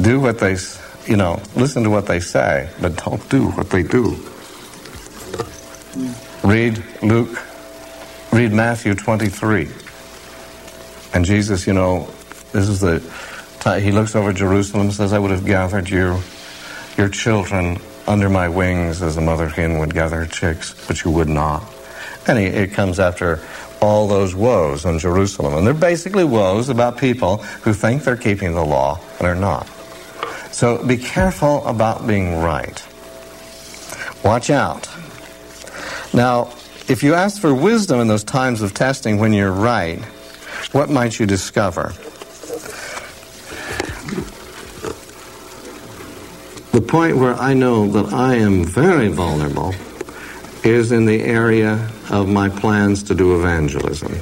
do 0.00 0.18
what 0.18 0.40
they, 0.40 0.56
you 1.06 1.16
know, 1.16 1.40
listen 1.54 1.84
to 1.84 1.90
what 1.90 2.06
they 2.06 2.18
say, 2.18 2.68
but 2.80 2.96
don't 3.04 3.28
do 3.28 3.48
what 3.50 3.70
they 3.70 3.84
do. 3.84 4.18
Read 6.42 6.82
Luke, 7.02 7.38
read 8.32 8.52
Matthew 8.52 8.94
23. 8.94 9.68
And 11.14 11.24
Jesus, 11.24 11.66
you 11.66 11.72
know, 11.72 12.08
this 12.52 12.68
is 12.68 12.80
the 12.80 13.00
he 13.80 13.92
looks 13.92 14.14
over 14.14 14.32
Jerusalem 14.32 14.82
and 14.82 14.92
says, 14.92 15.14
I 15.14 15.18
would 15.18 15.30
have 15.30 15.46
gathered 15.46 15.88
you, 15.88 16.20
your 16.98 17.08
children 17.08 17.78
under 18.06 18.28
my 18.28 18.46
wings 18.48 19.00
as 19.00 19.16
a 19.16 19.22
mother 19.22 19.48
hen 19.48 19.78
would 19.78 19.94
gather 19.94 20.16
her 20.16 20.26
chicks, 20.26 20.74
but 20.86 21.02
you 21.02 21.10
would 21.10 21.30
not. 21.30 21.64
And 22.26 22.38
he, 22.38 22.44
it 22.44 22.72
comes 22.72 23.00
after 23.00 23.40
all 23.80 24.06
those 24.06 24.34
woes 24.34 24.84
on 24.84 24.98
Jerusalem. 24.98 25.54
And 25.54 25.66
they're 25.66 25.72
basically 25.72 26.24
woes 26.24 26.68
about 26.68 26.98
people 26.98 27.38
who 27.38 27.72
think 27.72 28.04
they're 28.04 28.16
keeping 28.16 28.52
the 28.52 28.64
law 28.64 29.00
and 29.18 29.26
are 29.26 29.34
not. 29.34 29.66
So 30.52 30.84
be 30.84 30.98
careful 30.98 31.66
about 31.66 32.06
being 32.06 32.40
right. 32.40 32.82
Watch 34.22 34.50
out. 34.50 34.93
Now, 36.14 36.52
if 36.86 37.02
you 37.02 37.14
ask 37.14 37.40
for 37.40 37.52
wisdom 37.52 37.98
in 37.98 38.06
those 38.06 38.22
times 38.22 38.62
of 38.62 38.72
testing 38.72 39.18
when 39.18 39.32
you're 39.32 39.50
right, 39.50 39.98
what 40.70 40.88
might 40.88 41.18
you 41.18 41.26
discover? 41.26 41.92
The 46.70 46.80
point 46.80 47.16
where 47.16 47.34
I 47.34 47.54
know 47.54 47.88
that 47.90 48.12
I 48.12 48.36
am 48.36 48.64
very 48.64 49.08
vulnerable 49.08 49.74
is 50.62 50.92
in 50.92 51.04
the 51.04 51.20
area 51.20 51.90
of 52.10 52.28
my 52.28 52.48
plans 52.48 53.02
to 53.04 53.14
do 53.14 53.36
evangelism. 53.40 54.12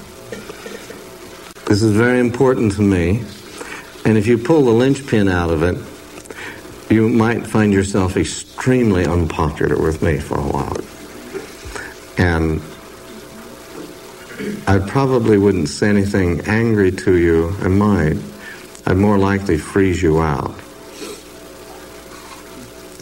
This 1.66 1.82
is 1.82 1.93
very 1.93 2.20
important 2.20 2.72
to 2.76 2.82
me, 2.82 3.22
and 4.07 4.16
if 4.16 4.26
you 4.26 4.38
pull 4.38 4.64
the 4.64 4.70
linchpin 4.70 5.28
out 5.28 5.51
of 5.51 5.62
it, 5.62 5.76
you 6.90 7.11
might 7.11 7.47
find 7.47 7.70
yourself 7.70 8.16
extremely 8.16 9.05
unpopular 9.05 9.76
with 9.76 10.03
me 10.03 10.18
for 10.18 10.38
a 10.38 10.43
while. 10.43 10.71
And 12.22 12.62
I 14.68 14.78
probably 14.78 15.38
wouldn't 15.38 15.68
say 15.68 15.88
anything 15.88 16.40
angry 16.42 16.92
to 16.92 17.16
you. 17.16 17.52
I 17.60 17.66
might. 17.66 18.16
I'd 18.86 18.96
more 18.96 19.18
likely 19.18 19.58
freeze 19.58 20.00
you 20.00 20.20
out. 20.20 20.54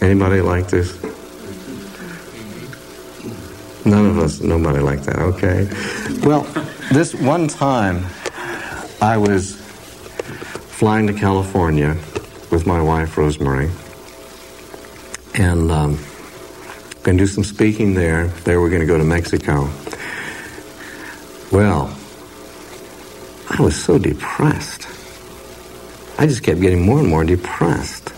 Anybody 0.01 0.41
like 0.41 0.69
this? 0.69 0.99
None 3.85 4.07
of 4.07 4.17
us, 4.17 4.41
nobody 4.41 4.79
like 4.79 5.01
that, 5.03 5.19
okay. 5.19 5.69
Well, 6.25 6.41
this 6.91 7.13
one 7.13 7.47
time 7.47 8.05
I 9.01 9.17
was 9.17 9.55
flying 9.55 11.05
to 11.07 11.13
California 11.13 11.95
with 12.49 12.65
my 12.65 12.81
wife, 12.81 13.17
Rosemary, 13.17 13.69
and 15.35 15.71
um, 15.71 15.99
going 17.03 17.17
to 17.17 17.23
do 17.23 17.27
some 17.27 17.43
speaking 17.43 17.93
there. 17.93 18.27
There 18.27 18.61
we're 18.61 18.69
going 18.69 18.81
to 18.81 18.87
go 18.87 18.97
to 18.97 19.03
Mexico. 19.03 19.69
Well, 21.51 21.95
I 23.49 23.61
was 23.61 23.75
so 23.75 23.97
depressed. 23.97 24.87
I 26.19 26.27
just 26.27 26.43
kept 26.43 26.61
getting 26.61 26.85
more 26.85 26.99
and 26.99 27.07
more 27.07 27.23
depressed. 27.23 28.09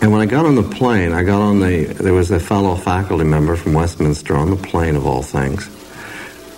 And 0.00 0.12
when 0.12 0.20
I 0.20 0.26
got 0.26 0.46
on 0.46 0.54
the 0.54 0.62
plane, 0.62 1.12
I 1.12 1.24
got 1.24 1.40
on 1.40 1.60
the, 1.60 1.86
there 1.86 2.12
was 2.12 2.30
a 2.30 2.38
fellow 2.38 2.76
faculty 2.76 3.24
member 3.24 3.56
from 3.56 3.72
Westminster 3.72 4.36
on 4.36 4.50
the 4.50 4.56
plane 4.56 4.94
of 4.94 5.06
all 5.06 5.22
things. 5.22 5.68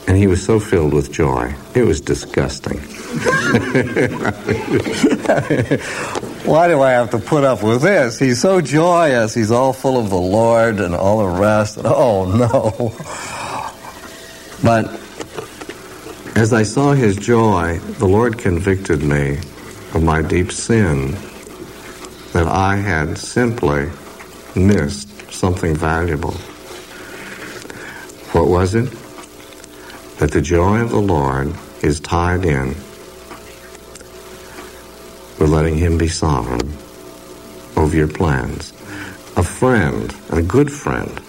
And 0.06 0.16
he 0.16 0.26
was 0.26 0.44
so 0.44 0.60
filled 0.60 0.92
with 0.92 1.10
joy. 1.10 1.54
It 1.74 1.84
was 1.84 2.00
disgusting. 2.00 2.78
Why 6.46 6.68
do 6.68 6.80
I 6.80 6.92
have 6.92 7.10
to 7.10 7.18
put 7.18 7.42
up 7.42 7.64
with 7.64 7.82
this? 7.82 8.20
He's 8.20 8.40
so 8.40 8.60
joyous. 8.60 9.34
He's 9.34 9.50
all 9.50 9.72
full 9.72 9.98
of 9.98 10.10
the 10.10 10.16
Lord 10.16 10.78
and 10.78 10.94
all 10.94 11.18
the 11.18 11.40
rest. 11.40 11.76
Oh, 11.84 12.24
no. 12.24 12.94
But 14.62 15.00
as 16.36 16.52
I 16.52 16.62
saw 16.62 16.92
his 16.92 17.16
joy, 17.16 17.80
the 17.98 18.06
Lord 18.06 18.38
convicted 18.38 19.02
me 19.02 19.38
of 19.92 20.04
my 20.04 20.22
deep 20.22 20.52
sin 20.52 21.16
that 22.32 22.46
I 22.46 22.76
had 22.76 23.18
simply 23.18 23.90
missed 24.54 25.32
something 25.32 25.74
valuable. 25.74 26.34
What 28.32 28.46
was 28.46 28.76
it? 28.76 28.88
That 30.18 30.30
the 30.30 30.40
joy 30.40 30.80
of 30.80 30.90
the 30.90 31.00
Lord 31.00 31.52
is 31.82 31.98
tied 31.98 32.44
in 32.44 32.76
with 35.38 35.50
letting 35.50 35.76
Him 35.76 35.98
be 35.98 36.08
sovereign 36.08 36.72
over 37.76 37.96
your 37.96 38.08
plans. 38.08 38.70
A 39.36 39.42
friend, 39.42 40.14
a 40.30 40.42
good 40.42 40.72
friend, 40.72 41.20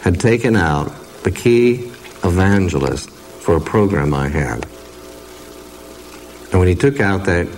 had 0.00 0.20
taken 0.20 0.56
out 0.56 0.92
the 1.22 1.30
key 1.30 1.90
evangelist 2.24 3.10
for 3.10 3.56
a 3.56 3.60
program 3.60 4.14
I 4.14 4.28
had. 4.28 4.66
And 6.50 6.60
when 6.60 6.68
he 6.68 6.74
took 6.74 7.00
out 7.00 7.26
that 7.26 7.48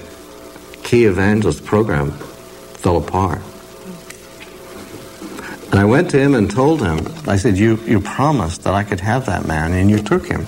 key 0.83 1.05
evangelist 1.05 1.65
program, 1.65 2.11
fell 2.11 2.97
apart. 2.97 3.43
And 5.71 5.79
I 5.79 5.85
went 5.85 6.11
to 6.11 6.19
him 6.19 6.35
and 6.35 6.51
told 6.51 6.81
him, 6.81 7.07
I 7.29 7.37
said, 7.37 7.59
you, 7.59 7.77
you 7.85 8.01
promised 8.01 8.65
that 8.65 8.75
I 8.75 8.85
could 8.85 9.01
have 9.01 9.27
that 9.27 9.47
man, 9.47 9.73
and 9.73 9.91
you 9.91 9.99
took 9.99 10.27
him. 10.27 10.47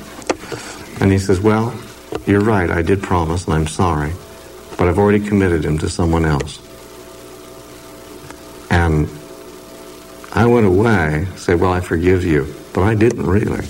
And 1.01 1.13
he 1.13 1.19
says, 1.19 1.41
Well, 1.41 1.75
you're 2.27 2.41
right, 2.41 2.71
I 2.71 2.83
did 2.83 3.03
promise, 3.03 3.45
and 3.45 3.55
I'm 3.55 3.67
sorry, 3.67 4.13
but 4.81 4.89
I've 4.89 4.99
already 4.99 5.21
committed 5.21 5.63
him 5.63 5.77
to 5.81 5.91
someone 5.91 6.25
else. 6.25 6.59
And 8.71 9.11
I 10.33 10.47
went 10.47 10.65
away, 10.65 11.27
said, 11.37 11.61
Well, 11.61 11.71
I 11.71 11.81
forgive 11.81 12.25
you, 12.25 12.55
but 12.73 12.85
I 12.85 12.95
didn't 12.95 13.27
really. 13.27 13.67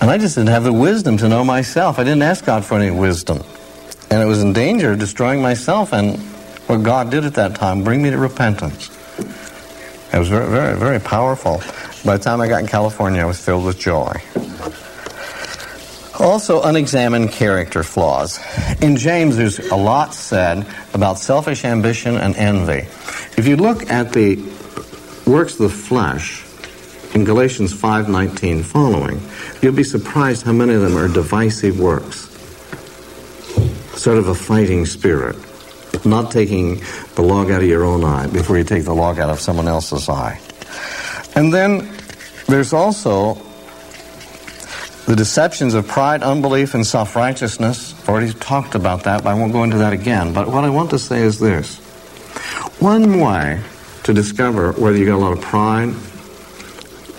And 0.00 0.10
I 0.10 0.18
just 0.18 0.34
didn't 0.34 0.48
have 0.48 0.64
the 0.64 0.72
wisdom 0.72 1.16
to 1.18 1.28
know 1.28 1.44
myself. 1.44 2.00
I 2.00 2.02
didn't 2.02 2.22
ask 2.22 2.44
God 2.44 2.64
for 2.64 2.74
any 2.74 2.90
wisdom. 2.90 3.44
And 4.10 4.20
it 4.20 4.26
was 4.26 4.42
in 4.42 4.52
danger 4.52 4.90
of 4.90 4.98
destroying 4.98 5.40
myself 5.40 5.92
and 5.92 6.18
what 6.66 6.82
God 6.82 7.12
did 7.12 7.24
at 7.24 7.34
that 7.34 7.54
time, 7.54 7.84
bring 7.84 8.02
me 8.02 8.10
to 8.10 8.18
repentance. 8.18 8.90
It 10.12 10.18
was 10.18 10.28
very, 10.28 10.48
very, 10.48 10.76
very 10.76 10.98
powerful. 10.98 11.58
By 12.04 12.16
the 12.16 12.24
time 12.24 12.40
I 12.40 12.48
got 12.48 12.60
in 12.60 12.66
California, 12.66 13.22
I 13.22 13.24
was 13.24 13.38
filled 13.38 13.64
with 13.64 13.78
joy. 13.78 14.20
Also, 16.18 16.62
unexamined 16.62 17.30
character 17.30 17.82
flaws. 17.82 18.40
In 18.80 18.96
James, 18.96 19.36
there's 19.36 19.58
a 19.58 19.76
lot 19.76 20.14
said 20.14 20.66
about 20.94 21.18
selfish 21.18 21.64
ambition 21.64 22.16
and 22.16 22.34
envy. 22.36 22.88
If 23.36 23.46
you 23.46 23.56
look 23.56 23.90
at 23.90 24.12
the 24.12 24.36
works 25.26 25.54
of 25.54 25.58
the 25.58 25.68
flesh 25.68 26.44
in 27.14 27.24
Galatians 27.24 27.72
5:19 27.74 28.62
following, 28.62 29.20
you'll 29.60 29.74
be 29.74 29.84
surprised 29.84 30.44
how 30.44 30.52
many 30.52 30.74
of 30.74 30.80
them 30.80 30.96
are 30.96 31.08
divisive 31.08 31.78
works 31.78 32.26
sort 33.96 34.18
of 34.18 34.28
a 34.28 34.34
fighting 34.34 34.86
spirit, 34.86 35.36
not 36.04 36.30
taking 36.30 36.80
the 37.14 37.22
log 37.22 37.50
out 37.50 37.62
of 37.62 37.68
your 37.68 37.84
own 37.84 38.04
eye 38.04 38.26
before 38.26 38.58
you 38.58 38.64
take 38.64 38.84
the 38.84 38.94
log 38.94 39.18
out 39.18 39.30
of 39.30 39.40
someone 39.40 39.66
else's 39.66 40.08
eye. 40.08 40.38
And 41.34 41.52
then 41.52 41.90
there's 42.46 42.72
also 42.72 43.34
the 45.06 45.14
deceptions 45.14 45.74
of 45.74 45.86
pride, 45.86 46.22
unbelief, 46.22 46.74
and 46.74 46.84
self 46.84 47.14
righteousness. 47.14 47.94
I've 48.00 48.08
already 48.08 48.32
talked 48.32 48.74
about 48.74 49.04
that, 49.04 49.22
but 49.22 49.30
I 49.30 49.34
won't 49.34 49.52
go 49.52 49.62
into 49.62 49.78
that 49.78 49.92
again. 49.92 50.32
But 50.32 50.48
what 50.48 50.64
I 50.64 50.70
want 50.70 50.90
to 50.90 50.98
say 50.98 51.20
is 51.20 51.38
this 51.38 51.78
one 52.80 53.20
way 53.20 53.62
to 54.02 54.12
discover 54.12 54.72
whether 54.72 54.96
you 54.96 55.06
got 55.06 55.16
a 55.16 55.24
lot 55.24 55.32
of 55.32 55.40
pride 55.40 55.94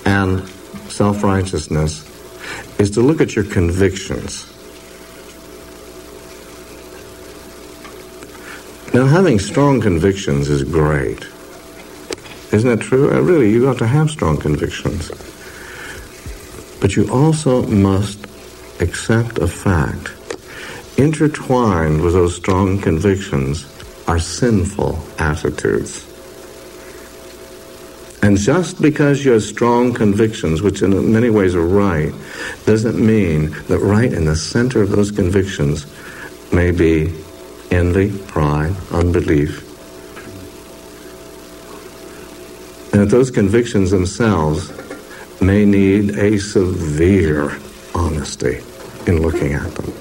and 0.05 0.47
self 0.91 1.23
righteousness 1.23 2.03
is 2.77 2.91
to 2.91 3.01
look 3.01 3.21
at 3.21 3.35
your 3.35 3.45
convictions. 3.45 4.53
Now, 8.93 9.05
having 9.05 9.39
strong 9.39 9.79
convictions 9.79 10.49
is 10.49 10.63
great. 10.63 11.27
Isn't 12.51 12.69
that 12.69 12.81
true? 12.81 13.11
Uh, 13.11 13.19
really, 13.21 13.51
you 13.51 13.63
got 13.63 13.77
to 13.79 13.87
have 13.87 14.09
strong 14.09 14.37
convictions. 14.37 15.11
But 16.79 16.95
you 16.95 17.09
also 17.11 17.63
must 17.67 18.25
accept 18.79 19.39
a 19.39 19.47
fact. 19.47 20.13
Intertwined 20.97 22.01
with 22.01 22.13
those 22.13 22.35
strong 22.35 22.79
convictions 22.79 23.65
are 24.07 24.19
sinful 24.19 24.99
attitudes. 25.19 26.05
And 28.23 28.37
just 28.37 28.81
because 28.81 29.23
you 29.23 29.31
have 29.31 29.43
strong 29.43 29.93
convictions, 29.93 30.61
which 30.61 30.81
in 30.81 31.11
many 31.13 31.29
ways 31.29 31.55
are 31.55 31.65
right, 31.65 32.13
doesn't 32.65 32.97
mean 32.97 33.51
that 33.67 33.79
right 33.79 34.11
in 34.11 34.25
the 34.25 34.35
center 34.35 34.81
of 34.81 34.89
those 34.89 35.11
convictions 35.11 35.85
may 36.51 36.71
be 36.71 37.13
envy, 37.69 38.17
pride, 38.27 38.75
unbelief. 38.91 39.63
And 42.91 43.01
that 43.03 43.09
those 43.09 43.29
convictions 43.29 43.91
themselves 43.91 44.71
may 45.41 45.65
need 45.65 46.17
a 46.17 46.37
severe 46.39 47.57
honesty 47.93 48.59
in 49.05 49.21
looking 49.21 49.53
at 49.53 49.71
them. 49.75 49.93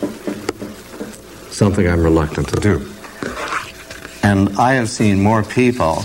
Something 1.51 1.89
I'm 1.89 2.03
reluctant 2.03 2.49
to 2.49 2.57
do. 2.57 2.93
And 4.23 4.57
I 4.59 4.75
have 4.75 4.89
seen 4.89 5.23
more 5.23 5.43
people 5.43 6.03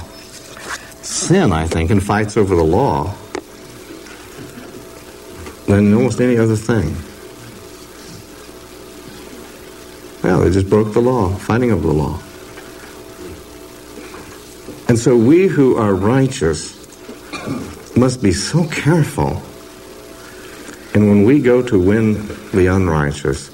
sin, 1.01 1.51
I 1.51 1.67
think, 1.67 1.91
in 1.91 1.99
fights 1.99 2.37
over 2.37 2.55
the 2.55 2.63
law 2.63 3.15
than 5.67 5.87
in 5.87 5.93
almost 5.93 6.21
any 6.21 6.37
other 6.37 6.55
thing. 6.55 6.95
Well, 10.23 10.41
they 10.41 10.51
just 10.51 10.69
broke 10.69 10.93
the 10.93 11.01
law, 11.01 11.33
fighting 11.35 11.71
over 11.71 11.87
the 11.87 11.93
law. 11.93 12.19
And 14.87 14.99
so 14.99 15.15
we 15.15 15.47
who 15.47 15.77
are 15.77 15.95
righteous 15.95 16.80
must 17.95 18.21
be 18.21 18.33
so 18.33 18.65
careful. 18.67 19.41
And 20.93 21.07
when 21.07 21.23
we 21.23 21.41
go 21.41 21.61
to 21.61 21.79
win 21.79 22.27
the 22.53 22.67
unrighteous, 22.67 23.49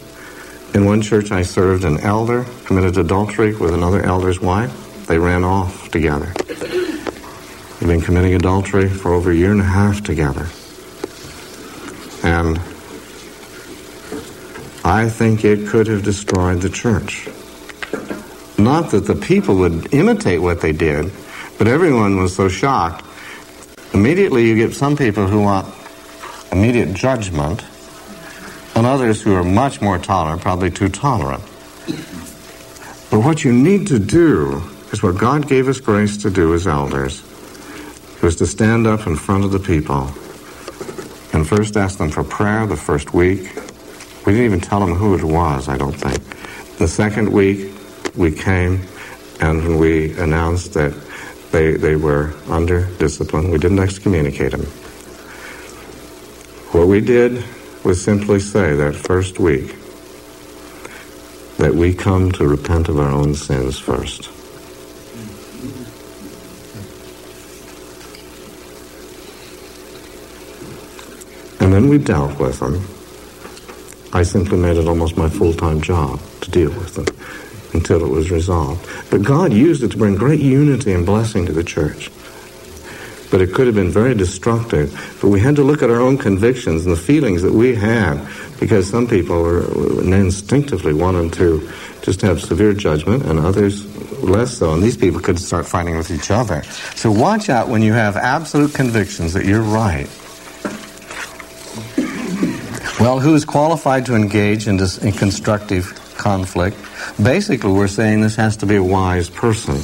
in 0.73 0.85
one 0.85 1.01
church 1.01 1.31
I 1.31 1.41
served, 1.41 1.85
an 1.85 1.99
elder 2.01 2.45
committed 2.65 2.97
adultery 2.97 3.55
with 3.55 3.73
another 3.73 4.03
elder's 4.03 4.39
wife. 4.39 5.05
They 5.07 5.17
ran 5.17 5.43
off 5.43 5.89
together. 5.89 6.33
They've 6.35 7.87
been 7.87 8.01
committing 8.01 8.35
adultery 8.35 8.89
for 8.89 9.13
over 9.13 9.31
a 9.31 9.35
year 9.35 9.51
and 9.51 9.61
a 9.61 9.63
half 9.63 10.03
together. 10.03 10.47
And 12.23 12.59
I 14.83 15.09
think 15.09 15.45
it 15.45 15.67
could 15.67 15.87
have 15.87 16.03
destroyed 16.03 16.61
the 16.61 16.69
church. 16.69 17.27
Not 18.57 18.91
that 18.91 19.05
the 19.05 19.15
people 19.15 19.55
would 19.57 19.93
imitate 19.93 20.41
what 20.41 20.61
they 20.61 20.73
did, 20.73 21.11
but 21.57 21.67
everyone 21.67 22.17
was 22.17 22.35
so 22.35 22.49
shocked. 22.49 23.03
Immediately, 23.97 24.47
you 24.47 24.55
get 24.55 24.75
some 24.75 24.95
people 24.95 25.25
who 25.25 25.41
want 25.41 25.67
immediate 26.51 26.93
judgment, 26.93 27.65
and 28.75 28.85
others 28.85 29.23
who 29.23 29.33
are 29.33 29.43
much 29.43 29.81
more 29.81 29.97
tolerant, 29.97 30.39
probably 30.39 30.69
too 30.69 30.87
tolerant. 30.87 31.41
But 33.09 33.21
what 33.25 33.43
you 33.43 33.51
need 33.51 33.87
to 33.87 33.97
do 33.97 34.61
is 34.91 35.01
what 35.01 35.17
God 35.17 35.47
gave 35.47 35.67
us 35.67 35.79
grace 35.79 36.15
to 36.17 36.29
do 36.29 36.53
as 36.53 36.67
elders, 36.67 37.23
was 38.21 38.35
to 38.35 38.45
stand 38.45 38.85
up 38.85 39.07
in 39.07 39.15
front 39.15 39.45
of 39.45 39.51
the 39.51 39.59
people 39.59 40.03
and 41.33 41.47
first 41.47 41.75
ask 41.75 41.97
them 41.97 42.11
for 42.11 42.23
prayer 42.23 42.67
the 42.67 42.77
first 42.77 43.15
week. 43.15 43.51
We 44.27 44.33
didn't 44.33 44.45
even 44.45 44.61
tell 44.61 44.79
them 44.79 44.93
who 44.93 45.15
it 45.15 45.23
was, 45.23 45.67
I 45.67 45.75
don't 45.75 45.99
think. 45.99 46.77
The 46.77 46.87
second 46.87 47.33
week, 47.33 47.73
we 48.15 48.31
came 48.31 48.83
and 49.41 49.79
we 49.79 50.15
announced 50.19 50.75
that 50.75 50.93
they, 51.57 51.71
they 51.71 51.95
were 51.95 52.35
under 52.49 52.85
discipline. 52.97 53.49
We 53.49 53.57
didn't 53.57 53.79
excommunicate 53.79 54.51
them. 54.51 54.61
What 56.71 56.87
we 56.87 57.01
did 57.01 57.43
was 57.83 58.03
simply 58.03 58.39
say 58.39 58.75
that 58.75 58.95
first 58.95 59.39
week 59.39 59.75
that 61.57 61.73
we 61.73 61.95
come 61.95 62.31
to 62.33 62.47
repent 62.47 62.89
of 62.89 62.99
our 62.99 63.09
own 63.09 63.33
sins 63.33 63.79
first. 63.79 64.29
And 71.59 71.73
then 71.73 71.89
we 71.89 71.97
dealt 71.97 72.39
with 72.39 72.59
them. 72.59 72.85
I 74.13 74.21
simply 74.21 74.59
made 74.59 74.77
it 74.77 74.87
almost 74.87 75.17
my 75.17 75.27
full 75.27 75.53
time 75.53 75.81
job 75.81 76.19
to 76.41 76.51
deal 76.51 76.69
with 76.69 76.93
them 76.93 77.46
until 77.77 78.03
it 78.03 78.09
was 78.09 78.31
resolved. 78.31 78.87
But 79.09 79.23
God 79.23 79.53
used 79.53 79.83
it 79.83 79.91
to 79.91 79.97
bring 79.97 80.15
great 80.15 80.39
unity 80.39 80.93
and 80.93 81.05
blessing 81.05 81.45
to 81.45 81.53
the 81.53 81.63
church. 81.63 82.11
But 83.29 83.41
it 83.41 83.53
could 83.53 83.67
have 83.67 83.75
been 83.75 83.91
very 83.91 84.15
destructive. 84.15 85.17
But 85.21 85.29
we 85.29 85.39
had 85.39 85.55
to 85.57 85.63
look 85.63 85.83
at 85.83 85.89
our 85.89 86.01
own 86.01 86.17
convictions 86.17 86.85
and 86.85 86.95
the 86.95 86.99
feelings 86.99 87.41
that 87.43 87.51
we 87.53 87.75
had 87.75 88.25
because 88.59 88.89
some 88.89 89.07
people 89.07 89.41
were 89.41 89.63
instinctively 90.01 90.93
wanted 90.93 91.33
to 91.33 91.69
just 92.01 92.21
have 92.21 92.41
severe 92.41 92.73
judgment 92.73 93.23
and 93.23 93.39
others 93.39 93.85
less 94.23 94.57
so. 94.57 94.73
And 94.73 94.81
these 94.81 94.97
people 94.97 95.19
could 95.19 95.39
start 95.39 95.67
fighting 95.67 95.97
with 95.97 96.09
each 96.09 96.31
other. 96.31 96.63
So 96.95 97.11
watch 97.11 97.49
out 97.49 97.67
when 97.67 97.81
you 97.81 97.93
have 97.93 98.15
absolute 98.15 98.73
convictions 98.73 99.33
that 99.33 99.45
you're 99.45 99.61
right. 99.61 100.09
Well, 102.99 103.19
who 103.19 103.35
is 103.35 103.45
qualified 103.45 104.07
to 104.07 104.15
engage 104.15 104.67
in, 104.67 104.77
this, 104.77 104.97
in 104.97 105.11
constructive 105.11 105.93
conflict? 106.17 106.77
Basically, 107.21 107.71
we're 107.71 107.87
saying 107.87 108.21
this 108.21 108.35
has 108.35 108.57
to 108.57 108.65
be 108.65 108.75
a 108.75 108.83
wise 108.83 109.29
person. 109.29 109.75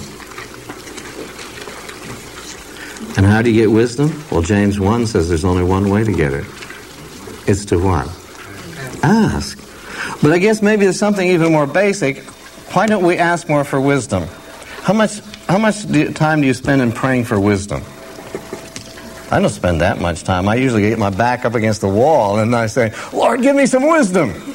And 3.15 3.25
how 3.25 3.41
do 3.41 3.51
you 3.51 3.61
get 3.61 3.71
wisdom? 3.71 4.23
Well, 4.31 4.41
James 4.41 4.79
1 4.79 5.07
says 5.07 5.29
there's 5.29 5.45
only 5.45 5.63
one 5.63 5.89
way 5.89 6.03
to 6.03 6.11
get 6.11 6.33
it. 6.33 6.45
It's 7.47 7.65
to 7.65 7.77
what? 7.77 8.07
Ask. 9.03 9.59
But 10.21 10.31
I 10.31 10.37
guess 10.37 10.61
maybe 10.61 10.85
there's 10.85 10.99
something 10.99 11.27
even 11.27 11.51
more 11.51 11.67
basic. 11.67 12.23
Why 12.73 12.87
don't 12.87 13.03
we 13.03 13.17
ask 13.17 13.49
more 13.49 13.63
for 13.63 13.81
wisdom? 13.81 14.27
How 14.81 14.93
much, 14.93 15.19
how 15.47 15.57
much 15.57 15.87
do, 15.87 16.11
time 16.13 16.41
do 16.41 16.47
you 16.47 16.53
spend 16.53 16.81
in 16.81 16.91
praying 16.91 17.25
for 17.25 17.39
wisdom? 17.39 17.83
I 19.31 19.39
don't 19.39 19.49
spend 19.49 19.81
that 19.81 19.99
much 19.99 20.23
time. 20.23 20.47
I 20.47 20.55
usually 20.55 20.83
get 20.83 20.99
my 20.99 21.09
back 21.09 21.45
up 21.45 21.55
against 21.55 21.81
the 21.81 21.87
wall 21.87 22.39
and 22.39 22.55
I 22.55 22.67
say, 22.67 22.93
Lord, 23.11 23.41
give 23.41 23.55
me 23.55 23.65
some 23.65 23.87
wisdom. 23.87 24.52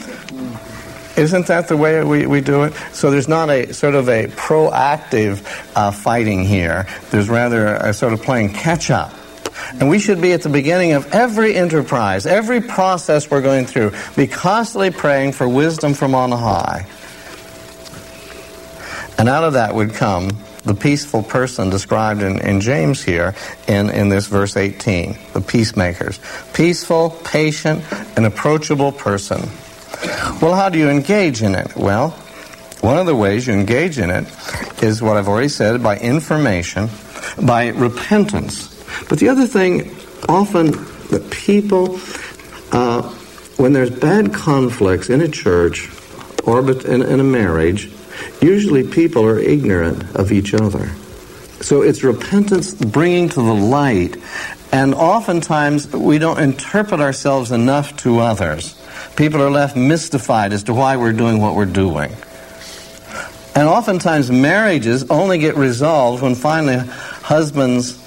Isn't 1.18 1.48
that 1.48 1.66
the 1.66 1.76
way 1.76 2.04
we, 2.04 2.26
we 2.26 2.40
do 2.40 2.62
it? 2.62 2.74
So 2.92 3.10
there's 3.10 3.26
not 3.26 3.50
a 3.50 3.74
sort 3.74 3.96
of 3.96 4.08
a 4.08 4.28
proactive 4.28 5.44
uh, 5.74 5.90
fighting 5.90 6.44
here. 6.44 6.86
There's 7.10 7.28
rather 7.28 7.74
a 7.74 7.92
sort 7.92 8.12
of 8.12 8.22
playing 8.22 8.52
catch 8.52 8.88
up. 8.88 9.12
And 9.80 9.88
we 9.88 9.98
should 9.98 10.20
be 10.20 10.32
at 10.32 10.42
the 10.42 10.48
beginning 10.48 10.92
of 10.92 11.12
every 11.12 11.56
enterprise, 11.56 12.24
every 12.24 12.60
process 12.60 13.28
we're 13.28 13.42
going 13.42 13.66
through, 13.66 13.92
be 14.14 14.28
constantly 14.28 14.92
praying 14.92 15.32
for 15.32 15.48
wisdom 15.48 15.92
from 15.92 16.14
on 16.14 16.30
high. 16.30 16.86
And 19.18 19.28
out 19.28 19.42
of 19.42 19.54
that 19.54 19.74
would 19.74 19.94
come 19.94 20.30
the 20.62 20.74
peaceful 20.74 21.24
person 21.24 21.68
described 21.68 22.22
in, 22.22 22.40
in 22.40 22.60
James 22.60 23.02
here 23.02 23.34
in, 23.66 23.90
in 23.90 24.08
this 24.08 24.28
verse 24.28 24.56
18, 24.56 25.18
the 25.32 25.40
peacemakers. 25.40 26.20
Peaceful, 26.52 27.10
patient, 27.24 27.82
and 28.16 28.24
approachable 28.24 28.92
person. 28.92 29.48
Well, 30.40 30.54
how 30.54 30.68
do 30.68 30.78
you 30.78 30.88
engage 30.88 31.42
in 31.42 31.54
it? 31.54 31.74
Well, 31.76 32.10
one 32.80 32.98
of 32.98 33.06
the 33.06 33.16
ways 33.16 33.46
you 33.46 33.54
engage 33.54 33.98
in 33.98 34.10
it 34.10 34.26
is 34.82 35.02
what 35.02 35.16
I've 35.16 35.28
already 35.28 35.48
said 35.48 35.82
by 35.82 35.98
information, 35.98 36.88
by 37.44 37.68
repentance. 37.68 38.74
But 39.08 39.18
the 39.18 39.28
other 39.28 39.46
thing, 39.46 39.96
often 40.28 40.70
the 41.10 41.26
people, 41.30 41.98
uh, 42.70 43.02
when 43.56 43.72
there's 43.72 43.90
bad 43.90 44.32
conflicts 44.32 45.10
in 45.10 45.20
a 45.20 45.28
church 45.28 45.90
or 46.44 46.60
in, 46.60 47.02
in 47.02 47.20
a 47.20 47.24
marriage, 47.24 47.90
usually 48.40 48.86
people 48.86 49.24
are 49.24 49.38
ignorant 49.38 50.14
of 50.14 50.30
each 50.30 50.54
other. 50.54 50.90
So 51.60 51.82
it's 51.82 52.04
repentance 52.04 52.72
bringing 52.72 53.28
to 53.30 53.34
the 53.34 53.54
light, 53.54 54.16
and 54.72 54.94
oftentimes 54.94 55.92
we 55.92 56.18
don't 56.18 56.38
interpret 56.38 57.00
ourselves 57.00 57.50
enough 57.50 57.96
to 57.98 58.20
others. 58.20 58.80
People 59.16 59.42
are 59.42 59.50
left 59.50 59.76
mystified 59.76 60.52
as 60.52 60.62
to 60.64 60.74
why 60.74 60.96
we're 60.96 61.12
doing 61.12 61.40
what 61.40 61.56
we're 61.56 61.66
doing. 61.66 62.12
And 63.56 63.66
oftentimes 63.66 64.30
marriages 64.30 65.10
only 65.10 65.38
get 65.38 65.56
resolved 65.56 66.22
when 66.22 66.36
finally 66.36 66.76
husbands, 66.76 67.98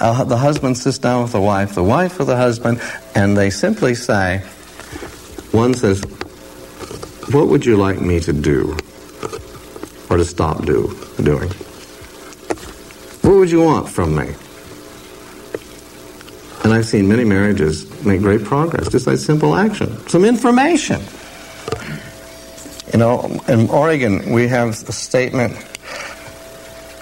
uh, 0.00 0.24
the 0.24 0.38
husband 0.38 0.78
sits 0.78 0.96
down 0.96 1.22
with 1.22 1.32
the 1.32 1.40
wife, 1.40 1.74
the 1.74 1.84
wife 1.84 2.18
with 2.18 2.28
the 2.28 2.36
husband, 2.36 2.80
and 3.14 3.36
they 3.36 3.50
simply 3.50 3.94
say, 3.94 4.38
one 5.52 5.74
says, 5.74 6.00
what 7.30 7.48
would 7.48 7.66
you 7.66 7.76
like 7.76 8.00
me 8.00 8.20
to 8.20 8.32
do? 8.32 8.74
Or 10.08 10.16
to 10.16 10.24
stop 10.24 10.64
do, 10.64 10.96
doing? 11.22 11.50
What 13.26 13.38
would 13.38 13.50
you 13.50 13.60
want 13.60 13.88
from 13.88 14.14
me? 14.14 14.32
And 16.62 16.72
I've 16.72 16.86
seen 16.86 17.08
many 17.08 17.24
marriages 17.24 18.04
make 18.04 18.20
great 18.20 18.44
progress 18.44 18.88
just 18.88 19.04
by 19.04 19.16
simple 19.16 19.56
action, 19.56 19.98
some 20.08 20.24
information. 20.24 21.02
You 22.92 23.00
know, 23.00 23.40
in 23.48 23.68
Oregon, 23.68 24.30
we 24.30 24.46
have 24.46 24.68
a 24.68 24.92
statement 24.92 25.56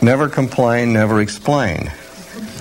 never 0.00 0.30
complain, 0.30 0.94
never 0.94 1.20
explain. 1.20 1.92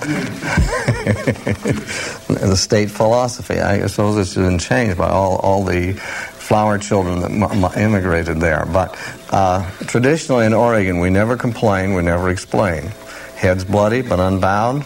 the 2.28 2.56
state 2.56 2.90
philosophy. 2.90 3.60
I 3.60 3.86
suppose 3.86 4.18
it's 4.18 4.34
been 4.34 4.58
changed 4.58 4.98
by 4.98 5.08
all, 5.08 5.36
all 5.36 5.64
the 5.64 5.94
flower 5.94 6.76
children 6.76 7.20
that 7.20 7.78
immigrated 7.78 8.40
there. 8.40 8.66
But 8.70 8.94
uh, 9.30 9.70
traditionally 9.86 10.44
in 10.44 10.52
Oregon, 10.52 10.98
we 10.98 11.08
never 11.08 11.38
complain, 11.38 11.94
we 11.94 12.02
never 12.02 12.28
explain. 12.28 12.92
Heads 13.36 13.64
bloody 13.64 14.02
but 14.02 14.20
unbound, 14.20 14.84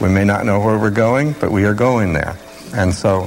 we 0.00 0.08
may 0.08 0.24
not 0.24 0.44
know 0.44 0.60
where 0.60 0.78
we're 0.78 0.90
going, 0.90 1.32
but 1.34 1.50
we 1.50 1.64
are 1.64 1.74
going 1.74 2.12
there. 2.12 2.36
And 2.74 2.94
so 2.94 3.26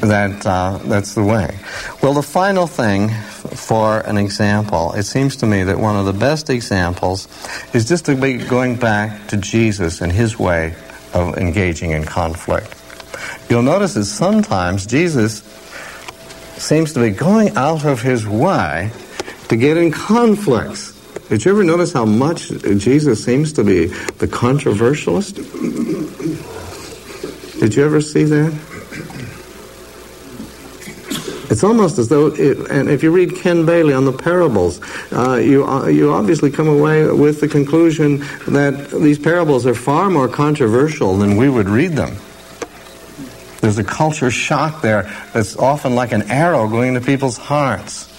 that 0.00 0.44
uh, 0.44 0.78
that's 0.84 1.14
the 1.14 1.22
way. 1.22 1.58
Well, 2.02 2.14
the 2.14 2.22
final 2.22 2.66
thing 2.66 3.10
for 3.56 4.00
an 4.00 4.18
example, 4.18 4.92
it 4.92 5.04
seems 5.04 5.36
to 5.36 5.46
me 5.46 5.64
that 5.64 5.78
one 5.78 5.96
of 5.96 6.06
the 6.06 6.12
best 6.12 6.50
examples 6.50 7.28
is 7.74 7.88
just 7.88 8.06
to 8.06 8.14
be 8.14 8.38
going 8.38 8.76
back 8.76 9.28
to 9.28 9.36
Jesus 9.36 10.00
and 10.00 10.12
his 10.12 10.38
way 10.38 10.74
of 11.12 11.36
engaging 11.36 11.90
in 11.90 12.04
conflict. 12.04 12.74
You'll 13.48 13.62
notice 13.62 13.94
that 13.94 14.04
sometimes 14.04 14.86
Jesus 14.86 15.42
seems 16.56 16.92
to 16.94 17.00
be 17.00 17.10
going 17.10 17.56
out 17.56 17.84
of 17.84 18.00
his 18.00 18.26
way 18.26 18.90
to 19.48 19.56
get 19.56 19.76
in 19.76 19.90
conflicts. 19.90 20.91
Did 21.28 21.44
you 21.44 21.50
ever 21.50 21.64
notice 21.64 21.92
how 21.92 22.04
much 22.04 22.48
Jesus 22.48 23.24
seems 23.24 23.52
to 23.54 23.64
be 23.64 23.86
the 23.86 24.28
controversialist? 24.28 25.36
Did 27.60 27.74
you 27.74 27.84
ever 27.84 28.00
see 28.00 28.24
that? 28.24 28.52
It's 31.50 31.62
almost 31.62 31.98
as 31.98 32.08
though, 32.08 32.28
it, 32.28 32.70
and 32.70 32.88
if 32.88 33.02
you 33.02 33.10
read 33.10 33.36
Ken 33.36 33.66
Bailey 33.66 33.92
on 33.92 34.06
the 34.06 34.12
parables, 34.12 34.80
uh, 35.12 35.36
you 35.36 35.66
uh, 35.66 35.86
you 35.86 36.10
obviously 36.12 36.50
come 36.50 36.66
away 36.66 37.06
with 37.06 37.40
the 37.40 37.48
conclusion 37.48 38.20
that 38.48 38.90
these 38.90 39.18
parables 39.18 39.66
are 39.66 39.74
far 39.74 40.08
more 40.08 40.28
controversial 40.28 41.18
than 41.18 41.36
we 41.36 41.50
would 41.50 41.68
read 41.68 41.92
them. 41.92 42.16
There's 43.60 43.78
a 43.78 43.84
culture 43.84 44.30
shock 44.30 44.82
there 44.82 45.02
that's 45.34 45.56
often 45.56 45.94
like 45.94 46.12
an 46.12 46.22
arrow 46.30 46.68
going 46.68 46.94
into 46.94 47.06
people's 47.06 47.36
hearts. 47.36 48.11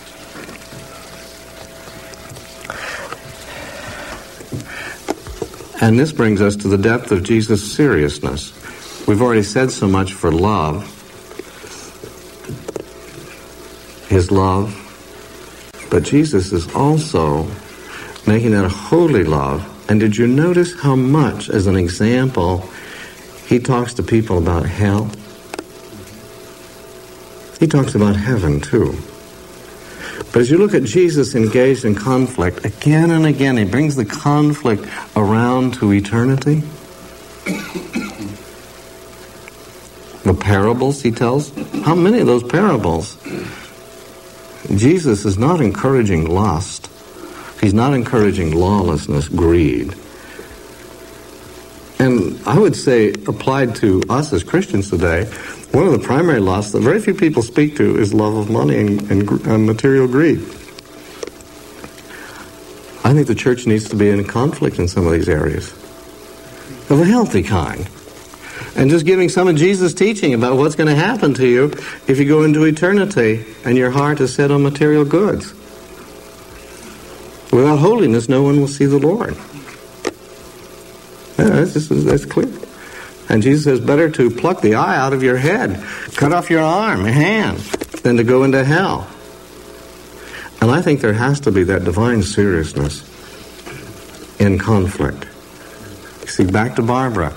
And 5.84 6.00
this 6.00 6.14
brings 6.14 6.40
us 6.40 6.56
to 6.56 6.70
the 6.70 6.78
depth 6.78 7.12
of 7.12 7.24
Jesus' 7.24 7.74
seriousness. 7.76 8.54
We've 9.06 9.22
already 9.22 9.44
said 9.44 9.70
so 9.70 9.86
much 9.86 10.14
for 10.14 10.32
love, 10.32 10.86
his 14.08 14.32
love, 14.32 14.72
but 15.92 16.04
Jesus 16.04 16.54
is 16.54 16.74
also 16.74 17.52
making 18.26 18.52
that 18.52 18.64
a 18.64 18.70
holy 18.70 19.26
love. 19.26 19.70
And 19.90 20.00
did 20.00 20.16
you 20.16 20.26
notice 20.26 20.74
how 20.74 20.96
much, 20.96 21.50
as 21.50 21.68
an 21.68 21.76
example, 21.76 22.66
he 23.46 23.60
talks 23.60 23.94
to 23.96 24.04
people 24.04 24.38
about 24.38 24.66
hell. 24.66 25.12
He 27.60 27.68
talks 27.68 27.94
about 27.94 28.16
heaven 28.16 28.62
too. 28.62 28.98
But 30.34 30.42
as 30.42 30.50
you 30.50 30.58
look 30.58 30.74
at 30.74 30.84
Jesus 30.84 31.36
engaged 31.36 31.86
in 31.86 31.94
conflict, 31.94 32.66
again 32.66 33.12
and 33.12 33.28
again, 33.28 33.56
he 33.56 33.66
brings 33.66 33.96
the 33.96 34.04
conflict 34.04 34.84
around 35.16 35.76
to 35.76 35.94
eternity. 35.94 36.64
The 40.24 40.34
parables 40.34 41.04
he 41.04 41.12
tells, 41.12 41.52
how 41.84 41.94
many 41.94 42.20
of 42.20 42.26
those 42.26 42.42
parables? 42.42 43.16
Jesus 44.76 45.24
is 45.24 45.38
not 45.38 45.62
encouraging 45.62 46.26
lust. 46.26 46.90
He's 47.62 47.76
not 47.76 47.94
encouraging 47.94 48.56
lawlessness, 48.56 49.28
greed. 49.28 49.94
And 52.00 52.42
I 52.48 52.58
would 52.58 52.76
say, 52.76 53.10
applied 53.28 53.76
to 53.76 54.02
us 54.10 54.34
as 54.34 54.44
Christians 54.44 54.90
today, 54.90 55.32
one 55.74 55.88
of 55.88 55.92
the 55.92 56.06
primary 56.06 56.40
lusts 56.40 56.72
that 56.74 56.82
very 56.82 57.02
few 57.02 57.16
people 57.16 57.42
speak 57.42 57.76
to 57.78 57.98
is 57.98 58.14
love 58.14 58.36
of 58.36 58.50
money 58.50 58.78
and, 58.80 59.12
and, 59.12 59.30
and 59.48 59.66
material 59.66 60.08
greed. 60.08 60.40
I 63.04 63.12
think 63.14 63.26
the 63.28 63.36
church 63.36 63.66
needs 63.66 63.90
to 63.90 63.96
be 63.96 64.10
in 64.10 64.24
conflict 64.24 64.78
in 64.78 64.88
some 64.88 65.08
of 65.08 65.12
these 65.14 65.28
areas 65.28 65.74
of 66.92 67.00
a 67.02 67.06
healthy 67.06 67.42
kind. 67.42 67.90
And 68.76 68.92
just 68.92 69.06
giving 69.06 69.30
some 69.30 69.48
of 69.48 69.56
Jesus' 69.56 69.96
teaching 69.96 70.36
about 70.36 70.58
what's 70.58 70.76
going 70.76 70.90
to 70.90 70.96
happen 70.96 71.34
to 71.36 71.48
you 71.48 71.74
if 72.08 72.20
you 72.20 72.26
go 72.26 72.44
into 72.44 72.64
eternity 72.66 73.44
and 73.66 73.76
your 73.76 73.90
heart 73.90 74.20
is 74.20 74.34
set 74.34 74.52
on 74.52 74.62
material 74.62 75.06
goods. 75.06 75.54
Without 77.52 77.78
holiness, 77.78 78.30
no 78.30 78.44
one 78.44 78.60
will 78.60 78.68
see 78.68 78.86
the 78.86 79.00
Lord. 79.00 79.36
Yeah, 81.38 81.50
that's, 81.50 81.74
just, 81.74 81.90
that's 82.06 82.26
clear. 82.26 82.63
And 83.34 83.42
Jesus 83.42 83.64
says, 83.64 83.80
better 83.80 84.12
to 84.12 84.30
pluck 84.30 84.62
the 84.62 84.76
eye 84.76 84.96
out 84.96 85.12
of 85.12 85.24
your 85.24 85.38
head, 85.38 85.84
cut 86.14 86.32
off 86.32 86.52
your 86.52 86.62
arm, 86.62 87.04
your 87.04 87.16
hand, 87.16 87.58
than 88.04 88.18
to 88.18 88.24
go 88.24 88.44
into 88.44 88.64
hell. 88.64 89.08
And 90.62 90.70
I 90.70 90.84
think 90.84 91.02
there 91.02 91.14
has 91.14 91.40
to 91.40 91.52
be 91.52 91.64
that 91.64 91.84
divine 91.84 92.22
seriousness 92.22 93.02
in 94.40 94.60
conflict. 94.60 95.26
You 96.22 96.28
see, 96.28 96.46
back 96.46 96.76
to 96.76 96.84
Barbara. 96.84 97.34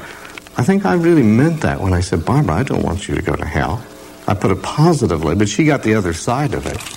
I 0.58 0.64
think 0.64 0.84
I 0.84 0.96
really 0.96 1.22
meant 1.22 1.62
that 1.62 1.80
when 1.80 1.94
I 1.94 2.00
said, 2.00 2.26
Barbara, 2.26 2.56
I 2.56 2.62
don't 2.62 2.82
want 2.82 3.08
you 3.08 3.14
to 3.14 3.22
go 3.22 3.34
to 3.34 3.46
hell. 3.46 3.82
I 4.28 4.34
put 4.34 4.50
it 4.50 4.62
positively, 4.62 5.34
but 5.34 5.48
she 5.48 5.64
got 5.64 5.82
the 5.82 5.94
other 5.94 6.12
side 6.12 6.52
of 6.52 6.66
it. 6.66 6.95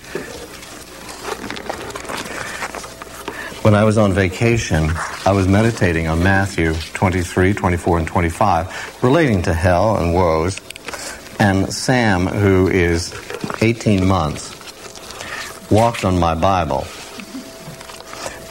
When 3.70 3.76
I 3.76 3.84
was 3.84 4.00
on 4.00 4.14
vacation, 4.14 4.90
I 5.28 5.32
was 5.32 5.48
meditating 5.48 6.08
on 6.08 6.24
Matthew 6.24 6.74
23, 6.74 7.54
24, 7.54 8.00
and 8.00 8.08
25, 8.08 9.04
relating 9.04 9.44
to 9.44 9.54
hell 9.54 9.96
and 9.98 10.12
woes. 10.12 10.60
And 11.38 11.72
Sam, 11.72 12.26
who 12.26 12.68
is 12.68 13.14
18 13.62 14.08
months, 14.08 14.50
walked 15.70 16.04
on 16.04 16.18
my 16.18 16.34
Bible 16.34 16.88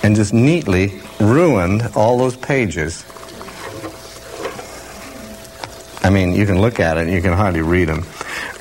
and 0.05 0.15
just 0.15 0.33
neatly 0.33 1.01
ruined 1.19 1.83
all 1.97 2.17
those 2.17 2.37
pages. 2.37 3.05
I 6.05 6.11
mean, 6.11 6.37
you 6.37 6.47
can 6.47 6.61
look 6.61 6.79
at 6.79 6.97
it 6.97 7.09
you 7.09 7.21
can 7.23 7.33
hardly 7.33 7.63
read 7.63 7.89
them. 7.89 8.07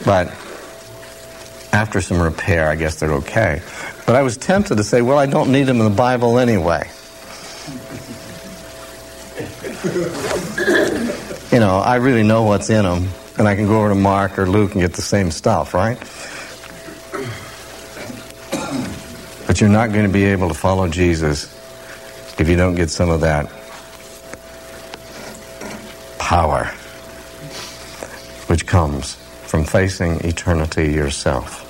But 0.03 0.30
after 1.72 2.01
some 2.01 2.20
repair, 2.20 2.68
I 2.68 2.76
guess 2.76 2.99
they're 2.99 3.14
okay. 3.14 3.62
But 4.08 4.16
I 4.16 4.24
was 4.24 4.38
tempted 4.38 4.78
to 4.78 4.86
say, 4.86 5.01
well, 5.01 5.18
I 5.18 5.26
don't 5.26 5.51
need 5.51 5.64
them 5.64 5.82
in 5.82 5.84
the 5.84 5.95
Bible 5.95 6.39
anyway. 6.39 6.89
you 11.51 11.60
know, 11.60 11.80
I 11.80 11.95
really 11.95 12.24
know 12.24 12.43
what's 12.43 12.70
in 12.70 12.86
them, 12.86 13.10
and 13.38 13.49
I 13.49 13.55
can 13.58 13.68
go 13.68 13.80
over 13.80 13.89
to 13.89 13.95
Mark 13.95 14.39
or 14.39 14.47
Luke 14.47 14.72
and 14.72 14.82
get 14.82 14.93
the 14.93 15.01
same 15.01 15.30
stuff, 15.30 15.74
right? 15.74 15.99
But 19.45 19.60
you're 19.60 19.70
not 19.70 19.91
going 19.91 20.08
to 20.08 20.14
be 20.14 20.24
able 20.24 20.47
to 20.47 20.53
follow 20.53 20.88
Jesus 20.88 21.53
if 22.39 22.47
you 22.47 22.55
don't 22.55 22.76
get 22.76 22.89
some 22.89 23.10
of 23.10 23.20
that 23.22 23.51
power 26.18 26.64
which 28.47 28.66
comes 28.66 29.16
from 29.47 29.66
facing 29.66 30.22
eternity 30.22 30.93
yourself. 30.93 31.66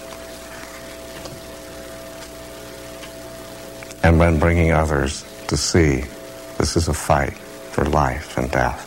And 4.08 4.18
when 4.18 4.40
bringing 4.40 4.72
others 4.72 5.26
to 5.48 5.58
see 5.58 6.02
this 6.58 6.78
is 6.78 6.88
a 6.88 6.94
fight 6.94 7.34
for 7.34 7.84
life 7.84 8.38
and 8.38 8.50
death. 8.50 8.86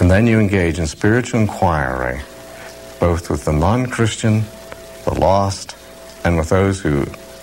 And 0.00 0.08
then 0.08 0.28
you 0.28 0.38
engage 0.38 0.78
in 0.78 0.86
spiritual 0.86 1.40
inquiry, 1.40 2.20
both 3.00 3.28
with 3.28 3.44
the 3.46 3.52
non 3.52 3.86
Christian, 3.86 4.44
the 5.04 5.18
lost, 5.18 5.74
and 6.24 6.38
with 6.38 6.50
those 6.50 6.80
who 6.80 7.00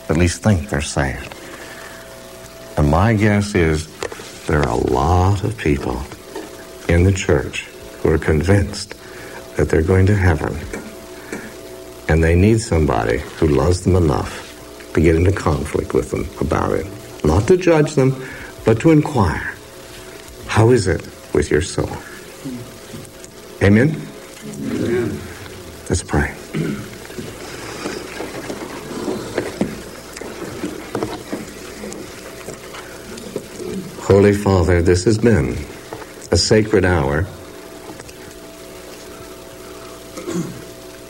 at 0.07 0.15
least 0.15 0.41
think 0.41 0.69
they're 0.69 0.79
saved. 0.79 1.35
And 2.77 2.89
my 2.89 3.13
guess 3.13 3.53
is 3.53 3.85
there 4.45 4.61
are 4.61 4.69
a 4.69 4.87
lot 4.89 5.43
of 5.43 5.57
people 5.57 6.01
in 6.87 7.03
the 7.03 7.11
church 7.11 7.65
who 7.99 8.09
are 8.09 8.17
convinced 8.17 8.95
that 9.57 9.67
they're 9.67 9.81
going 9.83 10.05
to 10.05 10.15
heaven. 10.15 10.55
And 12.07 12.23
they 12.23 12.35
need 12.35 12.61
somebody 12.61 13.17
who 13.17 13.49
loves 13.49 13.81
them 13.81 13.97
enough 13.97 14.44
to 14.95 15.01
get 15.01 15.15
into 15.15 15.31
conflict 15.31 15.93
with 15.93 16.09
them 16.09 16.25
about 16.39 16.71
it. 16.71 16.87
Not 17.25 17.47
to 17.49 17.57
judge 17.57 17.95
them, 17.95 18.15
but 18.63 18.79
to 18.79 18.91
inquire. 18.91 19.53
How 20.47 20.71
is 20.71 20.87
it 20.87 21.01
with 21.33 21.51
your 21.51 21.61
soul? 21.61 21.89
Amen? 23.61 24.01
Amen. 24.71 25.19
Let's 25.89 26.01
pray. 26.01 26.33
Holy 34.01 34.33
Father, 34.33 34.81
this 34.81 35.03
has 35.03 35.17
been 35.17 35.57
a 36.31 36.37
sacred 36.37 36.85
hour. 36.85 37.27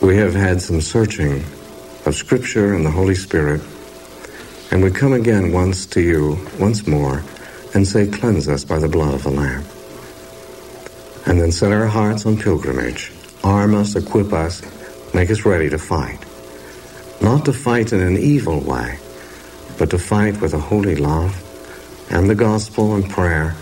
We 0.01 0.17
have 0.17 0.33
had 0.33 0.59
some 0.59 0.81
searching 0.81 1.43
of 2.07 2.15
Scripture 2.15 2.73
and 2.73 2.83
the 2.83 2.91
Holy 2.91 3.15
Spirit. 3.15 3.61
And 4.71 4.83
we 4.83 4.91
come 4.91 5.13
again 5.13 5.51
once 5.51 5.85
to 5.87 6.01
you, 6.01 6.39
once 6.59 6.87
more, 6.87 7.23
and 7.73 7.87
say, 7.87 8.07
Cleanse 8.07 8.47
us 8.47 8.65
by 8.65 8.79
the 8.79 8.87
blood 8.87 9.13
of 9.13 9.23
the 9.23 9.31
Lamb. 9.31 9.63
And 11.25 11.39
then 11.39 11.51
set 11.51 11.71
our 11.71 11.87
hearts 11.87 12.25
on 12.25 12.37
pilgrimage. 12.37 13.11
Arm 13.43 13.75
us, 13.75 13.95
equip 13.95 14.33
us, 14.33 14.61
make 15.13 15.29
us 15.29 15.45
ready 15.45 15.69
to 15.69 15.77
fight. 15.77 16.19
Not 17.21 17.45
to 17.45 17.53
fight 17.53 17.93
in 17.93 18.01
an 18.01 18.17
evil 18.17 18.59
way, 18.59 18.99
but 19.77 19.89
to 19.91 19.97
fight 19.97 20.41
with 20.41 20.53
a 20.53 20.59
holy 20.59 20.95
love 20.95 21.41
and 22.09 22.29
the 22.29 22.35
gospel 22.35 22.95
and 22.95 23.09
prayer, 23.09 23.55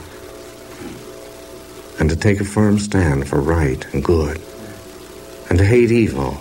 and 1.99 2.09
to 2.09 2.15
take 2.15 2.41
a 2.41 2.45
firm 2.45 2.77
stand 2.77 3.27
for 3.27 3.39
right 3.39 3.85
and 3.93 4.03
good, 4.03 4.41
and 5.49 5.57
to 5.57 5.65
hate 5.65 5.91
evil. 5.91 6.37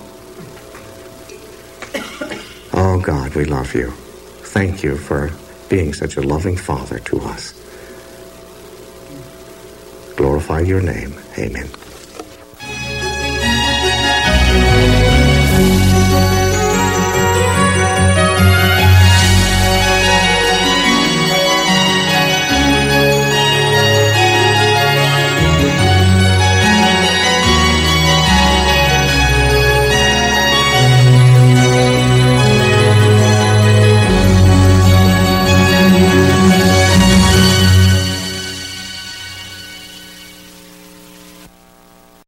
Oh 2.75 2.99
God, 2.99 3.35
we 3.35 3.45
love 3.45 3.75
you. 3.75 3.93
Thank 4.53 4.83
you 4.83 4.99
for 4.99 5.31
being 5.71 5.95
such 5.95 6.19
a 6.19 6.21
loving 6.21 6.59
Father 6.59 6.99
to 6.99 7.21
us. 7.21 7.55
Glorify 10.17 10.61
your 10.61 10.83
name. 10.83 11.15
Amen. 11.39 11.69